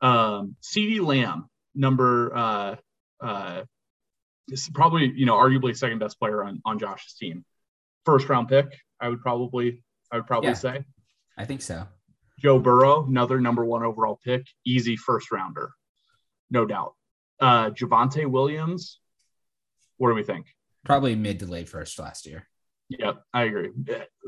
Um, 0.00 0.56
CeeDee 0.62 1.00
Lamb, 1.00 1.48
number 1.76 2.34
uh, 2.34 2.76
uh, 3.20 3.62
this 4.48 4.62
is 4.64 4.70
probably 4.70 5.12
you 5.14 5.26
know 5.26 5.36
arguably 5.36 5.76
second 5.76 6.00
best 6.00 6.18
player 6.18 6.42
on 6.42 6.60
on 6.64 6.80
Josh's 6.80 7.14
team. 7.14 7.44
First 8.04 8.28
round 8.28 8.48
pick, 8.48 8.66
I 9.00 9.08
would 9.08 9.20
probably 9.20 9.84
I 10.10 10.16
would 10.16 10.26
probably 10.26 10.48
Yeah. 10.50 10.54
say. 10.54 10.84
I 11.38 11.44
think 11.44 11.62
so. 11.62 11.86
Joe 12.40 12.58
Burrow, 12.58 13.06
another 13.06 13.40
number 13.40 13.64
one 13.64 13.82
overall 13.82 14.18
pick, 14.24 14.46
easy 14.64 14.96
first 14.96 15.30
rounder, 15.30 15.70
no 16.50 16.64
doubt. 16.64 16.94
Uh, 17.38 17.70
Javonte 17.70 18.26
Williams, 18.26 18.98
what 19.98 20.08
do 20.08 20.14
we 20.14 20.22
think? 20.22 20.46
Probably 20.84 21.14
mid 21.14 21.38
to 21.40 21.46
late 21.46 21.68
first 21.68 21.98
last 21.98 22.26
year. 22.26 22.46
Yep, 22.88 23.22
I 23.32 23.44
agree. 23.44 23.70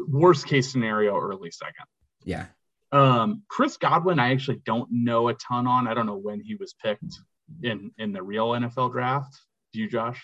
Worst 0.09 0.47
case 0.47 0.71
scenario, 0.71 1.19
early 1.19 1.51
second. 1.51 1.87
Yeah. 2.25 2.47
Um, 2.93 3.43
Chris 3.49 3.77
Godwin, 3.79 4.19
I 4.21 4.33
actually 4.33 4.61
don't 4.67 4.89
know 4.93 5.29
a 5.29 5.35
ton 5.35 5.67
on. 5.67 5.89
I 5.89 5.95
don't 5.95 6.07
know 6.07 6.19
when 6.19 6.41
he 6.41 6.55
was 6.55 6.75
picked 6.75 7.15
in 7.63 7.91
in 7.99 8.13
the 8.13 8.23
real 8.23 8.49
NFL 8.51 8.93
draft. 8.93 9.35
Do 9.73 9.81
you, 9.81 9.89
Josh? 9.89 10.23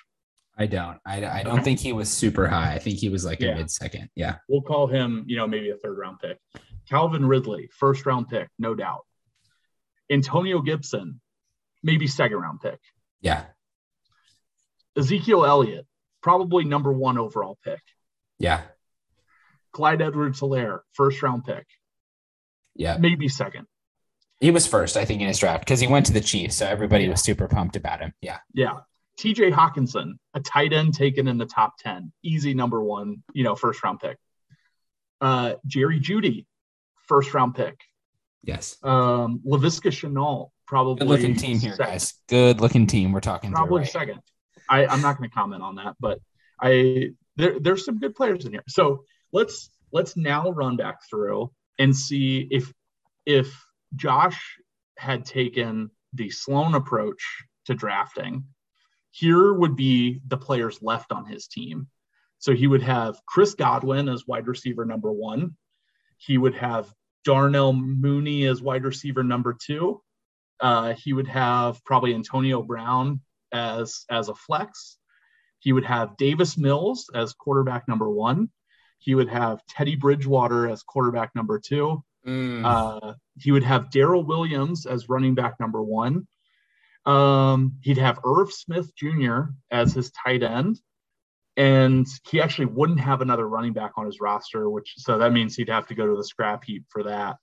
I 0.56 0.66
don't. 0.66 0.98
I, 1.06 1.24
I 1.24 1.42
don't 1.42 1.54
Okay. 1.54 1.62
think 1.64 1.80
he 1.80 1.92
was 1.92 2.10
super 2.10 2.46
high. 2.46 2.74
I 2.74 2.78
think 2.78 2.98
he 2.98 3.08
was 3.08 3.24
like 3.24 3.40
Yeah. 3.40 3.52
a 3.52 3.56
mid 3.56 3.70
second. 3.70 4.10
Yeah. 4.14 4.36
We'll 4.48 4.60
call 4.62 4.86
him, 4.86 5.24
you 5.26 5.36
know, 5.36 5.46
maybe 5.46 5.70
a 5.70 5.76
third 5.76 5.96
round 5.96 6.18
pick. 6.20 6.38
Calvin 6.88 7.26
Ridley, 7.26 7.68
first 7.78 8.06
round 8.06 8.28
pick, 8.28 8.48
no 8.58 8.74
doubt. 8.74 9.04
Antonio 10.10 10.60
Gibson, 10.60 11.20
maybe 11.82 12.06
second 12.06 12.38
round 12.38 12.60
pick. 12.60 12.78
Yeah. 13.20 13.44
Ezekiel 14.96 15.44
Elliott, 15.44 15.86
probably 16.22 16.64
number 16.64 16.92
one 16.92 17.18
overall 17.18 17.58
pick. 17.64 17.80
Yeah. 18.38 18.62
Clyde 19.72 20.02
Edwards 20.02 20.40
Helaire, 20.40 20.80
first 20.92 21.22
round 21.22 21.44
pick, 21.44 21.66
Yeah. 22.74 22.96
maybe 22.98 23.28
second. 23.28 23.66
He 24.40 24.50
was 24.50 24.66
first, 24.66 24.96
I 24.96 25.04
think, 25.04 25.20
in 25.20 25.26
his 25.28 25.38
draft 25.38 25.64
because 25.64 25.80
he 25.80 25.86
went 25.88 26.06
to 26.06 26.12
the 26.12 26.20
Chiefs, 26.20 26.56
so 26.56 26.66
everybody 26.66 27.08
was 27.08 27.20
super 27.22 27.48
pumped 27.48 27.76
about 27.76 28.00
him. 28.00 28.12
Yeah. 28.22 28.38
Yeah. 28.54 28.78
TJ 29.18 29.50
Hockenson, 29.52 30.12
a 30.34 30.40
tight 30.40 30.72
end 30.72 30.94
taken 30.94 31.26
in 31.26 31.38
the 31.38 31.46
top 31.46 31.76
10, 31.78 32.12
easy 32.22 32.54
number 32.54 32.80
one, 32.80 33.24
you 33.34 33.42
know, 33.42 33.56
first 33.56 33.82
round 33.82 33.98
pick. 33.98 34.16
Uh, 35.20 35.54
Jerry 35.66 35.98
Jeudy, 35.98 36.46
first 37.08 37.34
round 37.34 37.54
pick. 37.54 37.80
Yes. 38.42 38.76
Um, 38.82 39.40
Laviska 39.44 39.90
Shenault, 39.90 40.50
probably 40.66 41.00
Good 41.00 41.08
looking 41.08 41.36
team 41.36 41.58
here, 41.58 41.72
second. 41.72 41.86
guys. 41.86 42.14
Good 42.28 42.60
looking 42.60 42.86
team 42.86 43.12
we're 43.12 43.20
talking 43.20 43.50
Probably 43.50 43.84
through. 43.84 44.00
Right? 44.00 44.08
second. 44.08 44.20
I, 44.68 44.86
I'm 44.86 45.00
not 45.00 45.18
going 45.18 45.28
to 45.28 45.34
comment 45.34 45.62
on 45.62 45.76
that, 45.76 45.96
but 45.98 46.20
I 46.60 47.10
there, 47.36 47.58
there's 47.58 47.84
some 47.84 47.98
good 47.98 48.14
players 48.14 48.44
in 48.44 48.52
here. 48.52 48.64
So 48.68 49.04
let's 49.32 49.70
let's 49.92 50.16
now 50.16 50.50
run 50.50 50.76
back 50.76 50.98
through 51.08 51.50
and 51.78 51.96
see 51.96 52.46
if 52.50 52.72
if 53.24 53.54
Josh 53.96 54.40
had 54.96 55.24
taken 55.24 55.90
the 56.12 56.30
Sloan 56.30 56.74
approach 56.74 57.44
to 57.66 57.74
drafting, 57.74 58.44
here 59.10 59.52
would 59.52 59.76
be 59.76 60.20
the 60.26 60.36
players 60.36 60.82
left 60.82 61.12
on 61.12 61.24
his 61.26 61.46
team. 61.46 61.88
So 62.38 62.54
he 62.54 62.66
would 62.66 62.82
have 62.82 63.20
Chris 63.26 63.54
Godwin 63.54 64.08
as 64.08 64.26
wide 64.26 64.46
receiver 64.46 64.84
number 64.84 65.12
one. 65.12 65.56
He 66.18 66.36
would 66.36 66.54
have 66.54 66.92
Darnell 67.24 67.72
Mooney 67.72 68.44
as 68.44 68.62
wide 68.62 68.84
receiver 68.84 69.22
number 69.22 69.56
two. 69.58 70.02
Uh, 70.60 70.94
he 70.94 71.12
would 71.12 71.28
have 71.28 71.82
probably 71.84 72.14
Antonio 72.14 72.62
Brown 72.62 73.20
as 73.52 74.04
as 74.10 74.28
a 74.28 74.34
flex. 74.34 74.98
He 75.60 75.72
would 75.72 75.84
have 75.84 76.16
Davis 76.16 76.56
Mills 76.56 77.10
as 77.14 77.32
quarterback 77.32 77.88
number 77.88 78.10
one. 78.10 78.50
He 78.98 79.14
would 79.14 79.28
have 79.28 79.64
Teddy 79.68 79.96
Bridgewater 79.96 80.68
as 80.68 80.82
quarterback 80.82 81.34
number 81.34 81.58
two. 81.58 82.02
Mm. 82.26 82.64
Uh, 82.64 83.14
he 83.36 83.52
would 83.52 83.62
have 83.62 83.90
Darrel 83.90 84.24
Williams 84.24 84.86
as 84.86 85.08
running 85.08 85.34
back 85.34 85.58
number 85.60 85.82
one. 85.82 86.26
Um, 87.06 87.76
he'd 87.82 87.98
have 87.98 88.20
Irv 88.24 88.52
Smith 88.52 88.94
Jr. 88.94 89.52
as 89.70 89.94
his 89.94 90.10
tight 90.10 90.42
end. 90.42 90.80
And 91.58 92.06
he 92.30 92.40
actually 92.40 92.66
wouldn't 92.66 93.00
have 93.00 93.20
another 93.20 93.48
running 93.48 93.74
back 93.74 93.92
on 93.96 94.06
his 94.06 94.20
roster, 94.20 94.70
which 94.70 94.94
so 94.96 95.18
that 95.18 95.32
means 95.32 95.56
he'd 95.56 95.68
have 95.68 95.88
to 95.88 95.94
go 95.94 96.06
to 96.06 96.16
the 96.16 96.24
scrap 96.24 96.64
heap 96.64 96.84
for 96.88 97.02
that. 97.02 97.36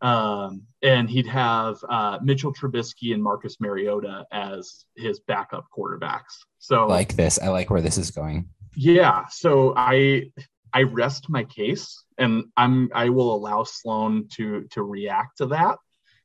Um, 0.00 0.62
and 0.82 1.10
he'd 1.10 1.26
have 1.26 1.76
uh, 1.88 2.18
Mitchell 2.22 2.54
Trubisky 2.54 3.12
and 3.12 3.22
Marcus 3.22 3.60
Mariota 3.60 4.24
as 4.32 4.84
his 4.96 5.20
backup 5.20 5.66
quarterbacks. 5.76 6.38
So 6.58 6.84
I 6.84 6.86
like 6.86 7.16
this. 7.16 7.38
I 7.38 7.48
like 7.48 7.68
where 7.68 7.82
this 7.82 7.98
is 7.98 8.10
going. 8.12 8.48
yeah, 8.76 9.26
so 9.28 9.74
I 9.76 10.30
I 10.72 10.82
rest 10.82 11.28
my 11.28 11.44
case, 11.44 12.04
and 12.16 12.44
I'm 12.56 12.90
I 12.94 13.08
will 13.08 13.34
allow 13.34 13.64
Sloan 13.64 14.28
to 14.34 14.68
to 14.72 14.82
react 14.82 15.38
to 15.38 15.46
that, 15.46 15.78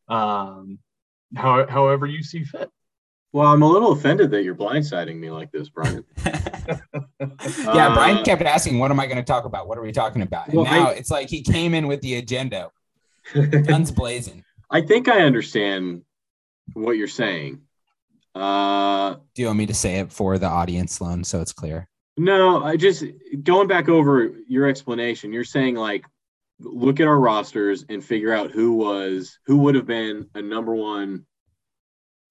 um, 0.07 0.79
how, 1.35 1.65
however 1.67 2.05
you 2.05 2.21
see 2.21 2.43
fit. 2.43 2.69
Well, 3.33 3.47
I'm 3.47 3.63
a 3.63 3.67
little 3.67 3.91
offended 3.91 4.29
that 4.31 4.43
you're 4.43 4.53
blindsiding 4.55 5.15
me 5.17 5.31
like 5.31 5.51
this, 5.51 5.67
Brian. 5.69 6.05
yeah, 6.25 6.79
Uh, 7.19 7.93
Brian 7.93 8.23
kept 8.23 8.43
asking, 8.43 8.77
"What 8.79 8.91
am 8.91 8.99
I 8.99 9.05
going 9.07 9.17
to 9.17 9.23
talk 9.23 9.45
about? 9.45 9.67
What 9.67 9.77
are 9.77 9.81
we 9.81 9.91
talking 9.91 10.21
about?" 10.21 10.47
And 10.47 10.57
Well, 10.57 10.65
now 10.65 10.89
I- 10.89 10.93
it's 10.93 11.09
like 11.11 11.29
he 11.29 11.41
came 11.41 11.73
in 11.73 11.87
with 11.87 12.01
the 12.01 12.15
agenda, 12.15 12.69
guns 13.33 13.91
blazing. 13.91 14.43
I 14.69 14.81
think 14.81 15.07
I 15.07 15.21
understand 15.23 16.03
what 16.73 16.91
you're 16.93 17.07
saying. 17.07 17.61
Uh, 18.35 19.15
Do 19.35 19.41
you 19.41 19.47
want 19.47 19.57
me 19.59 19.65
to 19.67 19.73
say 19.73 19.97
it 19.99 20.11
for 20.11 20.37
the 20.37 20.47
audience, 20.47 20.93
Sloan, 20.93 21.23
so 21.23 21.41
it's 21.41 21.53
clear? 21.53 21.87
no, 22.17 22.63
I 22.63 22.77
just 22.77 23.03
going 23.41 23.67
back 23.67 23.89
over 23.89 24.35
your 24.47 24.67
explanation. 24.67 25.33
You're 25.33 25.43
saying 25.43 25.75
like, 25.75 26.05
look 26.59 26.99
at 26.99 27.07
our 27.07 27.19
rosters 27.19 27.83
and 27.89 28.03
figure 28.05 28.31
out 28.31 28.51
who 28.51 28.73
was 28.73 29.39
who 29.47 29.57
would 29.57 29.73
have 29.73 29.87
been 29.87 30.29
a 30.35 30.41
number 30.41 30.75
one 30.75 31.25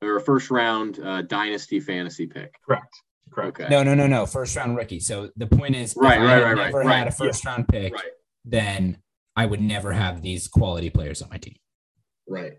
or 0.03 0.17
a 0.17 0.21
first 0.21 0.51
round 0.51 0.99
uh, 1.01 1.23
dynasty 1.23 1.81
fantasy 1.81 2.27
pick. 2.27 2.55
Correct. 2.67 2.95
Correct. 3.31 3.61
Okay. 3.61 3.69
No, 3.71 3.83
no, 3.83 3.95
no, 3.95 4.07
no. 4.07 4.27
First 4.27 4.57
round 4.57 4.77
rookie. 4.77 5.01
So 5.01 5.31
the 5.37 5.47
point 5.47 5.75
is, 5.77 5.95
Right, 5.97 6.17
if 6.17 6.21
I 6.21 6.25
right, 6.25 6.31
had 6.35 6.43
right, 6.43 6.57
right, 6.57 6.65
never 6.67 6.79
right. 6.81 6.99
had 6.99 7.09
a 7.09 7.13
first 7.13 7.45
round 7.47 7.67
pick, 7.69 7.95
Right. 7.95 8.03
then 8.45 8.99
I 9.37 9.47
would 9.47 9.61
never 9.63 9.93
have 9.93 10.21
these 10.21 10.49
quality 10.49 10.91
players 10.91 11.23
on 11.23 11.31
my 11.31 11.39
team. 11.39 11.57
Right. 12.29 12.59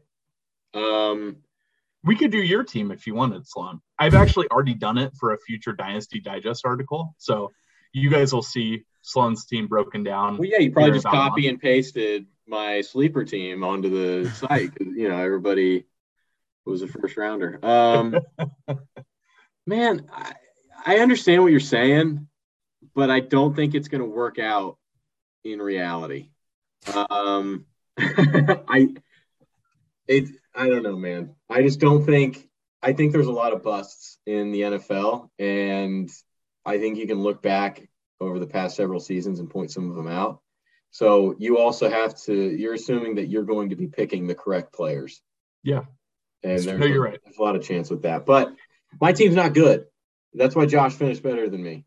Um, 0.74 1.38
We 2.04 2.16
could 2.16 2.32
do 2.32 2.40
your 2.42 2.64
team 2.64 2.92
if 2.92 3.06
you 3.08 3.14
wanted, 3.16 3.48
Sloan. 3.48 3.80
I've 4.00 4.16
actually 4.16 4.48
already 4.50 4.74
done 4.74 4.98
it 4.98 5.14
for 5.20 5.34
a 5.34 5.38
future 5.38 5.72
Dynasty 5.74 6.20
Digest 6.20 6.66
article, 6.66 7.16
so 7.18 7.52
you 7.94 8.10
guys 8.10 8.34
will 8.34 8.42
see 8.42 8.84
Sloan's 9.04 9.46
team 9.46 9.68
broken 9.68 10.04
down. 10.04 10.38
well, 10.38 10.50
yeah, 10.50 10.58
you 10.60 10.72
probably 10.72 10.92
just 10.94 11.06
about 11.06 11.30
copy 11.30 11.44
month. 11.44 11.52
and 11.52 11.62
pasted 11.62 12.26
my 12.48 12.82
sleeper 12.82 13.24
team 13.24 13.64
onto 13.64 13.90
the 13.90 14.30
site. 14.32 14.74
'cause, 14.76 14.88
You 14.96 15.08
know, 15.10 15.18
everybody 15.18 15.86
was 16.66 16.82
a 16.82 16.88
first 16.88 17.18
rounder. 17.18 17.60
Um, 17.64 18.20
man, 19.68 20.08
I, 20.12 20.34
I 20.86 20.98
understand 21.00 21.42
what 21.42 21.52
you're 21.52 21.60
saying, 21.60 22.28
but 22.96 23.10
I 23.10 23.20
don't 23.20 23.56
think 23.56 23.76
it's 23.76 23.88
going 23.88 24.02
to 24.02 24.08
work 24.08 24.40
out 24.40 24.78
in 25.44 25.60
reality. 25.60 26.30
Um, 27.10 27.66
I, 27.98 28.96
it, 30.08 30.30
I 30.54 30.70
don't 30.70 30.84
know, 30.84 30.98
man. 30.98 31.36
I 31.50 31.62
just 31.62 31.80
don't 31.80 32.06
think. 32.06 32.50
I 32.82 32.92
think 32.92 33.14
there's 33.14 33.28
a 33.28 33.32
lot 33.32 33.54
of 33.54 33.64
busts 33.64 34.18
in 34.26 34.52
the 34.52 34.62
NFL, 34.62 35.30
and 35.40 36.10
I 36.66 36.80
think 36.80 36.98
you 36.98 37.08
can 37.08 37.22
look 37.22 37.42
back 37.42 37.88
over 38.20 38.40
the 38.40 38.48
past 38.48 38.76
several 38.76 39.00
seasons 39.00 39.40
and 39.40 39.50
point 39.50 39.72
some 39.72 39.90
of 39.90 39.96
them 39.96 40.08
out. 40.08 40.42
So 40.92 41.34
you 41.40 41.58
also 41.58 41.90
have 41.90 42.16
to. 42.24 42.34
You're 42.34 42.74
assuming 42.74 43.16
that 43.16 43.28
you're 43.28 43.44
going 43.44 43.70
to 43.70 43.76
be 43.76 43.88
picking 43.88 44.28
the 44.28 44.36
correct 44.36 44.74
players. 44.74 45.22
Yeah. 45.64 45.84
And 46.44 46.60
there's, 46.64 46.80
No, 46.80 46.86
you're 46.86 47.04
right. 47.04 47.20
there's 47.24 47.38
a 47.38 47.42
lot 47.42 47.56
of 47.56 47.64
chance 47.64 47.90
with 47.90 48.04
that. 48.04 48.26
But 48.26 48.54
my 49.02 49.14
team's 49.14 49.36
not 49.36 49.54
good. 49.54 49.86
That's 50.34 50.56
why 50.56 50.66
Josh 50.66 50.94
finished 50.94 51.24
better 51.24 51.50
than 51.50 51.64
me. 51.64 51.86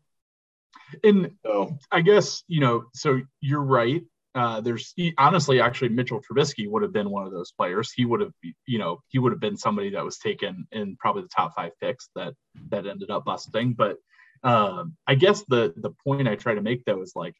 And 1.03 1.31
So 1.45 1.77
I 1.91 2.01
guess 2.01 2.43
you 2.47 2.61
know. 2.61 2.85
So 2.93 3.19
you're 3.41 3.63
right. 3.63 4.03
Uh, 4.35 4.61
there's 4.61 4.93
he- 4.95 5.15
honestly, 5.17 5.59
actually, 5.59 5.89
Mitchell 5.89 6.21
Trubisky 6.21 6.69
would 6.69 6.83
have 6.83 6.93
been 6.93 7.09
one 7.09 7.25
of 7.25 7.31
those 7.31 7.51
players. 7.51 7.91
He 7.91 8.05
would 8.05 8.21
have, 8.21 8.31
you 8.65 8.77
know, 8.77 8.99
he 9.07 9.17
would 9.19 9.31
have 9.31 9.41
been 9.41 9.57
somebody 9.57 9.89
that 9.91 10.05
was 10.05 10.17
taken 10.19 10.67
in 10.71 10.95
probably 10.97 11.23
the 11.23 11.29
top 11.29 11.55
five 11.55 11.71
picks 11.81 12.09
that 12.15 12.33
that 12.69 12.85
ended 12.87 13.09
up 13.09 13.25
busting. 13.25 13.73
But 13.73 13.97
um, 14.43 14.95
I 15.07 15.15
guess 15.15 15.43
the 15.47 15.73
the 15.75 15.91
point 16.05 16.27
I 16.27 16.35
try 16.35 16.53
to 16.53 16.61
make 16.61 16.85
though 16.85 17.01
is 17.01 17.13
like, 17.15 17.33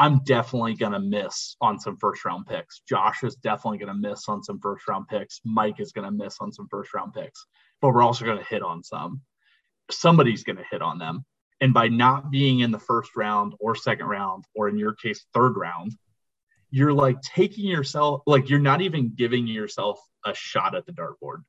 I'm 0.00 0.20
definitely 0.24 0.76
gonna 0.76 0.98
miss 0.98 1.56
on 1.60 1.78
some 1.78 1.98
first 1.98 2.24
round 2.24 2.46
picks. 2.46 2.80
Josh 2.88 3.22
is 3.22 3.36
definitely 3.36 3.76
gonna 3.76 3.94
miss 3.94 4.30
on 4.30 4.42
some 4.42 4.58
first 4.58 4.88
round 4.88 5.08
picks. 5.08 5.42
Mike 5.44 5.78
is 5.78 5.92
gonna 5.92 6.10
miss 6.10 6.38
on 6.40 6.54
some 6.54 6.68
first 6.70 6.94
round 6.94 7.12
picks. 7.12 7.44
But 7.82 7.90
we're 7.90 8.02
also 8.02 8.24
gonna 8.24 8.42
hit 8.42 8.62
on 8.62 8.82
some. 8.82 9.20
Somebody's 9.90 10.42
gonna 10.42 10.64
hit 10.70 10.80
on 10.80 10.98
them 10.98 11.26
And 11.60 11.74
by 11.74 11.88
not 11.88 12.30
being 12.30 12.60
in 12.60 12.70
the 12.70 12.78
first 12.78 13.14
round 13.14 13.52
or 13.60 13.74
second 13.74 14.06
round, 14.06 14.46
or 14.54 14.70
in 14.70 14.78
your 14.78 14.94
case, 14.94 15.26
third 15.34 15.58
round, 15.58 15.92
you're 16.70 16.94
like 16.94 17.20
taking 17.20 17.66
yourself, 17.66 18.22
like 18.26 18.48
you're 18.48 18.58
not 18.58 18.80
even 18.80 19.12
giving 19.14 19.46
yourself 19.46 20.00
a 20.24 20.32
shot 20.34 20.74
at 20.74 20.86
the 20.86 20.92
dartboard. 20.92 21.42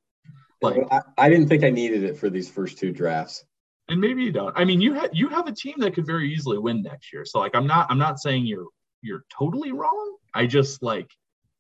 Like 0.62 0.84
I, 0.91 1.02
I 1.18 1.30
didn't 1.30 1.47
think 1.47 1.64
I 1.64 1.70
needed 1.70 2.04
it 2.04 2.18
for 2.18 2.30
these 2.30 2.49
first 2.49 2.80
two 2.80 2.91
drafts. 2.91 3.45
And 3.91 3.99
maybe 3.99 4.23
you 4.23 4.31
don't. 4.31 4.57
I 4.57 4.63
mean, 4.63 4.79
you 4.79 4.93
have 4.93 5.09
you 5.11 5.27
have 5.27 5.47
a 5.47 5.51
team 5.51 5.75
that 5.79 5.93
could 5.93 6.05
very 6.05 6.33
easily 6.33 6.57
win 6.57 6.81
next 6.81 7.11
year. 7.11 7.25
So 7.25 7.39
like 7.39 7.53
I'm 7.53 7.67
not 7.67 7.87
I'm 7.89 7.97
not 7.97 8.19
saying 8.19 8.45
you're 8.45 8.67
you're 9.01 9.25
totally 9.29 9.73
wrong. 9.73 10.15
I 10.33 10.45
just 10.45 10.81
like 10.81 11.11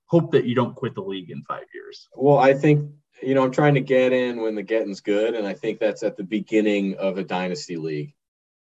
hope 0.05 0.31
that 0.31 0.45
you 0.45 0.55
don't 0.55 0.73
quit 0.73 0.95
the 0.95 1.01
league 1.01 1.29
in 1.29 1.43
five 1.43 1.65
years. 1.73 2.07
Well, 2.15 2.37
I 2.37 2.53
think 2.53 2.89
you 3.21 3.35
know 3.35 3.43
I'm 3.43 3.51
trying 3.51 3.73
to 3.73 3.81
get 3.81 4.13
in 4.13 4.41
when 4.41 4.55
the 4.55 4.63
getting's 4.63 5.01
good, 5.01 5.33
and 5.33 5.45
I 5.45 5.53
think 5.53 5.79
that's 5.79 6.03
at 6.03 6.15
the 6.15 6.23
beginning 6.23 6.95
of 6.95 7.17
a 7.17 7.23
dynasty 7.23 7.75
league 7.75 8.13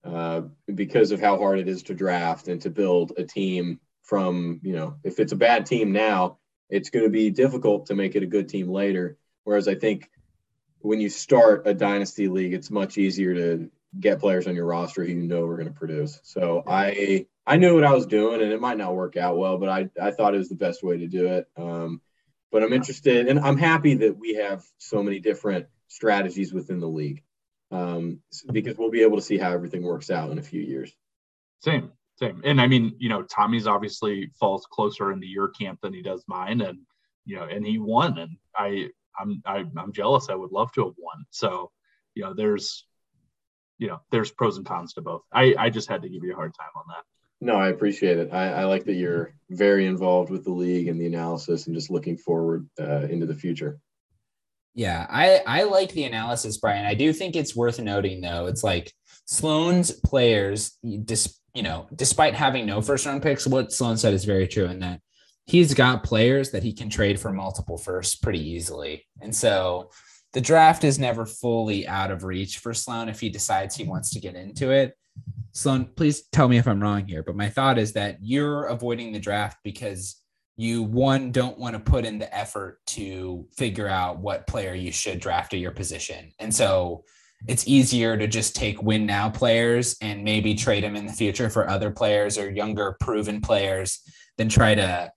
uh, 0.03 0.41
because 0.75 1.09
of 1.09 1.19
how 1.19 1.39
hard 1.39 1.57
it 1.57 1.67
is 1.67 1.81
to 1.83 1.95
draft 1.95 2.49
and 2.49 2.61
to 2.61 2.69
build 2.69 3.13
a 3.17 3.23
team 3.23 3.79
from 4.03 4.59
you 4.61 4.73
know 4.73 4.97
if 5.03 5.19
it's 5.19 5.31
a 5.31 5.35
bad 5.35 5.65
team 5.65 5.91
now, 5.91 6.37
it's 6.69 6.91
going 6.91 7.05
to 7.05 7.09
be 7.11 7.31
difficult 7.31 7.87
to 7.87 7.95
make 7.95 8.15
it 8.15 8.21
a 8.21 8.27
good 8.27 8.49
team 8.49 8.69
later. 8.69 9.17
Whereas 9.45 9.67
I 9.67 9.73
think 9.73 10.11
when 10.79 10.99
you 10.99 11.09
start 11.09 11.63
a 11.65 11.73
dynasty 11.73 12.27
league, 12.27 12.53
it's 12.53 12.71
much 12.71 12.97
easier 12.97 13.33
to 13.33 13.69
get 13.99 14.19
players 14.19 14.47
on 14.47 14.55
your 14.55 14.65
roster 14.65 15.03
who 15.03 15.11
you 15.11 15.27
know 15.27 15.45
are 15.45 15.57
going 15.57 15.67
to 15.67 15.73
produce. 15.73 16.19
So 16.23 16.63
I 16.67 17.25
I 17.45 17.57
knew 17.57 17.75
what 17.75 17.83
I 17.83 17.93
was 17.93 18.05
doing, 18.05 18.41
and 18.41 18.51
it 18.51 18.61
might 18.61 18.77
not 18.77 18.95
work 18.95 19.17
out 19.17 19.37
well, 19.37 19.57
but 19.57 19.69
I 19.69 19.89
I 20.01 20.11
thought 20.11 20.35
it 20.35 20.39
was 20.39 20.49
the 20.49 20.55
best 20.55 20.83
way 20.83 20.97
to 20.97 21.07
do 21.07 21.27
it. 21.27 21.47
Um, 21.57 22.01
but 22.51 22.63
I'm 22.63 22.73
interested, 22.73 23.27
and 23.27 23.39
I'm 23.39 23.57
happy 23.57 23.95
that 23.95 24.17
we 24.17 24.35
have 24.35 24.63
so 24.77 25.03
many 25.03 25.19
different 25.19 25.67
strategies 25.87 26.53
within 26.53 26.79
the 26.79 26.87
league 26.87 27.23
um, 27.71 28.21
because 28.51 28.77
we'll 28.77 28.91
be 28.91 29.01
able 29.01 29.17
to 29.17 29.23
see 29.23 29.37
how 29.37 29.51
everything 29.51 29.83
works 29.83 30.09
out 30.09 30.31
in 30.31 30.37
a 30.39 30.43
few 30.43 30.61
years. 30.61 30.93
Same, 31.59 31.91
same, 32.15 32.41
and 32.45 32.61
I 32.61 32.67
mean, 32.67 32.95
you 32.99 33.09
know, 33.09 33.23
Tommy's 33.23 33.67
obviously 33.67 34.31
falls 34.39 34.65
closer 34.71 35.11
into 35.11 35.27
your 35.27 35.49
camp 35.49 35.79
than 35.81 35.93
he 35.93 36.01
does 36.01 36.23
mine, 36.27 36.61
and 36.61 36.79
you 37.25 37.35
know, 37.35 37.43
and 37.43 37.65
he 37.65 37.77
won, 37.79 38.17
and 38.17 38.37
I 38.55 38.89
I'm 39.19 39.41
I, 39.45 39.59
am 39.59 39.71
i 39.77 39.83
am 39.83 39.93
jealous. 39.93 40.29
I 40.29 40.35
would 40.35 40.51
love 40.51 40.71
to 40.73 40.85
have 40.85 40.93
won. 40.97 41.25
So, 41.31 41.71
you 42.15 42.23
know, 42.23 42.33
there's, 42.33 42.85
you 43.77 43.87
know, 43.87 43.99
there's 44.11 44.31
pros 44.31 44.57
and 44.57 44.65
cons 44.65 44.93
to 44.93 45.01
both. 45.01 45.23
I 45.33 45.55
I 45.57 45.69
just 45.69 45.89
had 45.89 46.01
to 46.01 46.09
give 46.09 46.23
you 46.23 46.33
a 46.33 46.35
hard 46.35 46.53
time 46.59 46.71
on 46.75 46.83
that. 46.89 47.03
No, 47.39 47.55
I 47.55 47.69
appreciate 47.69 48.17
it. 48.17 48.33
I, 48.33 48.49
I 48.49 48.65
like 48.65 48.85
that 48.85 48.95
you're 48.95 49.33
very 49.51 49.85
involved 49.85 50.31
with 50.31 50.43
the 50.43 50.51
league 50.51 50.87
and 50.87 50.99
the 50.99 51.05
analysis, 51.05 51.67
and 51.67 51.75
just 51.75 51.91
looking 51.91 52.17
forward 52.17 52.67
uh, 52.79 53.07
into 53.09 53.27
the 53.27 53.35
future. 53.35 53.79
Yeah, 54.73 55.05
I 55.09 55.41
I 55.45 55.63
like 55.63 55.91
the 55.91 56.03
analysis, 56.03 56.57
Brian. 56.57 56.85
I 56.85 56.93
do 56.93 57.13
think 57.13 57.35
it's 57.35 57.55
worth 57.55 57.79
noting 57.79 58.21
though. 58.21 58.47
It's 58.47 58.63
like 58.63 58.93
Sloan's 59.25 59.91
players, 59.91 60.77
dis, 61.03 61.39
you 61.53 61.63
know, 61.63 61.87
despite 61.95 62.35
having 62.35 62.65
no 62.65 62.81
first 62.81 63.05
round 63.05 63.21
picks, 63.21 63.47
what 63.47 63.71
Sloan 63.71 63.97
said 63.97 64.13
is 64.13 64.25
very 64.25 64.47
true 64.47 64.65
in 64.65 64.79
that 64.79 65.01
he's 65.47 65.73
got 65.73 66.03
players 66.03 66.51
that 66.51 66.63
he 66.63 66.73
can 66.73 66.89
trade 66.89 67.19
for 67.19 67.31
multiple 67.31 67.77
firsts 67.77 68.15
pretty 68.15 68.47
easily. 68.51 69.05
And 69.21 69.35
so 69.35 69.89
the 70.33 70.41
draft 70.41 70.83
is 70.83 70.99
never 70.99 71.25
fully 71.25 71.87
out 71.87 72.11
of 72.11 72.23
reach 72.23 72.59
for 72.59 72.73
Sloan 72.73 73.09
if 73.09 73.19
he 73.19 73.29
decides 73.29 73.75
he 73.75 73.85
wants 73.85 74.11
to 74.11 74.19
get 74.19 74.35
into 74.35 74.71
it. 74.71 74.95
Sloan, 75.53 75.85
please 75.95 76.27
tell 76.31 76.47
me 76.47 76.57
if 76.57 76.67
I'm 76.67 76.81
wrong 76.81 77.07
here, 77.07 77.23
but 77.23 77.35
my 77.35 77.49
thought 77.49 77.79
is 77.79 77.93
that 77.93 78.17
you're 78.21 78.65
avoiding 78.65 79.11
the 79.11 79.19
draft 79.19 79.57
because 79.63 80.21
you 80.57 80.83
one 80.83 81.31
don't 81.31 81.57
want 81.57 81.75
to 81.75 81.79
put 81.79 82.05
in 82.05 82.19
the 82.19 82.35
effort 82.35 82.79
to 82.87 83.47
figure 83.55 83.87
out 83.87 84.19
what 84.19 84.47
player 84.47 84.73
you 84.73 84.91
should 84.91 85.19
draft 85.19 85.53
at 85.53 85.59
your 85.59 85.71
position. 85.71 86.31
And 86.39 86.53
so 86.53 87.05
it's 87.47 87.67
easier 87.67 88.17
to 88.17 88.27
just 88.27 88.55
take 88.55 88.81
win 88.81 89.05
now 89.05 89.29
players 89.29 89.95
and 90.01 90.23
maybe 90.23 90.55
trade 90.55 90.83
them 90.83 90.95
in 90.95 91.05
the 91.05 91.13
future 91.13 91.49
for 91.49 91.69
other 91.69 91.91
players 91.91 92.37
or 92.37 92.49
younger 92.49 92.97
proven 92.99 93.39
players 93.39 94.01
than 94.37 94.49
try 94.49 94.75
to 94.75 95.11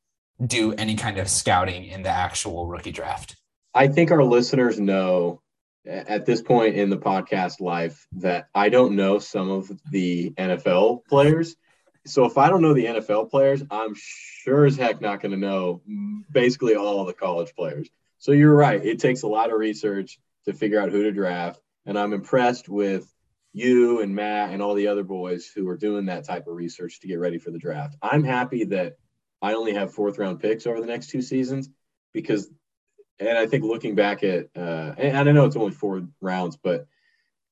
do 0.45 0.72
any 0.72 0.97
kind 0.97 1.18
of 1.18 1.28
scouting 1.28 1.84
in 1.84 2.03
the 2.03 2.11
actual 2.11 2.66
rookie 2.66 2.93
draft? 2.93 3.36
I 3.74 3.88
think 3.88 4.11
our 4.11 4.24
listeners 4.24 4.80
know 4.80 5.43
at 5.86 6.26
this 6.26 6.43
point 6.43 6.76
in 6.76 6.91
the 6.91 6.99
podcast 6.99 7.61
life 7.61 8.07
that 8.12 8.49
I 8.55 8.68
don't 8.68 8.97
know 8.97 9.18
some 9.18 9.51
of 9.51 9.70
the 9.91 10.30
NFL 10.30 11.05
players. 11.07 11.57
So 12.07 12.24
if 12.24 12.38
I 12.38 12.49
don't 12.49 12.62
know 12.62 12.74
the 12.74 12.86
NFL 12.86 13.30
players, 13.30 13.62
I'm 13.70 13.95
sure 13.97 14.66
as 14.66 14.76
heck 14.76 15.01
not 15.01 15.20
going 15.20 15.32
to 15.32 15.38
know 15.38 15.82
basically 16.30 16.74
all 16.74 17.01
of 17.01 17.07
the 17.07 17.12
college 17.12 17.55
players. 17.55 17.88
So 18.18 18.32
you're 18.32 18.55
right. 18.55 18.84
It 18.84 19.01
takes 19.01 19.22
a 19.22 19.28
lot 19.28 19.51
of 19.51 19.59
research 19.59 20.18
to 20.45 20.53
figure 20.53 20.80
out 20.80 20.91
who 20.91 21.03
to 21.05 21.12
draft. 21.12 21.61
And 21.86 21.99
I'm 21.99 22.12
impressed 22.12 22.68
with 22.68 23.11
you 23.53 24.01
and 24.01 24.14
Matt 24.14 24.51
and 24.51 24.62
all 24.62 24.74
the 24.74 24.88
other 24.88 25.03
boys 25.03 25.51
who 25.55 25.68
are 25.68 25.76
doing 25.76 26.07
that 26.07 26.24
type 26.24 26.47
of 26.47 26.55
research 26.55 27.01
to 27.01 27.09
get 27.09 27.18
ready 27.18 27.38
for 27.38 27.51
the 27.51 27.59
draft. 27.59 27.97
I'm 28.03 28.24
happy 28.24 28.64
that 28.64 28.97
I 29.43 29.55
only 29.55 29.74
have 29.74 29.95
fourth 29.95 30.18
round 30.18 30.41
picks 30.41 30.66
over 30.66 30.80
the 30.80 30.86
next 30.86 31.11
two 31.11 31.22
seasons 31.22 31.68
because, 32.12 32.49
and 33.18 33.36
I 33.38 33.47
think 33.47 33.64
looking 33.64 33.95
back 33.95 34.22
at, 34.22 34.49
uh, 34.57 34.95
and 34.99 35.28
I 35.28 35.32
know 35.32 35.47
it's 35.47 35.57
only 35.57 35.72
four 35.72 36.03
rounds, 36.20 36.57
but 36.57 36.86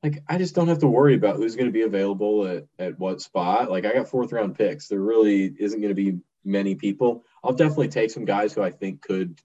like 0.03 0.23
I 0.29 0.39
just 0.39 0.55
don't 0.55 0.69
have 0.69 0.81
to 0.81 0.87
worry 0.87 1.15
about 1.15 1.37
who's 1.37 1.57
going 1.57 1.67
to 1.67 1.73
be 1.73 1.83
available 1.83 2.47
at, 2.47 2.67
at 2.79 2.99
what 2.99 3.21
spot. 3.21 3.71
Like 3.71 3.85
I 3.85 3.93
got 3.93 4.09
fourth 4.09 4.33
round 4.33 4.57
picks. 4.57 4.89
There 4.89 5.01
really 5.01 5.45
isn't 5.59 5.81
going 5.81 5.95
to 5.95 6.03
be 6.03 6.19
many 6.45 6.75
people. 6.75 7.25
I'll 7.43 7.53
definitely 7.53 7.89
take 7.89 8.11
some 8.11 8.25
guys 8.25 8.53
who 8.53 8.63
I 8.63 8.71
think 8.71 9.03
could 9.03 9.41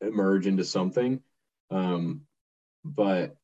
emerge 0.00 0.46
into 0.46 0.64
something. 0.64 1.20
Um, 1.70 2.22
but 2.84 3.36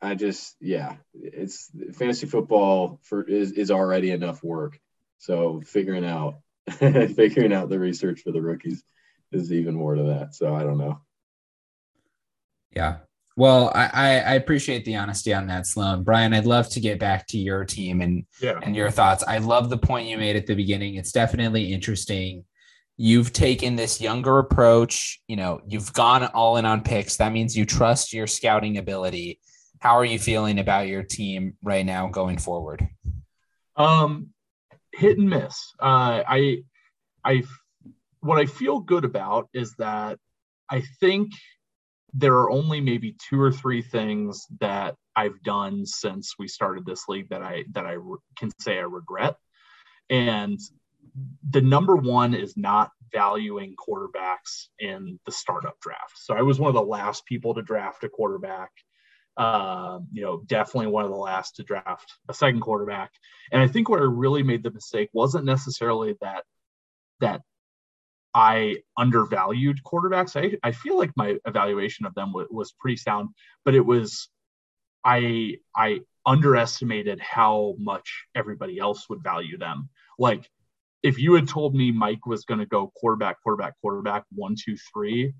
I 0.00 0.14
just, 0.14 0.56
yeah, 0.60 0.96
it's 1.14 1.70
fantasy 1.94 2.26
football 2.26 3.00
for 3.02 3.22
is, 3.22 3.52
is 3.52 3.70
already 3.70 4.10
enough 4.10 4.42
work. 4.42 4.80
So 5.18 5.60
figuring 5.64 6.04
out 6.04 6.38
figuring 7.14 7.52
out 7.52 7.68
the 7.68 7.78
research 7.78 8.20
for 8.20 8.32
the 8.32 8.42
rookies 8.42 8.82
is 9.32 9.52
even 9.52 9.74
more 9.74 9.94
to 9.94 10.02
that. 10.04 10.34
So 10.34 10.54
I 10.54 10.62
don't 10.62 10.78
know. 10.78 11.00
Yeah. 12.74 12.98
Well, 13.36 13.70
I, 13.72 14.18
I 14.18 14.34
appreciate 14.34 14.84
the 14.84 14.96
honesty 14.96 15.32
on 15.32 15.46
that, 15.46 15.64
Sloan. 15.64 16.02
Brian, 16.02 16.34
I'd 16.34 16.44
love 16.44 16.68
to 16.70 16.80
get 16.80 16.98
back 16.98 17.28
to 17.28 17.38
your 17.38 17.64
team 17.64 18.00
and 18.00 18.26
yeah. 18.40 18.58
and 18.64 18.74
your 18.74 18.90
thoughts. 18.90 19.22
I 19.28 19.38
love 19.38 19.70
the 19.70 19.78
point 19.78 20.08
you 20.08 20.18
made 20.18 20.34
at 20.34 20.48
the 20.48 20.56
beginning. 20.56 20.96
It's 20.96 21.12
definitely 21.12 21.72
interesting. 21.72 22.44
You've 22.96 23.32
taken 23.32 23.76
this 23.76 24.00
younger 24.00 24.40
approach. 24.40 25.20
You 25.28 25.36
know, 25.36 25.60
you've 25.68 25.92
gone 25.92 26.24
all 26.24 26.56
in 26.56 26.66
on 26.66 26.82
picks. 26.82 27.18
That 27.18 27.32
means 27.32 27.56
you 27.56 27.64
trust 27.64 28.12
your 28.12 28.26
scouting 28.26 28.76
ability. 28.76 29.38
How 29.78 29.96
are 29.96 30.04
you 30.04 30.18
feeling 30.18 30.58
about 30.58 30.88
your 30.88 31.04
team 31.04 31.54
right 31.62 31.86
now 31.86 32.08
going 32.08 32.38
forward? 32.38 32.88
Um, 33.76 34.30
hit 34.98 35.18
and 35.18 35.30
miss. 35.30 35.74
Uh, 35.80 36.22
I, 36.26 36.62
I, 37.24 37.44
what 38.20 38.38
I 38.38 38.46
feel 38.46 38.80
good 38.80 39.04
about 39.04 39.48
is 39.54 39.74
that 39.78 40.18
I 40.68 40.82
think 41.00 41.32
there 42.14 42.34
are 42.34 42.50
only 42.50 42.80
maybe 42.80 43.14
two 43.28 43.40
or 43.40 43.52
three 43.52 43.82
things 43.82 44.46
that 44.60 44.96
I've 45.14 45.40
done 45.42 45.86
since 45.86 46.34
we 46.38 46.48
started 46.48 46.84
this 46.84 47.08
league 47.08 47.28
that 47.30 47.42
I 47.42 47.64
that 47.72 47.86
I 47.86 47.92
re- 47.92 48.18
can 48.36 48.50
say 48.60 48.78
I 48.78 48.82
regret. 48.82 49.36
And 50.10 50.58
the 51.50 51.60
number 51.60 51.96
one 51.96 52.34
is 52.34 52.56
not 52.56 52.90
valuing 53.12 53.74
quarterbacks 53.76 54.68
in 54.78 55.18
the 55.26 55.32
startup 55.32 55.78
draft. 55.80 56.16
So 56.16 56.34
I 56.34 56.42
was 56.42 56.58
one 56.58 56.68
of 56.68 56.74
the 56.74 56.82
last 56.82 57.24
people 57.26 57.54
to 57.54 57.62
draft 57.62 58.04
a 58.04 58.08
quarterback 58.08 58.70
uh, 59.38 60.00
you 60.12 60.22
know, 60.22 60.42
definitely 60.46 60.88
one 60.88 61.04
of 61.04 61.10
the 61.10 61.16
last 61.16 61.56
to 61.56 61.62
draft 61.62 62.12
a 62.28 62.34
second 62.34 62.60
quarterback. 62.60 63.12
And 63.52 63.62
I 63.62 63.68
think 63.68 63.88
where 63.88 64.00
I 64.00 64.04
really 64.04 64.42
made 64.42 64.64
the 64.64 64.72
mistake 64.72 65.10
wasn't 65.12 65.44
necessarily 65.44 66.16
that 66.20 66.44
that 67.20 67.42
I 68.34 68.78
undervalued 68.96 69.80
quarterbacks. 69.84 70.36
I, 70.36 70.58
I 70.62 70.72
feel 70.72 70.98
like 70.98 71.12
my 71.16 71.36
evaluation 71.46 72.04
of 72.04 72.14
them 72.14 72.28
w- 72.28 72.48
was 72.50 72.72
pretty 72.72 72.96
sound, 72.96 73.30
but 73.64 73.74
it 73.76 73.86
was 73.86 74.28
I 75.04 75.58
I 75.74 76.00
underestimated 76.26 77.20
how 77.20 77.76
much 77.78 78.26
everybody 78.34 78.78
else 78.78 79.08
would 79.08 79.22
value 79.22 79.56
them. 79.56 79.88
Like 80.18 80.50
if 81.02 81.18
you 81.20 81.34
had 81.34 81.46
told 81.48 81.76
me 81.76 81.92
Mike 81.92 82.26
was 82.26 82.44
going 82.44 82.60
to 82.60 82.66
go 82.66 82.92
quarterback, 82.96 83.40
quarterback, 83.42 83.74
quarterback, 83.80 84.24
one, 84.34 84.56
two, 84.62 84.76
three, 84.92 85.32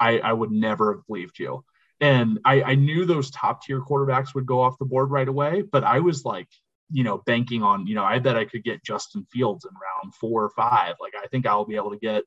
I, 0.00 0.18
I 0.18 0.32
would 0.32 0.50
never 0.50 0.94
have 0.94 1.06
believed 1.06 1.38
you. 1.38 1.64
And 2.00 2.40
I, 2.44 2.62
I 2.62 2.74
knew 2.74 3.04
those 3.04 3.30
top 3.30 3.62
tier 3.62 3.80
quarterbacks 3.80 4.34
would 4.34 4.46
go 4.46 4.60
off 4.60 4.78
the 4.78 4.84
board 4.84 5.10
right 5.10 5.28
away, 5.28 5.62
but 5.62 5.82
I 5.82 6.00
was 6.00 6.24
like, 6.24 6.48
you 6.90 7.04
know, 7.04 7.22
banking 7.26 7.62
on, 7.62 7.86
you 7.86 7.94
know, 7.94 8.04
I 8.04 8.18
bet 8.18 8.36
I 8.36 8.44
could 8.44 8.62
get 8.62 8.84
Justin 8.84 9.26
Fields 9.32 9.64
in 9.64 9.70
round 9.72 10.14
four 10.14 10.44
or 10.44 10.50
five. 10.50 10.96
Like, 11.00 11.14
I 11.20 11.26
think 11.26 11.46
I'll 11.46 11.64
be 11.64 11.76
able 11.76 11.90
to 11.90 11.98
get, 11.98 12.24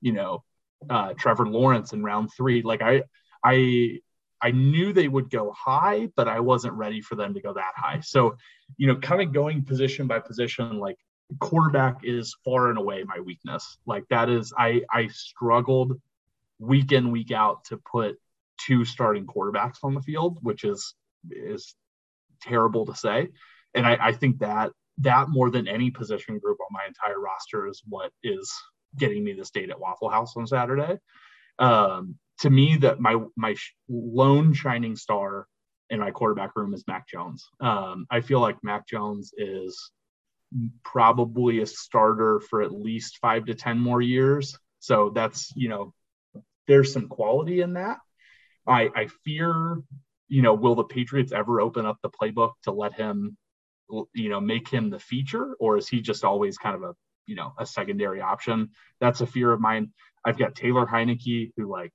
you 0.00 0.12
know, 0.12 0.44
uh, 0.90 1.14
Trevor 1.14 1.48
Lawrence 1.48 1.92
in 1.92 2.04
round 2.04 2.30
three. 2.36 2.62
Like, 2.62 2.82
I, 2.82 3.02
I, 3.42 4.00
I 4.40 4.50
knew 4.50 4.92
they 4.92 5.08
would 5.08 5.30
go 5.30 5.52
high, 5.56 6.08
but 6.14 6.28
I 6.28 6.40
wasn't 6.40 6.74
ready 6.74 7.00
for 7.00 7.14
them 7.14 7.34
to 7.34 7.40
go 7.40 7.54
that 7.54 7.72
high. 7.74 8.00
So, 8.00 8.36
you 8.76 8.86
know, 8.86 8.96
kind 8.96 9.22
of 9.22 9.32
going 9.32 9.64
position 9.64 10.06
by 10.06 10.20
position, 10.20 10.78
like 10.78 10.98
quarterback 11.40 12.00
is 12.04 12.36
far 12.44 12.68
and 12.68 12.78
away 12.78 13.02
my 13.02 13.18
weakness. 13.20 13.78
Like 13.86 14.04
that 14.10 14.28
is, 14.28 14.52
I, 14.56 14.82
I 14.92 15.08
struggled 15.08 15.98
week 16.58 16.92
in, 16.92 17.10
week 17.10 17.32
out 17.32 17.64
to 17.66 17.78
put 17.78 18.18
two 18.64 18.84
starting 18.84 19.26
quarterbacks 19.26 19.78
on 19.82 19.94
the 19.94 20.02
field, 20.02 20.38
which 20.42 20.64
is 20.64 20.94
is 21.30 21.74
terrible 22.42 22.86
to 22.86 22.94
say. 22.94 23.28
And 23.74 23.86
I, 23.86 23.98
I 24.00 24.12
think 24.12 24.38
that 24.38 24.72
that 24.98 25.28
more 25.28 25.50
than 25.50 25.68
any 25.68 25.90
position 25.90 26.38
group 26.38 26.58
on 26.60 26.68
my 26.70 26.86
entire 26.86 27.20
roster 27.20 27.66
is 27.66 27.82
what 27.86 28.10
is 28.22 28.52
getting 28.96 29.22
me 29.22 29.34
this 29.34 29.50
date 29.50 29.70
at 29.70 29.80
Waffle 29.80 30.08
House 30.08 30.36
on 30.36 30.46
Saturday. 30.46 30.98
Um, 31.58 32.16
to 32.40 32.50
me, 32.50 32.76
that 32.78 33.00
my 33.00 33.16
my 33.36 33.54
lone 33.88 34.52
shining 34.52 34.96
star 34.96 35.46
in 35.90 36.00
my 36.00 36.10
quarterback 36.10 36.56
room 36.56 36.74
is 36.74 36.84
Mac 36.86 37.08
Jones. 37.08 37.48
Um, 37.60 38.06
I 38.10 38.20
feel 38.20 38.40
like 38.40 38.62
Mac 38.62 38.86
Jones 38.86 39.32
is 39.36 39.90
probably 40.84 41.60
a 41.60 41.66
starter 41.66 42.40
for 42.40 42.62
at 42.62 42.72
least 42.72 43.18
five 43.20 43.46
to 43.46 43.54
ten 43.54 43.78
more 43.78 44.02
years. 44.02 44.58
So 44.80 45.10
that's 45.14 45.52
you 45.56 45.68
know, 45.68 45.94
there's 46.66 46.92
some 46.92 47.08
quality 47.08 47.60
in 47.60 47.74
that. 47.74 47.98
I 48.66 48.90
I 48.94 49.06
fear, 49.24 49.80
you 50.28 50.42
know, 50.42 50.54
will 50.54 50.74
the 50.74 50.84
Patriots 50.84 51.32
ever 51.32 51.60
open 51.60 51.86
up 51.86 51.98
the 52.02 52.10
playbook 52.10 52.52
to 52.64 52.72
let 52.72 52.94
him, 52.94 53.36
you 54.14 54.28
know, 54.28 54.40
make 54.40 54.68
him 54.68 54.90
the 54.90 54.98
feature, 54.98 55.54
or 55.60 55.76
is 55.76 55.88
he 55.88 56.00
just 56.00 56.24
always 56.24 56.58
kind 56.58 56.76
of 56.76 56.82
a 56.82 56.94
you 57.26 57.34
know 57.34 57.52
a 57.58 57.66
secondary 57.66 58.20
option? 58.20 58.70
That's 59.00 59.20
a 59.20 59.26
fear 59.26 59.52
of 59.52 59.60
mine. 59.60 59.92
I've 60.24 60.38
got 60.38 60.54
Taylor 60.54 60.86
Heinicke, 60.86 61.52
who 61.56 61.70
like 61.70 61.92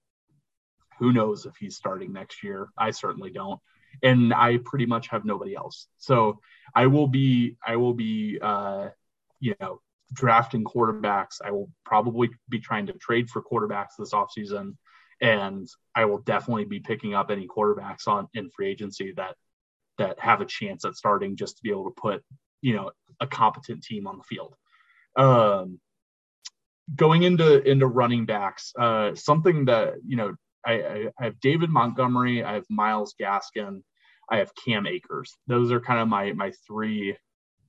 who 1.01 1.11
knows 1.11 1.47
if 1.47 1.55
he's 1.59 1.76
starting 1.76 2.13
next 2.13 2.43
year? 2.43 2.69
I 2.78 2.91
certainly 2.91 3.32
don't. 3.32 3.59
And 4.03 4.34
I 4.34 4.59
pretty 4.63 4.86
much 4.86 5.07
have 5.07 5.26
nobody 5.26 5.55
else. 5.55 5.88
So 5.97 6.39
I 6.76 6.86
will 6.86 7.07
be, 7.07 7.57
I 7.65 7.76
will 7.76 7.95
be, 7.95 8.38
uh, 8.39 8.89
you 9.39 9.55
know, 9.59 9.82
drafting 10.13 10.63
quarterbacks. 10.63 11.41
I 11.43 11.49
will 11.51 11.72
probably 11.86 12.30
be 12.49 12.59
trying 12.59 12.86
to 12.86 12.93
trade 12.93 13.32
for 13.32 13.41
quarterbacks 13.41 13.97
this 13.97 14.13
offseason. 14.13 14.78
And 15.22 15.67
I 15.95 16.05
will 16.05 16.19
definitely 16.19 16.65
be 16.65 16.80
picking 16.80 17.13
up 17.13 17.30
any 17.30 17.47
quarterbacks 17.47 18.07
on 18.07 18.28
in 18.34 18.49
free 18.49 18.69
agency 18.69 19.13
that 19.17 19.36
that 19.97 20.19
have 20.19 20.41
a 20.41 20.45
chance 20.45 20.84
at 20.84 20.95
starting 20.95 21.36
just 21.36 21.57
to 21.57 21.63
be 21.63 21.69
able 21.69 21.86
to 21.86 22.01
put, 22.01 22.24
you 22.61 22.76
know, 22.76 22.91
a 23.19 23.28
competent 23.28 23.84
team 23.84 24.07
on 24.07 24.17
the 24.17 24.24
field. 24.24 24.55
Um, 25.15 25.80
going 26.95 27.24
into 27.24 27.61
into 27.69 27.88
running 27.88 28.26
backs, 28.26 28.74
uh, 28.78 29.15
something 29.15 29.65
that 29.65 29.95
you 30.05 30.17
know 30.17 30.36
I, 30.65 30.74
I, 30.74 31.07
I 31.19 31.24
have 31.26 31.39
David 31.39 31.69
Montgomery, 31.69 32.43
I 32.43 32.53
have 32.53 32.65
Myles 32.69 33.15
Gaskin, 33.19 33.82
I 34.30 34.38
have 34.38 34.51
Cam 34.55 34.88
Akers. 34.88 35.38
Those 35.47 35.72
are 35.72 35.80
kind 35.80 35.99
of 35.99 36.07
my 36.07 36.34
my 36.34 36.51
three, 36.67 37.15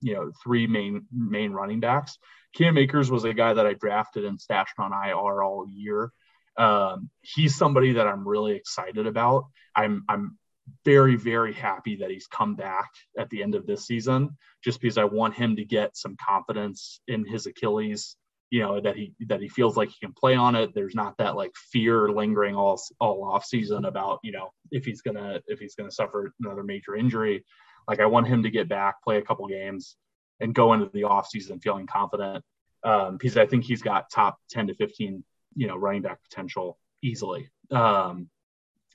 you 0.01 0.15
know, 0.15 0.33
three 0.43 0.67
main 0.67 1.07
main 1.13 1.53
running 1.53 1.81
backs. 1.81 2.19
Cam 2.55 2.77
Akers 2.79 3.11
was 3.11 3.25
a 3.25 3.35
guy 3.35 3.55
that 3.55 3.67
I 3.67 3.75
drafted 3.75 4.25
and 4.25 4.41
stashed 4.41 4.79
on 4.79 4.93
IR 4.93 5.43
all 5.43 5.67
year. 5.69 6.13
Um, 6.57 7.11
he's 7.23 7.57
somebody 7.57 7.95
that 7.95 8.07
I'm 8.07 8.27
really 8.27 8.53
excited 8.53 9.07
about. 9.07 9.45
I'm 9.75 10.05
I'm 10.09 10.39
very 10.85 11.17
very 11.17 11.53
happy 11.53 11.97
that 11.97 12.11
he's 12.11 12.27
come 12.27 12.55
back 12.55 12.91
at 13.19 13.31
the 13.31 13.43
end 13.43 13.55
of 13.55 13.67
this 13.67 13.87
season, 13.87 14.37
just 14.63 14.81
because 14.81 14.99
I 14.99 15.05
want 15.05 15.35
him 15.35 15.57
to 15.57 15.65
get 15.65 15.97
some 15.97 16.17
confidence 16.17 17.01
in 17.09 17.27
his 17.27 17.47
Achilles 17.47 18.17
you 18.53 18.61
know 18.61 18.79
that 18.79 18.97
he 18.97 19.15
that 19.29 19.41
he 19.41 19.49
feels 19.49 19.79
like 19.79 19.89
he 19.89 19.97
can 19.99 20.13
play 20.13 20.35
on 20.35 20.55
it. 20.55 20.75
There's 20.75 20.95
not 20.95 21.17
that 21.17 21.37
like 21.37 21.53
fear 21.57 22.11
lingering 22.11 22.55
all 22.55 22.79
all 23.01 23.25
off 23.25 23.47
season 23.47 23.87
about 23.87 24.21
you 24.23 24.31
know 24.31 24.51
if 24.71 24.85
he's 24.85 25.01
gonna 25.01 25.41
if 25.47 25.59
he's 25.59 25.75
gonna 25.75 25.91
suffer 25.91 26.35
another 26.39 26.63
major 26.63 26.95
injury. 26.95 27.45
Like 27.89 27.99
i 27.99 28.07
want 28.07 28.29
him 28.29 28.43
to 28.43 28.51
get 28.51 28.69
back 28.69 29.03
play 29.03 29.17
a 29.17 29.23
couple 29.23 29.49
games 29.49 29.97
and 30.39 30.55
go 30.55 30.75
into 30.75 30.91
the 30.93 31.05
off 31.05 31.29
season 31.29 31.61
feeling 31.61 31.87
confident. 31.87 32.45
Um, 32.85 33.17
because 33.17 33.39
i 33.39 33.47
think 33.47 33.65
he's 33.65 33.81
got 33.81 34.11
top 34.11 34.39
10 34.51 34.67
to 34.67 34.75
15 34.75 35.25
you 35.55 35.67
know 35.67 35.77
running 35.77 36.03
back 36.03 36.19
potential 36.29 36.79
easily 37.03 37.51
um, 37.71 38.29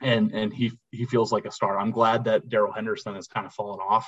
and 0.01 0.32
and 0.34 0.53
he 0.53 0.72
he 0.91 1.05
feels 1.05 1.32
like 1.32 1.45
a 1.45 1.51
star 1.51 1.80
i'm 1.80 1.91
glad 1.91 2.26
that 2.26 2.49
Darrell 2.49 2.74
henderson 2.74 3.16
has 3.16 3.28
kind 3.28 3.45
of 3.45 3.53
fallen 3.53 3.80
off 3.80 4.08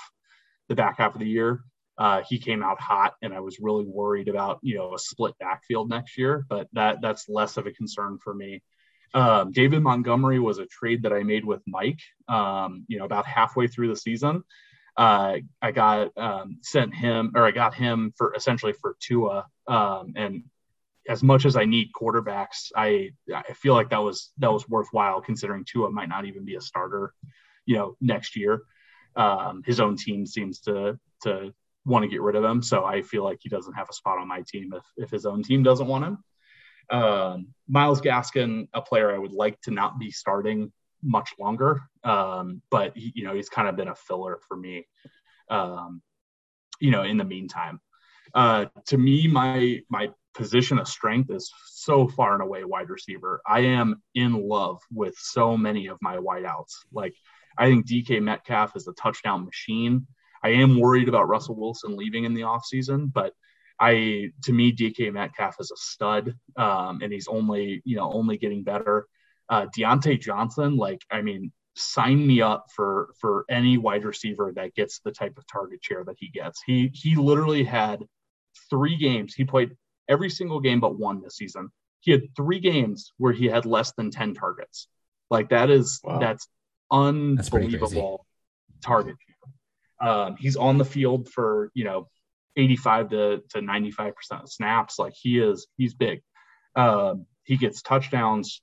the 0.67 0.75
back 0.75 0.97
half 0.97 1.15
of 1.15 1.19
the 1.19 1.27
year 1.27 1.63
uh, 1.99 2.21
he 2.27 2.39
came 2.39 2.63
out 2.63 2.79
hot, 2.79 3.15
and 3.21 3.33
I 3.33 3.41
was 3.41 3.59
really 3.59 3.83
worried 3.85 4.29
about 4.29 4.59
you 4.63 4.77
know 4.77 4.95
a 4.95 4.99
split 4.99 5.37
backfield 5.37 5.89
next 5.89 6.17
year. 6.17 6.45
But 6.47 6.69
that 6.71 7.01
that's 7.01 7.27
less 7.27 7.57
of 7.57 7.67
a 7.67 7.73
concern 7.73 8.17
for 8.23 8.33
me. 8.33 8.63
Um, 9.13 9.51
David 9.51 9.83
Montgomery 9.83 10.39
was 10.39 10.59
a 10.59 10.65
trade 10.65 11.03
that 11.03 11.11
I 11.11 11.23
made 11.23 11.43
with 11.43 11.61
Mike. 11.67 11.99
Um, 12.29 12.85
you 12.87 12.99
know, 12.99 13.05
about 13.05 13.25
halfway 13.25 13.67
through 13.67 13.89
the 13.89 13.97
season, 13.97 14.43
uh, 14.95 15.39
I 15.61 15.71
got 15.73 16.17
um, 16.17 16.59
sent 16.61 16.95
him, 16.95 17.33
or 17.35 17.45
I 17.45 17.51
got 17.51 17.73
him 17.73 18.13
for 18.15 18.33
essentially 18.33 18.73
for 18.73 18.95
Tua. 19.01 19.45
Um, 19.67 20.13
and 20.15 20.43
as 21.09 21.23
much 21.23 21.45
as 21.45 21.57
I 21.57 21.65
need 21.65 21.89
quarterbacks, 21.99 22.71
I 22.75 23.09
I 23.35 23.53
feel 23.53 23.73
like 23.73 23.89
that 23.89 24.01
was 24.01 24.31
that 24.37 24.53
was 24.53 24.69
worthwhile 24.69 25.19
considering 25.21 25.65
Tua 25.65 25.89
might 25.91 26.07
not 26.07 26.25
even 26.25 26.45
be 26.45 26.55
a 26.55 26.61
starter, 26.61 27.13
you 27.65 27.75
know, 27.75 27.97
next 27.99 28.35
year. 28.35 28.61
Um, 29.15 29.63
his 29.65 29.79
own 29.79 29.97
team 29.97 30.25
seems 30.25 30.59
to 30.61 30.99
to 31.23 31.53
want 31.83 32.03
to 32.03 32.09
get 32.09 32.21
rid 32.21 32.35
of 32.35 32.43
him. 32.43 32.61
So 32.61 32.85
I 32.85 33.01
feel 33.01 33.23
like 33.23 33.39
he 33.41 33.49
doesn't 33.49 33.73
have 33.73 33.89
a 33.89 33.93
spot 33.93 34.19
on 34.19 34.27
my 34.27 34.43
team 34.47 34.71
if, 34.75 34.83
if 34.97 35.09
his 35.09 35.25
own 35.25 35.41
team 35.41 35.63
doesn't 35.63 35.87
want 35.87 36.05
him. 36.05 36.17
Um, 36.91 37.47
Myles 37.67 38.01
Gaskin, 38.01 38.67
a 38.73 38.81
player 38.81 39.13
I 39.13 39.17
would 39.17 39.33
like 39.33 39.59
to 39.61 39.71
not 39.71 39.97
be 39.97 40.11
starting 40.11 40.71
much 41.01 41.33
longer, 41.39 41.81
um, 42.03 42.61
but 42.69 42.95
he, 42.95 43.11
you 43.15 43.23
know 43.23 43.33
he's 43.33 43.49
kind 43.49 43.67
of 43.67 43.75
been 43.75 43.87
a 43.87 43.95
filler 43.95 44.39
for 44.47 44.55
me. 44.55 44.87
Um, 45.49 46.03
you 46.79 46.91
know, 46.91 47.01
in 47.01 47.17
the 47.17 47.23
meantime, 47.25 47.81
uh, 48.35 48.65
to 48.87 48.97
me, 48.97 49.27
my 49.27 49.81
my 49.89 50.09
position 50.33 50.79
of 50.79 50.87
strength 50.87 51.31
is 51.31 51.51
so 51.65 52.07
far 52.07 52.33
and 52.33 52.43
away 52.43 52.63
wide 52.63 52.89
receiver. 52.89 53.41
I 53.47 53.61
am 53.61 54.01
in 54.15 54.33
love 54.47 54.79
with 54.91 55.15
so 55.17 55.57
many 55.57 55.87
of 55.87 55.97
my 56.01 56.17
wideouts. 56.17 56.73
Like 56.91 57.15
I 57.57 57.67
think 57.67 57.87
DK 57.87 58.21
Metcalf 58.21 58.75
is 58.75 58.87
a 58.87 58.93
touchdown 58.93 59.45
machine. 59.45 60.07
I 60.43 60.49
am 60.49 60.79
worried 60.79 61.09
about 61.09 61.27
Russell 61.27 61.55
Wilson 61.55 61.97
leaving 61.97 62.23
in 62.23 62.33
the 62.33 62.41
offseason, 62.41 63.11
but 63.11 63.33
I 63.79 64.31
to 64.43 64.53
me 64.53 64.73
DK 64.73 65.11
Metcalf 65.13 65.55
is 65.59 65.71
a 65.71 65.77
stud, 65.77 66.35
um, 66.57 67.01
and 67.01 67.11
he's 67.11 67.27
only 67.27 67.81
you 67.85 67.95
know 67.95 68.11
only 68.11 68.37
getting 68.37 68.63
better. 68.63 69.07
Uh, 69.49 69.65
Diontae 69.75 70.19
Johnson, 70.19 70.77
like 70.77 71.01
I 71.11 71.21
mean, 71.21 71.51
sign 71.75 72.25
me 72.25 72.41
up 72.41 72.67
for 72.75 73.13
for 73.19 73.45
any 73.49 73.77
wide 73.77 74.05
receiver 74.05 74.51
that 74.55 74.75
gets 74.75 74.99
the 74.99 75.11
type 75.11 75.37
of 75.37 75.47
target 75.47 75.79
share 75.83 76.03
that 76.05 76.17
he 76.19 76.29
gets. 76.29 76.61
He 76.65 76.91
he 76.93 77.15
literally 77.15 77.63
had 77.63 78.03
three 78.69 78.97
games. 78.97 79.33
He 79.33 79.45
played 79.45 79.75
every 80.09 80.29
single 80.29 80.59
game 80.59 80.79
but 80.79 80.99
one 80.99 81.21
this 81.21 81.37
season. 81.37 81.69
He 82.01 82.11
had 82.11 82.23
three 82.35 82.59
games 82.59 83.13
where 83.17 83.33
he 83.33 83.45
had 83.45 83.65
less 83.65 83.93
than 83.93 84.11
ten 84.11 84.33
targets. 84.33 84.87
Like 85.29 85.49
that 85.49 85.69
is 85.69 86.01
wow. 86.03 86.19
that's 86.19 86.47
unbelievable 86.91 88.25
that's 88.73 88.85
target 88.85 89.15
um, 90.01 90.35
he's 90.37 90.55
on 90.55 90.77
the 90.77 90.85
field 90.85 91.29
for 91.29 91.71
you 91.73 91.83
know 91.83 92.07
85 92.55 93.09
to, 93.09 93.43
to 93.49 93.61
95 93.61 94.15
percent 94.15 94.41
of 94.43 94.51
snaps. 94.51 94.99
Like 94.99 95.13
he 95.15 95.39
is, 95.39 95.67
he's 95.77 95.93
big. 95.93 96.21
Um, 96.75 97.25
he 97.43 97.57
gets 97.57 97.81
touchdowns, 97.81 98.61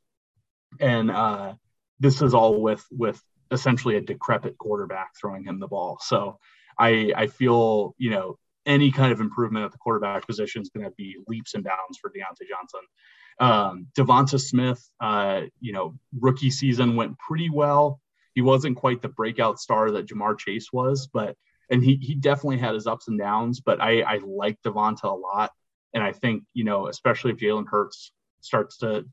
and 0.80 1.10
uh, 1.10 1.54
this 2.00 2.22
is 2.22 2.34
all 2.34 2.60
with 2.60 2.84
with 2.90 3.20
essentially 3.50 3.96
a 3.96 4.00
decrepit 4.00 4.58
quarterback 4.58 5.10
throwing 5.20 5.44
him 5.44 5.60
the 5.60 5.68
ball. 5.68 5.98
So 6.00 6.38
I 6.78 7.12
I 7.14 7.26
feel 7.26 7.94
you 7.98 8.10
know 8.10 8.38
any 8.66 8.90
kind 8.90 9.12
of 9.12 9.20
improvement 9.20 9.64
at 9.64 9.72
the 9.72 9.78
quarterback 9.78 10.26
position 10.26 10.62
is 10.62 10.70
going 10.70 10.84
to 10.84 10.92
be 10.96 11.16
leaps 11.28 11.54
and 11.54 11.64
bounds 11.64 11.98
for 12.00 12.10
Diontae 12.10 12.48
Johnson. 12.48 12.80
Um, 13.38 13.86
Devonta 13.96 14.40
Smith, 14.40 14.82
uh, 15.00 15.42
you 15.60 15.72
know, 15.72 15.94
rookie 16.18 16.50
season 16.50 16.96
went 16.96 17.18
pretty 17.18 17.50
well 17.50 18.00
he 18.36 18.42
wasn't 18.42 18.76
quite 18.76 19.00
the 19.00 19.08
breakout 19.08 19.58
star 19.58 19.90
that 19.90 20.06
Ja'Marr 20.06 20.38
Chase 20.38 20.70
was, 20.70 21.08
but 21.12 21.34
and 21.70 21.82
he 21.82 21.96
he 21.96 22.14
definitely 22.14 22.58
had 22.58 22.74
his 22.74 22.86
ups 22.86 23.08
and 23.08 23.18
downs. 23.18 23.60
But 23.60 23.80
I 23.80 24.02
I 24.02 24.18
like 24.18 24.60
Devonta 24.62 25.04
a 25.04 25.08
lot, 25.08 25.52
and 25.94 26.04
I 26.04 26.12
think 26.12 26.44
you 26.52 26.62
know 26.62 26.86
especially 26.86 27.32
if 27.32 27.38
Jalen 27.38 27.66
Hurts 27.66 28.12
starts 28.42 28.76
to 28.78 29.06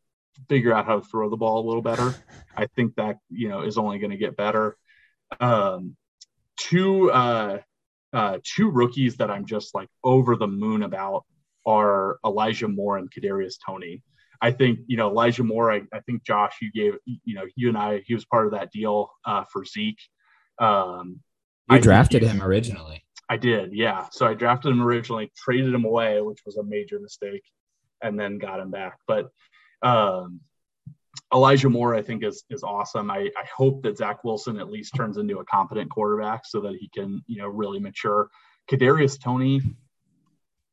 figure 0.49 0.73
out 0.73 0.85
how 0.85 0.99
to 0.99 1.05
throw 1.05 1.29
the 1.29 1.37
ball 1.37 1.65
a 1.65 1.67
little 1.67 1.81
better, 1.81 2.13
I 2.55 2.67
think 2.67 2.95
that 2.95 3.19
you 3.29 3.47
know 3.47 3.61
is 3.61 3.77
only 3.77 3.97
going 3.97 4.11
to 4.11 4.17
get 4.17 4.35
better. 4.35 4.75
Um, 5.39 5.95
two 6.57 7.09
uh, 7.09 7.59
uh, 8.13 8.37
two 8.43 8.69
rookies 8.69 9.17
that 9.17 9.31
I'm 9.31 9.45
just 9.45 9.73
like 9.73 9.89
over 10.03 10.35
the 10.35 10.47
moon 10.47 10.83
about 10.83 11.25
are 11.65 12.19
Elijah 12.25 12.67
Moore 12.67 12.97
and 12.97 13.11
Kadarius 13.11 13.55
Toney. 13.65 14.01
I 14.41 14.51
think, 14.51 14.79
you 14.87 14.97
know, 14.97 15.09
Elijah 15.09 15.43
Moore, 15.43 15.71
I, 15.71 15.83
I, 15.93 16.01
think 16.01 16.25
Josh, 16.25 16.57
you 16.61 16.71
gave, 16.71 16.95
you 17.05 17.33
know, 17.33 17.45
you 17.55 17.69
and 17.69 17.77
I, 17.77 18.03
he 18.05 18.13
was 18.13 18.25
part 18.25 18.45
of 18.45 18.51
that 18.51 18.71
deal 18.71 19.09
uh, 19.25 19.45
for 19.51 19.63
Zeke. 19.63 20.01
Um, 20.59 21.21
you 21.71 21.79
drafted 21.79 22.23
him 22.23 22.41
originally. 22.41 23.05
I 23.29 23.37
did, 23.37 23.71
yeah. 23.73 24.07
So 24.11 24.27
I 24.27 24.33
drafted 24.33 24.73
him 24.73 24.81
originally, 24.81 25.31
traded 25.37 25.73
him 25.73 25.85
away, 25.85 26.21
which 26.21 26.39
was 26.45 26.57
a 26.57 26.63
major 26.63 26.99
mistake, 26.99 27.43
and 28.01 28.19
then 28.19 28.37
got 28.37 28.59
him 28.59 28.69
back. 28.69 28.97
But 29.07 29.29
um, 29.81 30.41
Elijah 31.33 31.69
Moore, 31.69 31.95
I 31.95 32.01
think, 32.01 32.23
is 32.23 32.43
is 32.49 32.63
awesome. 32.63 33.09
I, 33.09 33.29
I 33.37 33.45
hope 33.55 33.83
that 33.83 33.97
Zach 33.97 34.23
Wilson 34.23 34.59
at 34.59 34.69
least 34.69 34.95
turns 34.95 35.17
into 35.17 35.39
a 35.39 35.45
competent 35.45 35.89
quarterback 35.89 36.45
so 36.45 36.61
that 36.61 36.75
he 36.75 36.89
can, 36.93 37.23
you 37.27 37.37
know, 37.37 37.47
really 37.47 37.79
mature. 37.79 38.29
Kadarius 38.69 39.21
Toney 39.21 39.61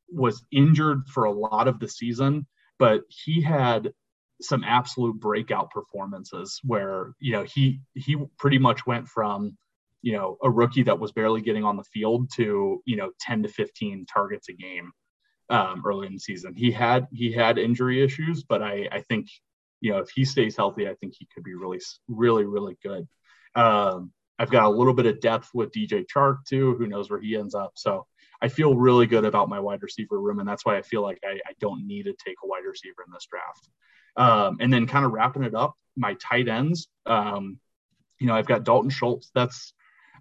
was 0.09 0.43
injured 0.51 1.07
for 1.07 1.23
a 1.25 1.31
lot 1.31 1.67
of 1.67 1.79
the 1.79 1.87
season 1.87 2.45
but 2.79 3.03
he 3.09 3.39
had 3.41 3.93
some 4.41 4.63
absolute 4.63 5.17
breakout 5.19 5.69
performances 5.69 6.59
where 6.63 7.13
you 7.19 7.31
know 7.31 7.43
he 7.43 7.79
he 7.93 8.17
pretty 8.39 8.57
much 8.57 8.87
went 8.87 9.07
from 9.07 9.55
you 10.01 10.13
know, 10.13 10.37
a 10.43 10.49
rookie 10.49 10.83
that 10.83 10.99
was 10.99 11.11
barely 11.11 11.41
getting 11.41 11.63
on 11.63 11.77
the 11.77 11.83
field 11.83 12.29
to, 12.33 12.81
you 12.85 12.95
know, 12.95 13.11
10 13.19 13.43
to 13.43 13.49
15 13.49 14.05
targets 14.11 14.49
a 14.49 14.53
game 14.53 14.91
um, 15.49 15.83
early 15.85 16.07
in 16.07 16.13
the 16.13 16.19
season. 16.19 16.55
He 16.55 16.71
had 16.71 17.07
he 17.11 17.31
had 17.31 17.57
injury 17.57 18.03
issues, 18.03 18.43
but 18.43 18.61
I 18.63 18.87
I 18.91 19.01
think 19.01 19.27
you 19.81 19.91
know 19.91 19.99
if 19.99 20.09
he 20.09 20.23
stays 20.23 20.55
healthy, 20.55 20.87
I 20.87 20.95
think 20.95 21.15
he 21.17 21.27
could 21.33 21.43
be 21.43 21.55
really 21.55 21.79
really 22.07 22.45
really 22.45 22.77
good. 22.83 23.07
Um, 23.55 24.11
I've 24.39 24.49
got 24.49 24.65
a 24.65 24.69
little 24.69 24.93
bit 24.93 25.05
of 25.05 25.19
depth 25.19 25.49
with 25.53 25.71
DJ 25.71 26.05
Chark 26.07 26.45
too. 26.47 26.75
Who 26.75 26.87
knows 26.87 27.09
where 27.09 27.19
he 27.19 27.35
ends 27.35 27.53
up? 27.53 27.73
So 27.75 28.07
I 28.41 28.47
feel 28.47 28.75
really 28.75 29.05
good 29.05 29.25
about 29.25 29.49
my 29.49 29.59
wide 29.59 29.83
receiver 29.83 30.19
room, 30.19 30.39
and 30.39 30.47
that's 30.47 30.65
why 30.65 30.77
I 30.77 30.81
feel 30.81 31.03
like 31.03 31.19
I, 31.23 31.33
I 31.47 31.53
don't 31.59 31.85
need 31.85 32.05
to 32.05 32.13
take 32.13 32.37
a 32.43 32.47
wide 32.47 32.63
receiver 32.67 33.03
in 33.05 33.13
this 33.13 33.27
draft. 33.29 33.69
Um, 34.17 34.57
and 34.59 34.73
then 34.73 34.87
kind 34.87 35.05
of 35.05 35.11
wrapping 35.11 35.43
it 35.43 35.53
up, 35.53 35.75
my 35.95 36.15
tight 36.15 36.47
ends. 36.47 36.87
Um, 37.05 37.59
you 38.19 38.27
know, 38.27 38.35
I've 38.35 38.47
got 38.47 38.63
Dalton 38.63 38.89
Schultz. 38.89 39.31
That's 39.35 39.73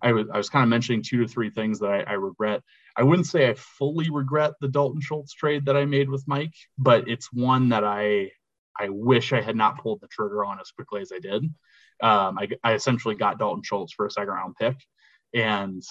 I 0.03 0.13
was 0.13 0.27
I 0.33 0.37
was 0.37 0.49
kind 0.49 0.63
of 0.63 0.69
mentioning 0.69 1.03
two 1.03 1.23
to 1.23 1.29
three 1.29 1.51
things 1.51 1.79
that 1.81 1.91
I, 1.91 2.01
I 2.03 2.13
regret. 2.13 2.63
I 2.97 3.03
wouldn't 3.03 3.27
say 3.27 3.49
I 3.49 3.55
fully 3.55 4.11
regret 4.11 4.53
the 4.61 4.69
Dalton 4.69 5.01
Schultz 5.01 5.33
trade 5.33 5.67
that 5.67 5.77
I 5.77 5.85
made 5.85 6.11
with 6.11 6.27
Mike, 6.27 6.55
but 6.79 7.09
it's 7.09 7.33
one 7.33 7.71
that 7.71 7.85
I 7.85 8.31
I 8.79 8.89
wish 8.89 9.33
I 9.33 9.41
had 9.41 9.57
not 9.57 9.83
pulled 9.83 10.01
the 10.01 10.09
trigger 10.09 10.45
on 10.45 10.61
as 10.61 10.71
quickly 10.71 11.01
as 11.01 11.13
I 11.13 11.19
did. 11.19 11.45
Um, 12.03 12.39
I, 12.39 12.49
I 12.65 12.75
essentially 12.75 13.15
got 13.15 13.39
Dalton 13.39 13.63
Schultz 13.63 13.93
for 13.93 14.07
a 14.07 14.11
second 14.11 14.33
round 14.33 14.57
pick, 14.59 14.77
and 15.35 15.83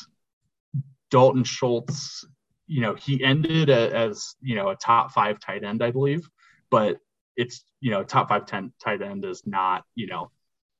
Dalton 1.11 1.43
Schultz, 1.43 2.25
you 2.67 2.81
know, 2.81 2.95
he 2.95 3.23
ended 3.23 3.69
a, 3.69 3.95
as 3.95 4.35
you 4.41 4.55
know 4.55 4.69
a 4.69 4.75
top 4.75 5.11
five 5.11 5.39
tight 5.39 5.63
end, 5.63 5.83
I 5.83 5.91
believe, 5.91 6.27
but 6.71 6.97
it's 7.35 7.63
you 7.79 7.91
know 7.91 8.03
top 8.03 8.29
five 8.29 8.45
ten 8.45 8.73
tight 8.83 9.01
end 9.01 9.23
is 9.23 9.43
not 9.45 9.83
you 9.95 10.07
know 10.07 10.31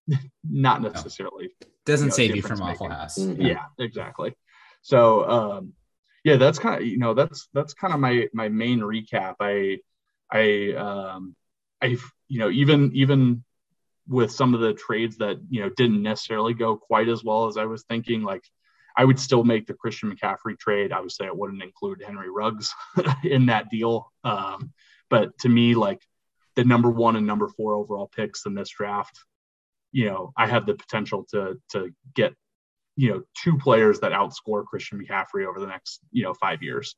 not 0.49 0.81
necessarily 0.81 1.49
doesn't 1.85 2.07
you 2.07 2.09
know, 2.09 2.15
save 2.15 2.35
you 2.35 2.41
from 2.41 2.61
awful 2.61 2.89
house. 2.89 3.17
Mm-hmm. 3.17 3.41
Yeah, 3.41 3.65
exactly. 3.79 4.35
So 4.81 5.29
um, 5.29 5.73
yeah, 6.23 6.37
that's 6.37 6.59
kind 6.59 6.81
of 6.81 6.87
you 6.87 6.97
know 6.97 7.13
that's 7.13 7.49
that's 7.53 7.73
kind 7.73 7.93
of 7.93 7.99
my 7.99 8.27
my 8.33 8.49
main 8.49 8.79
recap. 8.79 9.35
I 9.39 9.79
I 10.31 10.73
um 10.73 11.35
I 11.81 11.97
you 12.27 12.39
know 12.39 12.49
even 12.49 12.91
even 12.93 13.43
with 14.07 14.31
some 14.31 14.53
of 14.53 14.59
the 14.59 14.73
trades 14.73 15.17
that 15.17 15.37
you 15.49 15.61
know 15.61 15.69
didn't 15.69 16.01
necessarily 16.01 16.53
go 16.53 16.75
quite 16.75 17.07
as 17.07 17.23
well 17.23 17.47
as 17.47 17.57
I 17.57 17.65
was 17.65 17.83
thinking, 17.83 18.23
like 18.23 18.43
I 18.97 19.05
would 19.05 19.19
still 19.19 19.43
make 19.43 19.67
the 19.67 19.75
Christian 19.75 20.13
McCaffrey 20.13 20.57
trade. 20.57 20.91
Obviously, 20.91 21.27
I 21.27 21.31
wouldn't 21.31 21.63
include 21.63 22.03
Henry 22.05 22.29
Ruggs 22.29 22.73
in 23.23 23.45
that 23.45 23.69
deal. 23.69 24.11
Um, 24.23 24.73
but 25.09 25.37
to 25.39 25.49
me, 25.49 25.75
like 25.75 26.01
the 26.55 26.63
number 26.63 26.89
one 26.89 27.15
and 27.15 27.25
number 27.25 27.47
four 27.47 27.75
overall 27.75 28.09
picks 28.13 28.45
in 28.45 28.55
this 28.55 28.69
draft, 28.69 29.17
you 29.91 30.05
know, 30.05 30.33
I 30.35 30.47
have 30.47 30.65
the 30.65 30.73
potential 30.73 31.25
to 31.31 31.59
to 31.71 31.93
get 32.15 32.33
you 32.95 33.11
know 33.11 33.21
two 33.41 33.57
players 33.57 33.99
that 33.99 34.11
outscore 34.11 34.65
Christian 34.65 34.99
McCaffrey 34.99 35.45
over 35.45 35.59
the 35.59 35.67
next 35.67 35.99
you 36.11 36.23
know 36.23 36.33
five 36.33 36.63
years, 36.63 36.95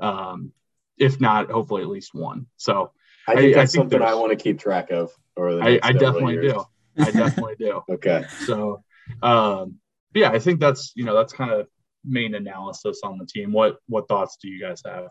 um, 0.00 0.52
if 0.96 1.20
not 1.20 1.50
hopefully 1.50 1.82
at 1.82 1.88
least 1.88 2.14
one. 2.14 2.46
So 2.56 2.92
I 3.28 3.34
think 3.34 3.56
I, 3.56 3.60
that's 3.60 3.74
I 3.74 3.78
think 3.78 3.90
something 3.90 4.02
I 4.02 4.14
want 4.14 4.30
to 4.30 4.42
keep 4.42 4.58
track 4.58 4.90
of. 4.90 5.10
Or 5.36 5.62
I, 5.62 5.78
I 5.82 5.92
definitely 5.92 6.34
years. 6.34 6.52
do. 6.52 6.64
I 6.98 7.10
definitely 7.10 7.54
do. 7.58 7.82
okay. 7.90 8.24
So, 8.46 8.82
um, 9.22 9.76
yeah, 10.14 10.30
I 10.30 10.38
think 10.38 10.60
that's 10.60 10.92
you 10.94 11.04
know 11.04 11.14
that's 11.14 11.32
kind 11.32 11.50
of 11.50 11.66
main 12.04 12.34
analysis 12.34 13.00
on 13.02 13.18
the 13.18 13.26
team. 13.26 13.52
What 13.52 13.78
what 13.86 14.08
thoughts 14.08 14.36
do 14.40 14.48
you 14.48 14.60
guys 14.60 14.82
have? 14.84 15.08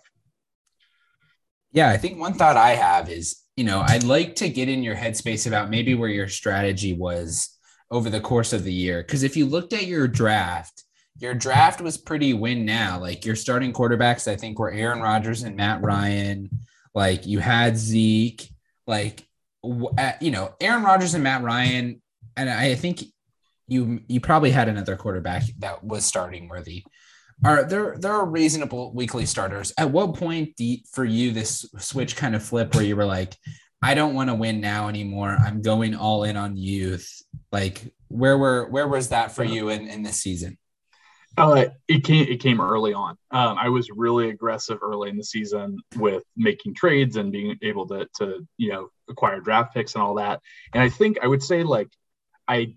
Yeah, 1.74 1.90
I 1.90 1.98
think 1.98 2.20
one 2.20 2.34
thought 2.34 2.58
I 2.58 2.72
have 2.72 3.10
is, 3.10 3.42
you 3.56 3.64
know, 3.64 3.82
I'd 3.88 4.04
like 4.04 4.36
to 4.36 4.50
get 4.50 4.68
in 4.68 4.84
your 4.84 4.96
headspace 4.96 5.48
about 5.48 5.70
maybe 5.70 5.96
where 5.96 6.10
your 6.10 6.28
strategy 6.28 6.94
was 6.94 7.58
over 7.90 8.10
the 8.10 8.20
course 8.20 8.52
of 8.52 8.66
the 8.66 8.74
year. 8.74 9.02
Because 9.04 9.24
if 9.24 9.38
you 9.38 9.46
looked 9.46 9.72
at 9.72 9.86
your 9.86 10.08
draft, 10.08 10.84
your 11.20 11.34
draft 11.34 11.80
was 11.80 11.98
pretty 11.98 12.34
win 12.34 12.66
now. 12.66 13.00
Like 13.00 13.26
your 13.26 13.38
starting 13.38 13.72
quarterbacks, 13.72 14.30
I 14.30 14.36
think, 14.36 14.60
were 14.60 14.72
Aaron 14.72 15.02
Rodgers 15.02 15.44
and 15.44 15.56
Matt 15.56 15.82
Ryan. 15.82 16.50
Like 16.94 17.26
you 17.26 17.40
had 17.40 17.78
Zeke, 17.78 18.50
like 18.88 19.26
you 19.64 20.32
know, 20.32 20.54
Aaron 20.60 20.84
Rodgers 20.84 21.14
and 21.14 21.24
Matt 21.24 21.44
Ryan, 21.44 22.02
and 22.36 22.50
I 22.50 22.76
think 22.76 23.04
you 23.68 24.02
you 24.08 24.20
probably 24.20 24.52
had 24.52 24.68
another 24.68 24.96
quarterback 24.96 25.44
that 25.60 25.84
was 25.84 26.06
starting 26.06 26.50
worthy. 26.50 26.84
Are 27.44 27.64
there 27.64 27.96
there 27.98 28.14
are 28.14 28.26
reasonable 28.26 28.94
weekly 28.94 29.26
starters? 29.26 29.74
At 29.78 29.92
what 29.92 30.16
point 30.16 30.54
you, 30.58 30.78
for 30.92 31.06
you 31.06 31.32
this 31.32 31.66
switch 31.80 32.16
kind 32.16 32.36
of 32.36 32.44
flip 32.44 32.76
where 32.76 32.84
you 32.84 32.96
were 32.96 33.06
like, 33.06 33.36
I 33.82 33.94
don't 33.94 34.14
want 34.14 34.30
to 34.30 34.36
win 34.36 34.62
now 34.62 34.90
anymore. 34.90 35.38
I'm 35.44 35.62
going 35.62 35.96
all 35.96 36.24
in 36.24 36.38
on 36.38 36.58
youth. 36.58 37.10
Like 37.52 37.94
where 38.10 38.38
were 38.38 38.70
where 38.70 38.88
was 38.88 39.10
that 39.10 39.32
for 39.32 39.44
you 39.44 39.70
in, 39.70 39.88
in 39.88 40.04
this 40.04 40.18
season? 40.18 40.58
Uh, 41.38 41.66
it 41.88 42.04
came 42.04 42.28
it 42.28 42.42
came 42.42 42.60
early 42.60 42.94
on. 42.94 43.18
Um, 43.32 43.58
I 43.58 43.70
was 43.70 43.90
really 43.90 44.30
aggressive 44.30 44.80
early 44.82 45.10
in 45.10 45.18
the 45.18 45.24
season 45.24 45.78
with 45.96 46.24
making 46.36 46.76
trades 46.76 47.16
and 47.16 47.32
being 47.32 47.58
able 47.62 47.88
to 47.88 48.08
to 48.18 48.46
you 48.58 48.70
know 48.70 48.90
acquire 49.10 49.40
draft 49.40 49.74
picks 49.74 49.96
and 49.96 50.04
all 50.04 50.16
that. 50.16 50.42
And 50.74 50.84
I 50.84 50.90
think 50.90 51.20
I 51.24 51.28
would 51.28 51.42
say 51.42 51.64
like 51.64 51.90
I 52.48 52.76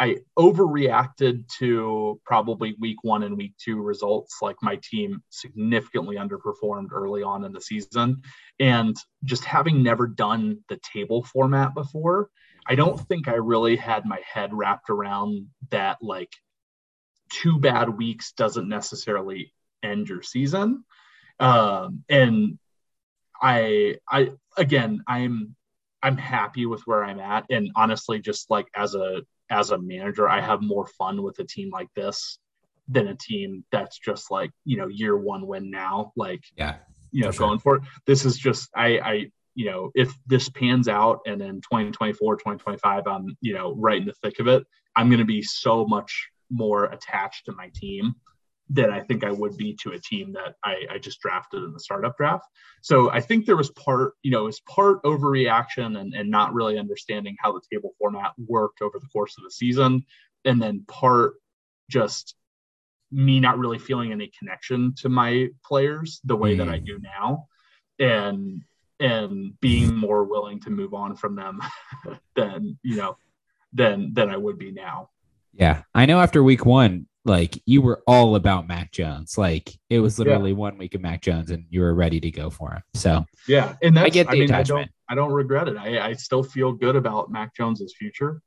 I 0.00 0.20
overreacted 0.38 1.46
to 1.58 2.18
probably 2.24 2.74
week 2.80 3.04
one 3.04 3.22
and 3.22 3.36
week 3.36 3.52
two 3.62 3.82
results. 3.82 4.38
Like 4.40 4.56
my 4.62 4.80
team 4.82 5.22
significantly 5.28 6.16
underperformed 6.16 6.92
early 6.92 7.22
on 7.22 7.44
in 7.44 7.52
the 7.52 7.60
season. 7.60 8.22
And 8.58 8.96
just 9.24 9.44
having 9.44 9.82
never 9.82 10.06
done 10.06 10.60
the 10.70 10.80
table 10.94 11.22
format 11.22 11.74
before, 11.74 12.30
I 12.66 12.76
don't 12.76 12.98
think 13.08 13.28
I 13.28 13.34
really 13.34 13.76
had 13.76 14.06
my 14.06 14.20
head 14.26 14.54
wrapped 14.54 14.88
around 14.88 15.48
that 15.70 15.98
like 16.00 16.32
two 17.30 17.58
bad 17.58 17.88
weeks 17.88 18.32
doesn't 18.32 18.68
necessarily 18.68 19.52
end 19.82 20.08
your 20.08 20.22
season. 20.22 20.84
Um, 21.38 22.04
and 22.08 22.58
I, 23.40 23.96
I, 24.08 24.30
again, 24.56 25.02
I'm, 25.06 25.56
I'm 26.02 26.16
happy 26.16 26.66
with 26.66 26.82
where 26.86 27.04
I'm 27.04 27.20
at. 27.20 27.44
And 27.50 27.70
honestly, 27.76 28.20
just 28.20 28.50
like 28.50 28.66
as 28.74 28.94
a 28.94 29.22
as 29.50 29.70
a 29.70 29.78
manager, 29.78 30.28
I 30.28 30.40
have 30.40 30.62
more 30.62 30.86
fun 30.86 31.22
with 31.22 31.38
a 31.40 31.44
team 31.44 31.70
like 31.70 31.88
this 31.94 32.38
than 32.88 33.08
a 33.08 33.16
team 33.16 33.64
that's 33.72 33.98
just 33.98 34.30
like, 34.30 34.50
you 34.64 34.76
know, 34.76 34.86
year 34.86 35.16
one 35.16 35.46
win 35.46 35.70
now. 35.70 36.12
Like, 36.16 36.42
yeah, 36.56 36.76
you 37.10 37.22
know, 37.22 37.32
for 37.32 37.38
going 37.40 37.58
for 37.58 37.76
it. 37.76 37.82
This 38.06 38.24
is 38.24 38.36
just, 38.36 38.70
I, 38.76 38.98
I, 38.98 39.12
you 39.54 39.66
know, 39.66 39.90
if 39.94 40.12
this 40.26 40.48
pans 40.48 40.88
out 40.88 41.20
and 41.26 41.42
in 41.42 41.56
2024, 41.60 42.36
2025, 42.36 43.06
I'm, 43.06 43.36
you 43.40 43.54
know, 43.54 43.74
right 43.74 44.00
in 44.00 44.06
the 44.06 44.14
thick 44.22 44.38
of 44.38 44.46
it, 44.46 44.64
I'm 44.96 45.08
going 45.08 45.18
to 45.18 45.24
be 45.24 45.42
so 45.42 45.84
much 45.84 46.28
more 46.50 46.84
attached 46.84 47.46
to 47.46 47.52
my 47.52 47.70
team 47.74 48.14
than 48.70 48.90
I 48.90 49.00
think 49.00 49.24
I 49.24 49.32
would 49.32 49.56
be 49.56 49.76
to 49.82 49.90
a 49.92 49.98
team 49.98 50.32
that 50.34 50.54
I, 50.64 50.86
I, 50.88 50.98
just 50.98 51.20
drafted 51.20 51.64
in 51.64 51.72
the 51.72 51.80
startup 51.80 52.16
draft. 52.16 52.46
So 52.82 53.10
I 53.10 53.20
think 53.20 53.44
there 53.44 53.56
was 53.56 53.70
part, 53.70 54.14
you 54.22 54.30
know, 54.30 54.44
was 54.44 54.60
part 54.60 55.02
overreaction 55.02 55.98
and, 55.98 56.14
and 56.14 56.30
not 56.30 56.54
really 56.54 56.78
understanding 56.78 57.34
how 57.40 57.50
the 57.50 57.60
table 57.72 57.94
format 57.98 58.32
worked 58.46 58.80
over 58.80 59.00
the 59.00 59.08
course 59.08 59.36
of 59.36 59.42
the 59.42 59.50
season. 59.50 60.04
And 60.44 60.62
then 60.62 60.84
part 60.86 61.34
just 61.90 62.36
me 63.10 63.40
not 63.40 63.58
really 63.58 63.78
feeling 63.78 64.12
any 64.12 64.30
connection 64.38 64.94
to 64.98 65.08
my 65.08 65.48
players 65.64 66.20
the 66.22 66.36
way 66.36 66.54
mm. 66.54 66.58
that 66.58 66.68
I 66.68 66.78
mm. 66.78 66.86
do 66.86 67.00
now. 67.00 67.48
And 67.98 68.62
and 69.00 69.58
being 69.60 69.96
more 69.96 70.24
willing 70.24 70.60
to 70.60 70.70
move 70.70 70.94
on 70.94 71.16
from 71.16 71.34
them 71.34 71.60
than, 72.36 72.78
you 72.82 72.96
know, 72.96 73.16
than 73.72 74.14
than 74.14 74.30
I 74.30 74.36
would 74.36 74.58
be 74.58 74.70
now. 74.70 75.10
Yeah. 75.52 75.82
I 75.94 76.06
know 76.06 76.20
after 76.20 76.42
week 76.42 76.64
one, 76.64 77.06
like 77.24 77.62
you 77.66 77.82
were 77.82 78.02
all 78.06 78.34
about 78.34 78.66
Mac 78.66 78.92
Jones. 78.92 79.36
Like 79.36 79.72
it 79.90 80.00
was 80.00 80.18
literally 80.18 80.50
yeah. 80.50 80.56
one 80.56 80.78
week 80.78 80.94
of 80.94 81.00
Mac 81.00 81.22
Jones 81.22 81.50
and 81.50 81.64
you 81.68 81.80
were 81.80 81.94
ready 81.94 82.20
to 82.20 82.30
go 82.30 82.50
for 82.50 82.72
him. 82.72 82.82
So 82.94 83.24
yeah, 83.46 83.76
and 83.82 83.98
I 83.98 84.08
get 84.08 84.26
the 84.26 84.32
I 84.32 84.34
mean, 84.34 84.44
attachment. 84.44 84.90
I 85.08 85.14
don't, 85.14 85.20
I 85.20 85.26
don't 85.26 85.32
regret 85.32 85.68
it. 85.68 85.76
I, 85.76 86.08
I 86.08 86.12
still 86.14 86.42
feel 86.42 86.72
good 86.72 86.96
about 86.96 87.30
Mac 87.30 87.54
Jones's 87.54 87.94
future. 87.98 88.40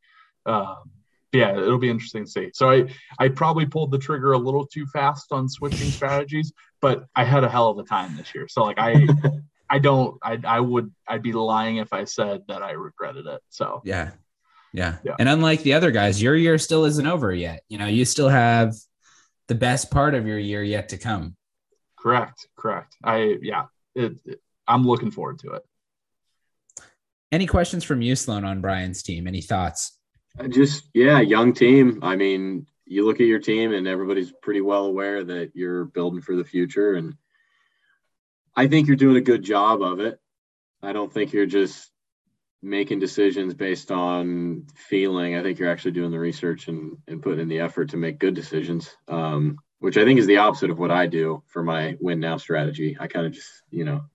Um, 0.45 0.91
yeah, 1.33 1.51
it'll 1.51 1.79
be 1.79 1.89
interesting 1.89 2.25
to 2.25 2.31
see. 2.31 2.51
So 2.53 2.69
I, 2.69 2.85
I 3.19 3.27
probably 3.27 3.65
pulled 3.65 3.91
the 3.91 3.97
trigger 3.97 4.33
a 4.33 4.37
little 4.37 4.65
too 4.65 4.85
fast 4.87 5.31
on 5.31 5.49
switching 5.49 5.89
strategies, 5.91 6.53
but 6.79 7.05
I 7.15 7.23
had 7.23 7.43
a 7.43 7.49
hell 7.49 7.69
of 7.69 7.79
a 7.79 7.83
time 7.83 8.15
this 8.15 8.33
year. 8.33 8.47
So 8.47 8.63
like 8.63 8.77
I, 8.79 9.07
I 9.69 9.79
don't, 9.79 10.17
I, 10.21 10.39
I 10.45 10.59
would, 10.59 10.93
I'd 11.07 11.23
be 11.23 11.33
lying 11.33 11.77
if 11.77 11.91
I 11.91 12.03
said 12.03 12.41
that 12.47 12.61
I 12.61 12.71
regretted 12.71 13.25
it. 13.25 13.41
So 13.49 13.81
yeah, 13.83 14.11
yeah. 14.73 14.97
yeah. 15.03 15.15
And 15.19 15.29
unlike 15.29 15.63
the 15.63 15.73
other 15.73 15.91
guys, 15.91 16.21
your 16.21 16.35
year 16.35 16.57
still 16.57 16.85
isn't 16.85 17.07
over 17.07 17.33
yet. 17.33 17.63
You 17.69 17.77
know, 17.77 17.85
you 17.85 18.05
still 18.05 18.29
have 18.29 18.75
the 19.47 19.55
best 19.55 19.91
part 19.91 20.15
of 20.15 20.27
your 20.27 20.39
year 20.39 20.63
yet 20.63 20.89
to 20.89 20.97
come. 20.97 21.35
Correct. 21.97 22.47
Correct. 22.57 22.95
I, 23.03 23.37
yeah, 23.41 23.65
it, 23.95 24.13
it, 24.25 24.41
I'm 24.67 24.85
looking 24.85 25.11
forward 25.11 25.39
to 25.39 25.53
it. 25.53 25.63
Any 27.31 27.47
questions 27.47 27.83
from 27.83 28.01
you, 28.01 28.15
Sloan, 28.15 28.43
on 28.43 28.61
Brian's 28.61 29.03
team? 29.03 29.27
Any 29.27 29.41
thoughts? 29.41 29.97
Just, 30.49 30.89
yeah, 30.93 31.19
young 31.19 31.53
team. 31.53 31.99
I 32.01 32.15
mean, 32.15 32.67
you 32.85 33.05
look 33.05 33.19
at 33.21 33.27
your 33.27 33.39
team 33.39 33.73
and 33.73 33.87
everybody's 33.87 34.31
pretty 34.41 34.61
well 34.61 34.85
aware 34.85 35.23
that 35.23 35.51
you're 35.53 35.85
building 35.85 36.21
for 36.21 36.35
the 36.35 36.43
future. 36.43 36.93
And 36.93 37.15
I 38.55 38.67
think 38.67 38.87
you're 38.87 38.95
doing 38.95 39.17
a 39.17 39.21
good 39.21 39.43
job 39.43 39.81
of 39.81 39.99
it. 39.99 40.19
I 40.81 40.93
don't 40.93 41.11
think 41.11 41.33
you're 41.33 41.45
just 41.45 41.89
making 42.63 42.99
decisions 42.99 43.53
based 43.53 43.91
on 43.91 44.65
feeling. 44.73 45.35
I 45.35 45.43
think 45.43 45.59
you're 45.59 45.69
actually 45.69 45.91
doing 45.91 46.11
the 46.11 46.19
research 46.19 46.69
and, 46.69 46.97
and 47.07 47.21
putting 47.21 47.41
in 47.41 47.49
the 47.49 47.59
effort 47.59 47.89
to 47.89 47.97
make 47.97 48.19
good 48.19 48.33
decisions, 48.33 48.95
um, 49.09 49.57
which 49.79 49.97
I 49.97 50.05
think 50.05 50.19
is 50.19 50.27
the 50.27 50.37
opposite 50.37 50.69
of 50.69 50.79
what 50.79 50.89
I 50.89 51.07
do 51.07 51.43
for 51.47 51.61
my 51.61 51.97
win 51.99 52.21
now 52.21 52.37
strategy. 52.37 52.95
I 52.97 53.07
kind 53.07 53.25
of 53.25 53.33
just, 53.33 53.51
you 53.69 53.83
know, 53.83 54.05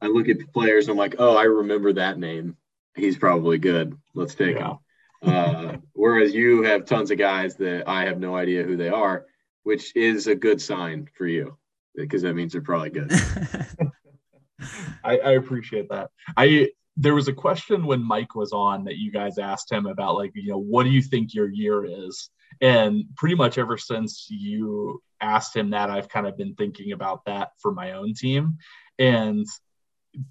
I 0.00 0.06
look 0.06 0.28
at 0.28 0.52
players 0.54 0.84
and 0.84 0.92
I'm 0.92 0.98
like, 0.98 1.16
oh, 1.18 1.36
I 1.36 1.44
remember 1.44 1.92
that 1.92 2.18
name. 2.18 2.56
He's 2.94 3.18
probably 3.18 3.58
good. 3.58 3.96
Let's 4.14 4.34
take 4.34 4.56
yeah. 4.56 4.70
him. 4.70 4.78
Uh, 5.22 5.76
whereas 5.92 6.34
you 6.34 6.62
have 6.62 6.86
tons 6.86 7.10
of 7.10 7.18
guys 7.18 7.56
that 7.56 7.88
I 7.88 8.04
have 8.06 8.18
no 8.18 8.34
idea 8.34 8.62
who 8.62 8.76
they 8.76 8.88
are, 8.88 9.26
which 9.64 9.94
is 9.94 10.26
a 10.28 10.34
good 10.34 10.62
sign 10.62 11.08
for 11.14 11.26
you 11.26 11.58
because 11.94 12.22
that 12.22 12.34
means 12.34 12.52
they're 12.52 12.62
probably 12.62 12.90
good. 12.90 13.12
I, 15.04 15.18
I 15.18 15.30
appreciate 15.32 15.90
that. 15.90 16.10
I 16.36 16.70
there 16.96 17.14
was 17.14 17.28
a 17.28 17.32
question 17.32 17.86
when 17.86 18.02
Mike 18.02 18.34
was 18.34 18.52
on 18.52 18.84
that 18.84 18.96
you 18.96 19.10
guys 19.10 19.38
asked 19.38 19.70
him 19.70 19.86
about 19.86 20.16
like, 20.16 20.32
you 20.34 20.50
know, 20.50 20.58
what 20.58 20.84
do 20.84 20.90
you 20.90 21.02
think 21.02 21.34
your 21.34 21.48
year 21.48 21.84
is? 21.84 22.30
And 22.60 23.04
pretty 23.16 23.34
much 23.34 23.58
ever 23.58 23.76
since 23.76 24.26
you 24.30 25.02
asked 25.20 25.54
him 25.54 25.70
that, 25.70 25.90
I've 25.90 26.08
kind 26.08 26.26
of 26.26 26.38
been 26.38 26.54
thinking 26.54 26.92
about 26.92 27.24
that 27.26 27.50
for 27.60 27.72
my 27.72 27.92
own 27.92 28.14
team. 28.14 28.58
And, 28.98 29.46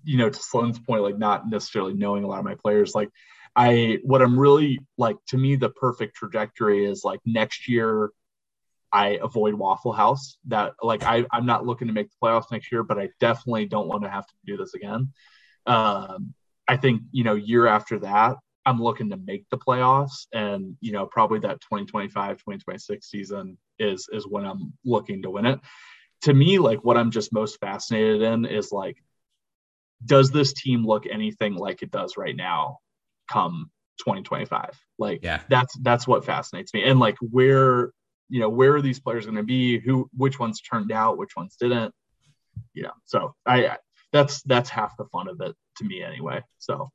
you 0.04 0.18
know, 0.18 0.30
to 0.30 0.40
Sloan's 0.40 0.80
point, 0.80 1.04
like 1.04 1.20
not 1.20 1.48
necessarily 1.48 1.94
knowing 1.94 2.24
a 2.24 2.28
lot 2.28 2.40
of 2.40 2.46
my 2.46 2.56
players, 2.56 2.96
like 2.96 3.10
I, 3.56 4.00
what 4.04 4.24
I'm 4.24 4.40
really 4.40 4.80
like 4.98 5.18
to 5.28 5.38
me, 5.38 5.56
the 5.56 5.70
perfect 5.70 6.16
trajectory 6.16 6.86
is 6.86 7.04
like 7.04 7.20
next 7.26 7.70
year, 7.70 8.10
I 8.92 9.20
avoid 9.22 9.54
Waffle 9.54 9.92
House. 9.92 10.38
That 10.48 10.74
like 10.82 11.04
I, 11.04 11.26
I'm 11.32 11.46
not 11.46 11.66
looking 11.66 11.88
to 11.90 11.94
make 11.94 12.10
the 12.10 12.16
playoffs 12.24 12.52
next 12.52 12.72
year, 12.72 12.82
but 12.82 12.98
I 12.98 13.10
definitely 13.20 13.68
don't 13.68 13.88
want 13.88 14.04
to 14.04 14.10
have 14.10 14.26
to 14.26 14.34
do 14.46 14.58
this 14.58 14.74
again. 14.74 15.12
Um, 15.68 16.34
I 16.68 16.78
think, 16.78 17.02
you 17.12 17.24
know, 17.24 17.36
year 17.36 17.68
after 17.68 18.00
that, 18.00 18.38
I'm 18.66 18.82
looking 18.82 19.12
to 19.12 19.18
make 19.18 19.46
the 19.52 19.58
playoffs 19.58 20.26
and, 20.34 20.76
you 20.82 20.92
know, 20.92 21.06
probably 21.06 21.40
that 21.40 21.62
2025, 21.62 22.38
2026 22.38 23.10
season 23.10 23.58
is 23.78 24.08
is 24.12 24.26
when 24.28 24.46
I'm 24.46 24.74
looking 24.84 25.22
to 25.22 25.30
win 25.30 25.46
it. 25.46 25.60
To 26.24 26.34
me, 26.34 26.58
like 26.58 26.84
what 26.84 26.98
I'm 26.98 27.12
just 27.12 27.34
most 27.34 27.60
fascinated 27.60 28.22
in 28.22 28.46
is 28.46 28.72
like 28.72 28.98
does 30.04 30.32
this 30.32 30.54
team 30.54 30.86
look 30.86 31.06
anything 31.06 31.56
like 31.56 31.82
it 31.82 31.92
does 31.92 32.18
right 32.18 32.36
now 32.36 32.80
come 33.32 33.72
2025? 34.00 34.72
Like 34.98 35.24
yeah. 35.24 35.42
that's 35.50 35.78
that's 35.82 36.08
what 36.08 36.26
fascinates 36.26 36.74
me. 36.74 36.84
And 36.84 37.00
like 37.00 37.16
where, 37.22 37.92
you 38.30 38.40
know, 38.40 38.50
where 38.50 38.76
are 38.76 38.82
these 38.82 39.00
players 39.00 39.26
going 39.26 39.38
to 39.38 39.44
be? 39.44 39.80
Who 39.80 40.10
which 40.16 40.40
ones 40.40 40.62
turned 40.62 40.92
out, 40.92 41.18
which 41.18 41.36
ones 41.36 41.56
didn't? 41.60 41.94
You 42.74 42.84
know, 42.84 42.94
so 43.06 43.36
I 43.46 43.78
that's 44.16 44.42
that's 44.44 44.70
half 44.70 44.96
the 44.98 45.06
fun 45.06 45.28
of 45.28 45.42
it 45.42 45.54
to 45.78 45.84
me 45.84 46.02
anyway. 46.02 46.42
So 46.58 46.90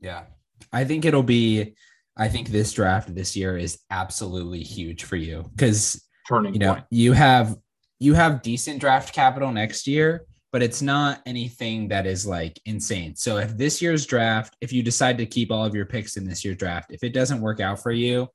yeah, 0.00 0.24
I 0.72 0.84
think 0.84 1.04
it'll 1.04 1.22
be. 1.22 1.74
I 2.16 2.28
think 2.28 2.48
this 2.48 2.72
draft 2.72 3.14
this 3.14 3.36
year 3.36 3.56
is 3.56 3.78
absolutely 3.90 4.62
huge 4.62 5.04
for 5.04 5.16
you 5.16 5.44
because 5.50 6.02
turning 6.28 6.54
you 6.54 6.58
know 6.58 6.74
point. 6.74 6.84
you 6.90 7.12
have 7.12 7.56
you 8.00 8.14
have 8.14 8.42
decent 8.42 8.80
draft 8.80 9.14
capital 9.14 9.52
next 9.52 9.86
year, 9.86 10.26
but 10.50 10.62
it's 10.62 10.82
not 10.82 11.20
anything 11.26 11.88
that 11.88 12.06
is 12.06 12.26
like 12.26 12.58
insane. 12.64 13.16
So 13.16 13.36
if 13.36 13.56
this 13.56 13.80
year's 13.80 14.06
draft, 14.06 14.56
if 14.60 14.72
you 14.72 14.82
decide 14.82 15.18
to 15.18 15.26
keep 15.26 15.50
all 15.50 15.64
of 15.64 15.74
your 15.74 15.86
picks 15.86 16.16
in 16.16 16.24
this 16.24 16.44
year's 16.44 16.56
draft, 16.56 16.90
if 16.90 17.02
it 17.02 17.14
doesn't 17.14 17.40
work 17.40 17.60
out 17.60 17.82
for 17.82 17.92
you, 17.92 18.28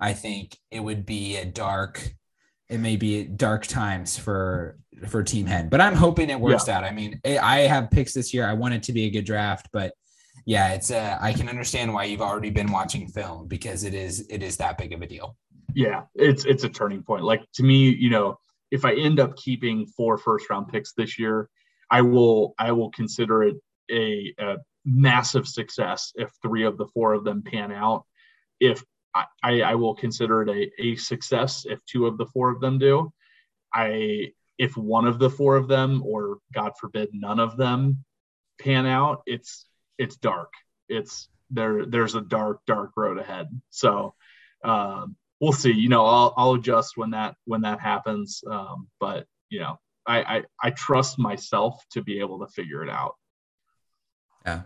I 0.00 0.12
think 0.12 0.56
it 0.70 0.80
would 0.80 1.06
be 1.06 1.36
a 1.36 1.44
dark 1.44 2.14
it 2.68 2.78
may 2.78 2.96
be 2.96 3.24
dark 3.24 3.66
times 3.66 4.16
for 4.16 4.78
for 5.08 5.22
Team 5.22 5.46
Hen, 5.46 5.68
but 5.68 5.80
I'm 5.80 5.94
hoping 5.94 6.30
it 6.30 6.38
works 6.38 6.68
yeah. 6.68 6.78
out. 6.78 6.84
I 6.84 6.92
mean, 6.92 7.20
I 7.24 7.60
have 7.60 7.90
picks 7.90 8.14
this 8.14 8.32
year. 8.32 8.46
I 8.46 8.52
want 8.52 8.74
it 8.74 8.82
to 8.84 8.92
be 8.92 9.04
a 9.06 9.10
good 9.10 9.24
draft, 9.24 9.68
but 9.72 9.92
yeah, 10.46 10.72
it's 10.72 10.90
uh, 10.90 11.18
I 11.20 11.32
can 11.32 11.48
understand 11.48 11.92
why 11.92 12.04
you've 12.04 12.20
already 12.20 12.50
been 12.50 12.70
watching 12.70 13.08
film 13.08 13.48
because 13.48 13.84
it 13.84 13.94
is 13.94 14.26
it 14.28 14.42
is 14.42 14.56
that 14.58 14.78
big 14.78 14.92
of 14.92 15.02
a 15.02 15.06
deal. 15.06 15.36
Yeah, 15.74 16.02
it's 16.14 16.44
it's 16.44 16.64
a 16.64 16.68
turning 16.68 17.02
point. 17.02 17.24
Like 17.24 17.42
to 17.54 17.62
me, 17.62 17.88
you 17.88 18.10
know, 18.10 18.38
if 18.70 18.84
I 18.84 18.94
end 18.94 19.20
up 19.20 19.36
keeping 19.36 19.86
four 19.86 20.18
first 20.18 20.48
round 20.50 20.68
picks 20.68 20.92
this 20.92 21.18
year, 21.18 21.48
I 21.90 22.02
will 22.02 22.54
I 22.58 22.72
will 22.72 22.90
consider 22.90 23.42
it 23.44 23.56
a, 23.90 24.34
a 24.38 24.56
massive 24.84 25.46
success 25.46 26.12
if 26.16 26.30
three 26.42 26.64
of 26.64 26.76
the 26.78 26.86
four 26.86 27.14
of 27.14 27.24
them 27.24 27.42
pan 27.42 27.72
out. 27.72 28.04
If 28.60 28.82
I, 29.42 29.60
I 29.60 29.74
will 29.76 29.94
consider 29.94 30.42
it 30.42 30.48
a, 30.48 30.82
a 30.82 30.96
success 30.96 31.66
if 31.68 31.78
two 31.86 32.06
of 32.06 32.18
the 32.18 32.26
four 32.26 32.50
of 32.50 32.60
them 32.60 32.78
do. 32.78 33.12
I 33.72 34.32
if 34.58 34.76
one 34.76 35.06
of 35.06 35.18
the 35.18 35.30
four 35.30 35.56
of 35.56 35.68
them, 35.68 36.02
or 36.04 36.38
God 36.52 36.72
forbid, 36.80 37.10
none 37.12 37.40
of 37.40 37.56
them 37.56 38.04
pan 38.60 38.86
out, 38.86 39.22
it's 39.26 39.66
it's 39.98 40.16
dark. 40.16 40.52
It's 40.88 41.28
there. 41.50 41.86
There's 41.86 42.14
a 42.14 42.20
dark, 42.20 42.60
dark 42.66 42.90
road 42.96 43.18
ahead. 43.18 43.48
So 43.70 44.14
um, 44.64 45.16
we'll 45.40 45.52
see. 45.52 45.72
You 45.72 45.88
know, 45.88 46.04
I'll 46.04 46.34
I'll 46.36 46.54
adjust 46.54 46.96
when 46.96 47.10
that 47.10 47.36
when 47.44 47.62
that 47.62 47.80
happens. 47.80 48.42
Um, 48.48 48.88
but 49.00 49.26
you 49.50 49.60
know, 49.60 49.78
I, 50.06 50.22
I 50.22 50.42
I 50.62 50.70
trust 50.70 51.18
myself 51.18 51.82
to 51.92 52.02
be 52.02 52.20
able 52.20 52.38
to 52.40 52.46
figure 52.46 52.82
it 52.82 52.90
out. 52.90 53.14
Yeah, 54.46 54.62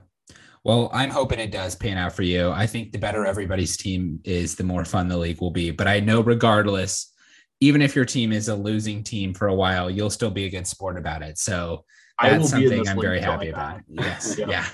well, 0.65 0.91
I'm 0.93 1.11
hoping 1.11 1.39
it 1.39 1.53
does 1.53 1.77
pan 1.77 1.99
out 1.99 2.13
for 2.13 2.23
you. 2.23 2.51
I 2.51 2.67
think 2.67 2.93
the 2.93 2.99
better 2.99 3.25
everybody's 3.25 3.77
team 3.77 4.21
is, 4.25 4.57
the 4.57 4.65
more 4.65 4.85
fun 4.85 5.09
the 5.09 5.17
league 5.17 5.41
will 5.41 5.51
be. 5.51 5.71
But 5.71 5.87
I 5.89 6.01
know, 6.01 6.21
regardless, 6.21 7.13
even 7.61 7.83
if 7.83 7.97
your 7.97 8.05
team 8.05 8.33
is 8.33 8.49
a 8.49 8.55
losing 8.55 9.03
team 9.03 9.35
for 9.35 9.49
a 9.49 9.55
while, 9.55 9.91
you'll 9.91 10.11
still 10.11 10.31
be 10.31 10.45
a 10.45 10.51
good 10.51 10.67
sport 10.67 10.97
about 10.97 11.23
it. 11.23 11.39
So 11.39 11.85
that's 12.21 12.51
something 12.51 12.89
I'm 12.89 13.01
very 13.01 13.21
happy 13.21 13.49
about. 13.49 13.81
Yes. 13.89 14.37
yeah. 14.39 14.47
yeah. 14.49 14.67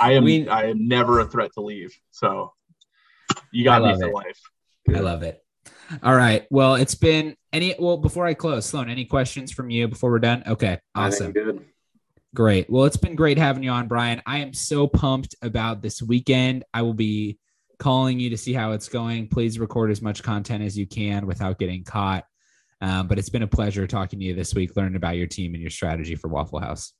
I 0.00 0.12
am 0.12 0.24
we, 0.24 0.48
I 0.48 0.66
am 0.66 0.86
never 0.86 1.20
a 1.20 1.26
threat 1.26 1.50
to 1.54 1.60
leave. 1.60 1.96
So 2.10 2.52
you 3.52 3.64
got 3.64 3.82
me 3.82 3.94
for 3.94 4.08
it. 4.08 4.14
life. 4.14 4.40
I 4.94 5.00
love 5.00 5.22
it. 5.22 5.42
All 6.02 6.14
right. 6.14 6.46
Well, 6.50 6.74
it's 6.74 6.94
been 6.94 7.36
any 7.52 7.74
well 7.78 7.96
before 7.96 8.26
I 8.26 8.34
close, 8.34 8.66
Sloan, 8.66 8.90
any 8.90 9.04
questions 9.04 9.52
from 9.52 9.70
you 9.70 9.88
before 9.88 10.10
we're 10.10 10.18
done? 10.18 10.42
Okay. 10.46 10.78
Awesome. 10.94 11.32
good. 11.32 11.64
Great. 12.34 12.68
Well, 12.68 12.84
it's 12.84 12.98
been 12.98 13.16
great 13.16 13.38
having 13.38 13.62
you 13.62 13.70
on, 13.70 13.88
Brian. 13.88 14.22
I 14.26 14.38
am 14.38 14.52
so 14.52 14.86
pumped 14.86 15.34
about 15.40 15.80
this 15.82 16.02
weekend. 16.02 16.64
I 16.74 16.82
will 16.82 16.94
be 16.94 17.38
calling 17.78 18.18
you 18.18 18.30
to 18.30 18.36
see 18.36 18.52
how 18.52 18.72
it's 18.72 18.88
going. 18.88 19.28
Please 19.28 19.58
record 19.58 19.90
as 19.90 20.02
much 20.02 20.22
content 20.22 20.62
as 20.62 20.76
you 20.76 20.86
can 20.86 21.26
without 21.26 21.58
getting 21.58 21.84
caught. 21.84 22.24
Um, 22.80 23.08
but 23.08 23.18
it's 23.18 23.28
been 23.28 23.42
a 23.42 23.48
pleasure 23.48 23.86
talking 23.86 24.18
to 24.20 24.24
you 24.24 24.34
this 24.34 24.54
week, 24.54 24.76
learning 24.76 24.96
about 24.96 25.16
your 25.16 25.26
team 25.26 25.54
and 25.54 25.60
your 25.60 25.70
strategy 25.70 26.14
for 26.14 26.28
Waffle 26.28 26.60
House. 26.60 26.92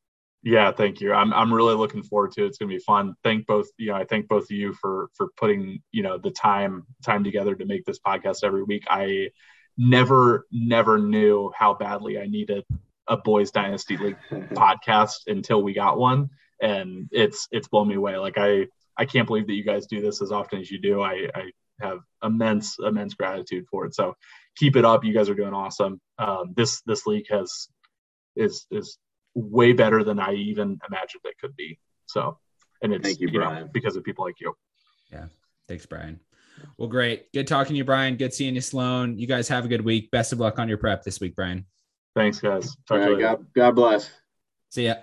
Yeah, 0.43 0.71
thank 0.71 1.01
you. 1.01 1.13
I'm 1.13 1.33
I'm 1.33 1.53
really 1.53 1.75
looking 1.75 2.03
forward 2.03 2.33
to 2.33 2.45
it. 2.45 2.49
It's 2.49 2.59
going 2.59 2.71
to 2.71 2.77
be 2.77 2.83
fun. 2.83 3.15
Thank 3.25 3.47
both, 3.47 3.67
you 3.77 3.89
know, 3.89 3.95
I 3.95 4.05
thank 4.05 4.29
both 4.29 4.45
of 4.45 4.51
you 4.53 4.73
for 4.73 5.11
for 5.17 5.29
putting, 5.37 5.81
you 5.91 6.03
know, 6.03 6.17
the 6.17 6.31
time 6.31 6.85
time 7.05 7.25
together 7.25 7.57
to 7.57 7.65
make 7.65 7.85
this 7.85 7.99
podcast 7.99 8.45
every 8.45 8.63
week. 8.63 8.85
I 8.89 9.31
never 9.77 10.47
never 10.53 10.99
knew 10.99 11.53
how 11.57 11.75
badly 11.75 12.21
I 12.21 12.27
needed 12.27 12.65
a 13.09 13.17
boys 13.17 13.51
dynasty 13.51 13.97
league 13.97 14.17
podcast 14.31 15.27
until 15.27 15.63
we 15.63 15.73
got 15.73 15.99
one 15.99 16.31
and 16.61 17.09
it's 17.13 17.49
it's 17.51 17.69
blown 17.69 17.89
me 17.89 17.95
away 17.95 18.17
like 18.17 18.37
i 18.37 18.67
i 18.99 19.05
can't 19.05 19.27
believe 19.27 19.47
that 19.47 19.55
you 19.55 19.65
guys 19.65 19.87
do 19.87 20.01
this 20.01 20.21
as 20.21 20.33
often 20.33 20.61
as 20.61 20.71
you 20.71 20.79
do. 20.79 21.01
I 21.03 21.29
i 21.35 21.51
have 21.81 22.01
immense 22.23 22.77
immense 22.79 23.15
gratitude 23.15 23.67
for 23.71 23.87
it. 23.87 23.95
So 23.95 24.17
keep 24.57 24.77
it 24.77 24.85
up. 24.85 25.05
You 25.05 25.15
guys 25.15 25.29
are 25.29 25.35
doing 25.35 25.55
awesome. 25.55 26.01
Um, 26.19 26.53
this 26.57 26.83
this 26.83 27.07
league 27.07 27.27
has 27.31 27.69
is 28.37 28.67
is 28.71 28.99
way 29.35 29.73
better 29.73 30.03
than 30.03 30.19
i 30.19 30.33
even 30.33 30.79
imagined 30.89 31.23
it 31.25 31.39
could 31.41 31.55
be. 31.57 31.79
So 32.07 32.39
and 32.83 32.93
it's 32.93 33.07
Thank 33.07 33.21
you, 33.21 33.29
you 33.29 33.41
know, 33.41 33.69
because 33.73 33.97
of 33.97 34.05
people 34.05 34.25
like 34.25 34.41
you. 34.41 34.55
Yeah. 35.13 35.27
Thanks 35.69 35.87
brian. 35.87 36.21
Well 36.77 36.89
great. 36.89 37.33
Good 37.33 37.47
talking 37.47 37.75
to 37.75 37.79
you 37.79 37.85
brian. 37.85 38.17
Good 38.17 38.35
seeing 38.35 38.55
you 38.55 38.61
sloan. 38.61 39.19
You 39.19 39.27
guys 39.27 39.49
have 39.49 39.65
a 39.65 39.69
good 39.69 39.85
week. 39.85 40.11
Best 40.11 40.33
of 40.33 40.41
luck 40.41 40.59
on 40.59 40.69
your 40.69 40.79
prep 40.79 41.05
this 41.05 41.21
week 41.21 41.37
brian. 41.37 41.67
Thanks, 42.17 42.41
guys. 42.41 42.77
Talk 42.89 42.99
right, 42.99 43.21
God, 43.21 43.47
God 43.55 43.71
bless. 43.73 44.11
See 44.71 44.87
ya. 44.87 44.95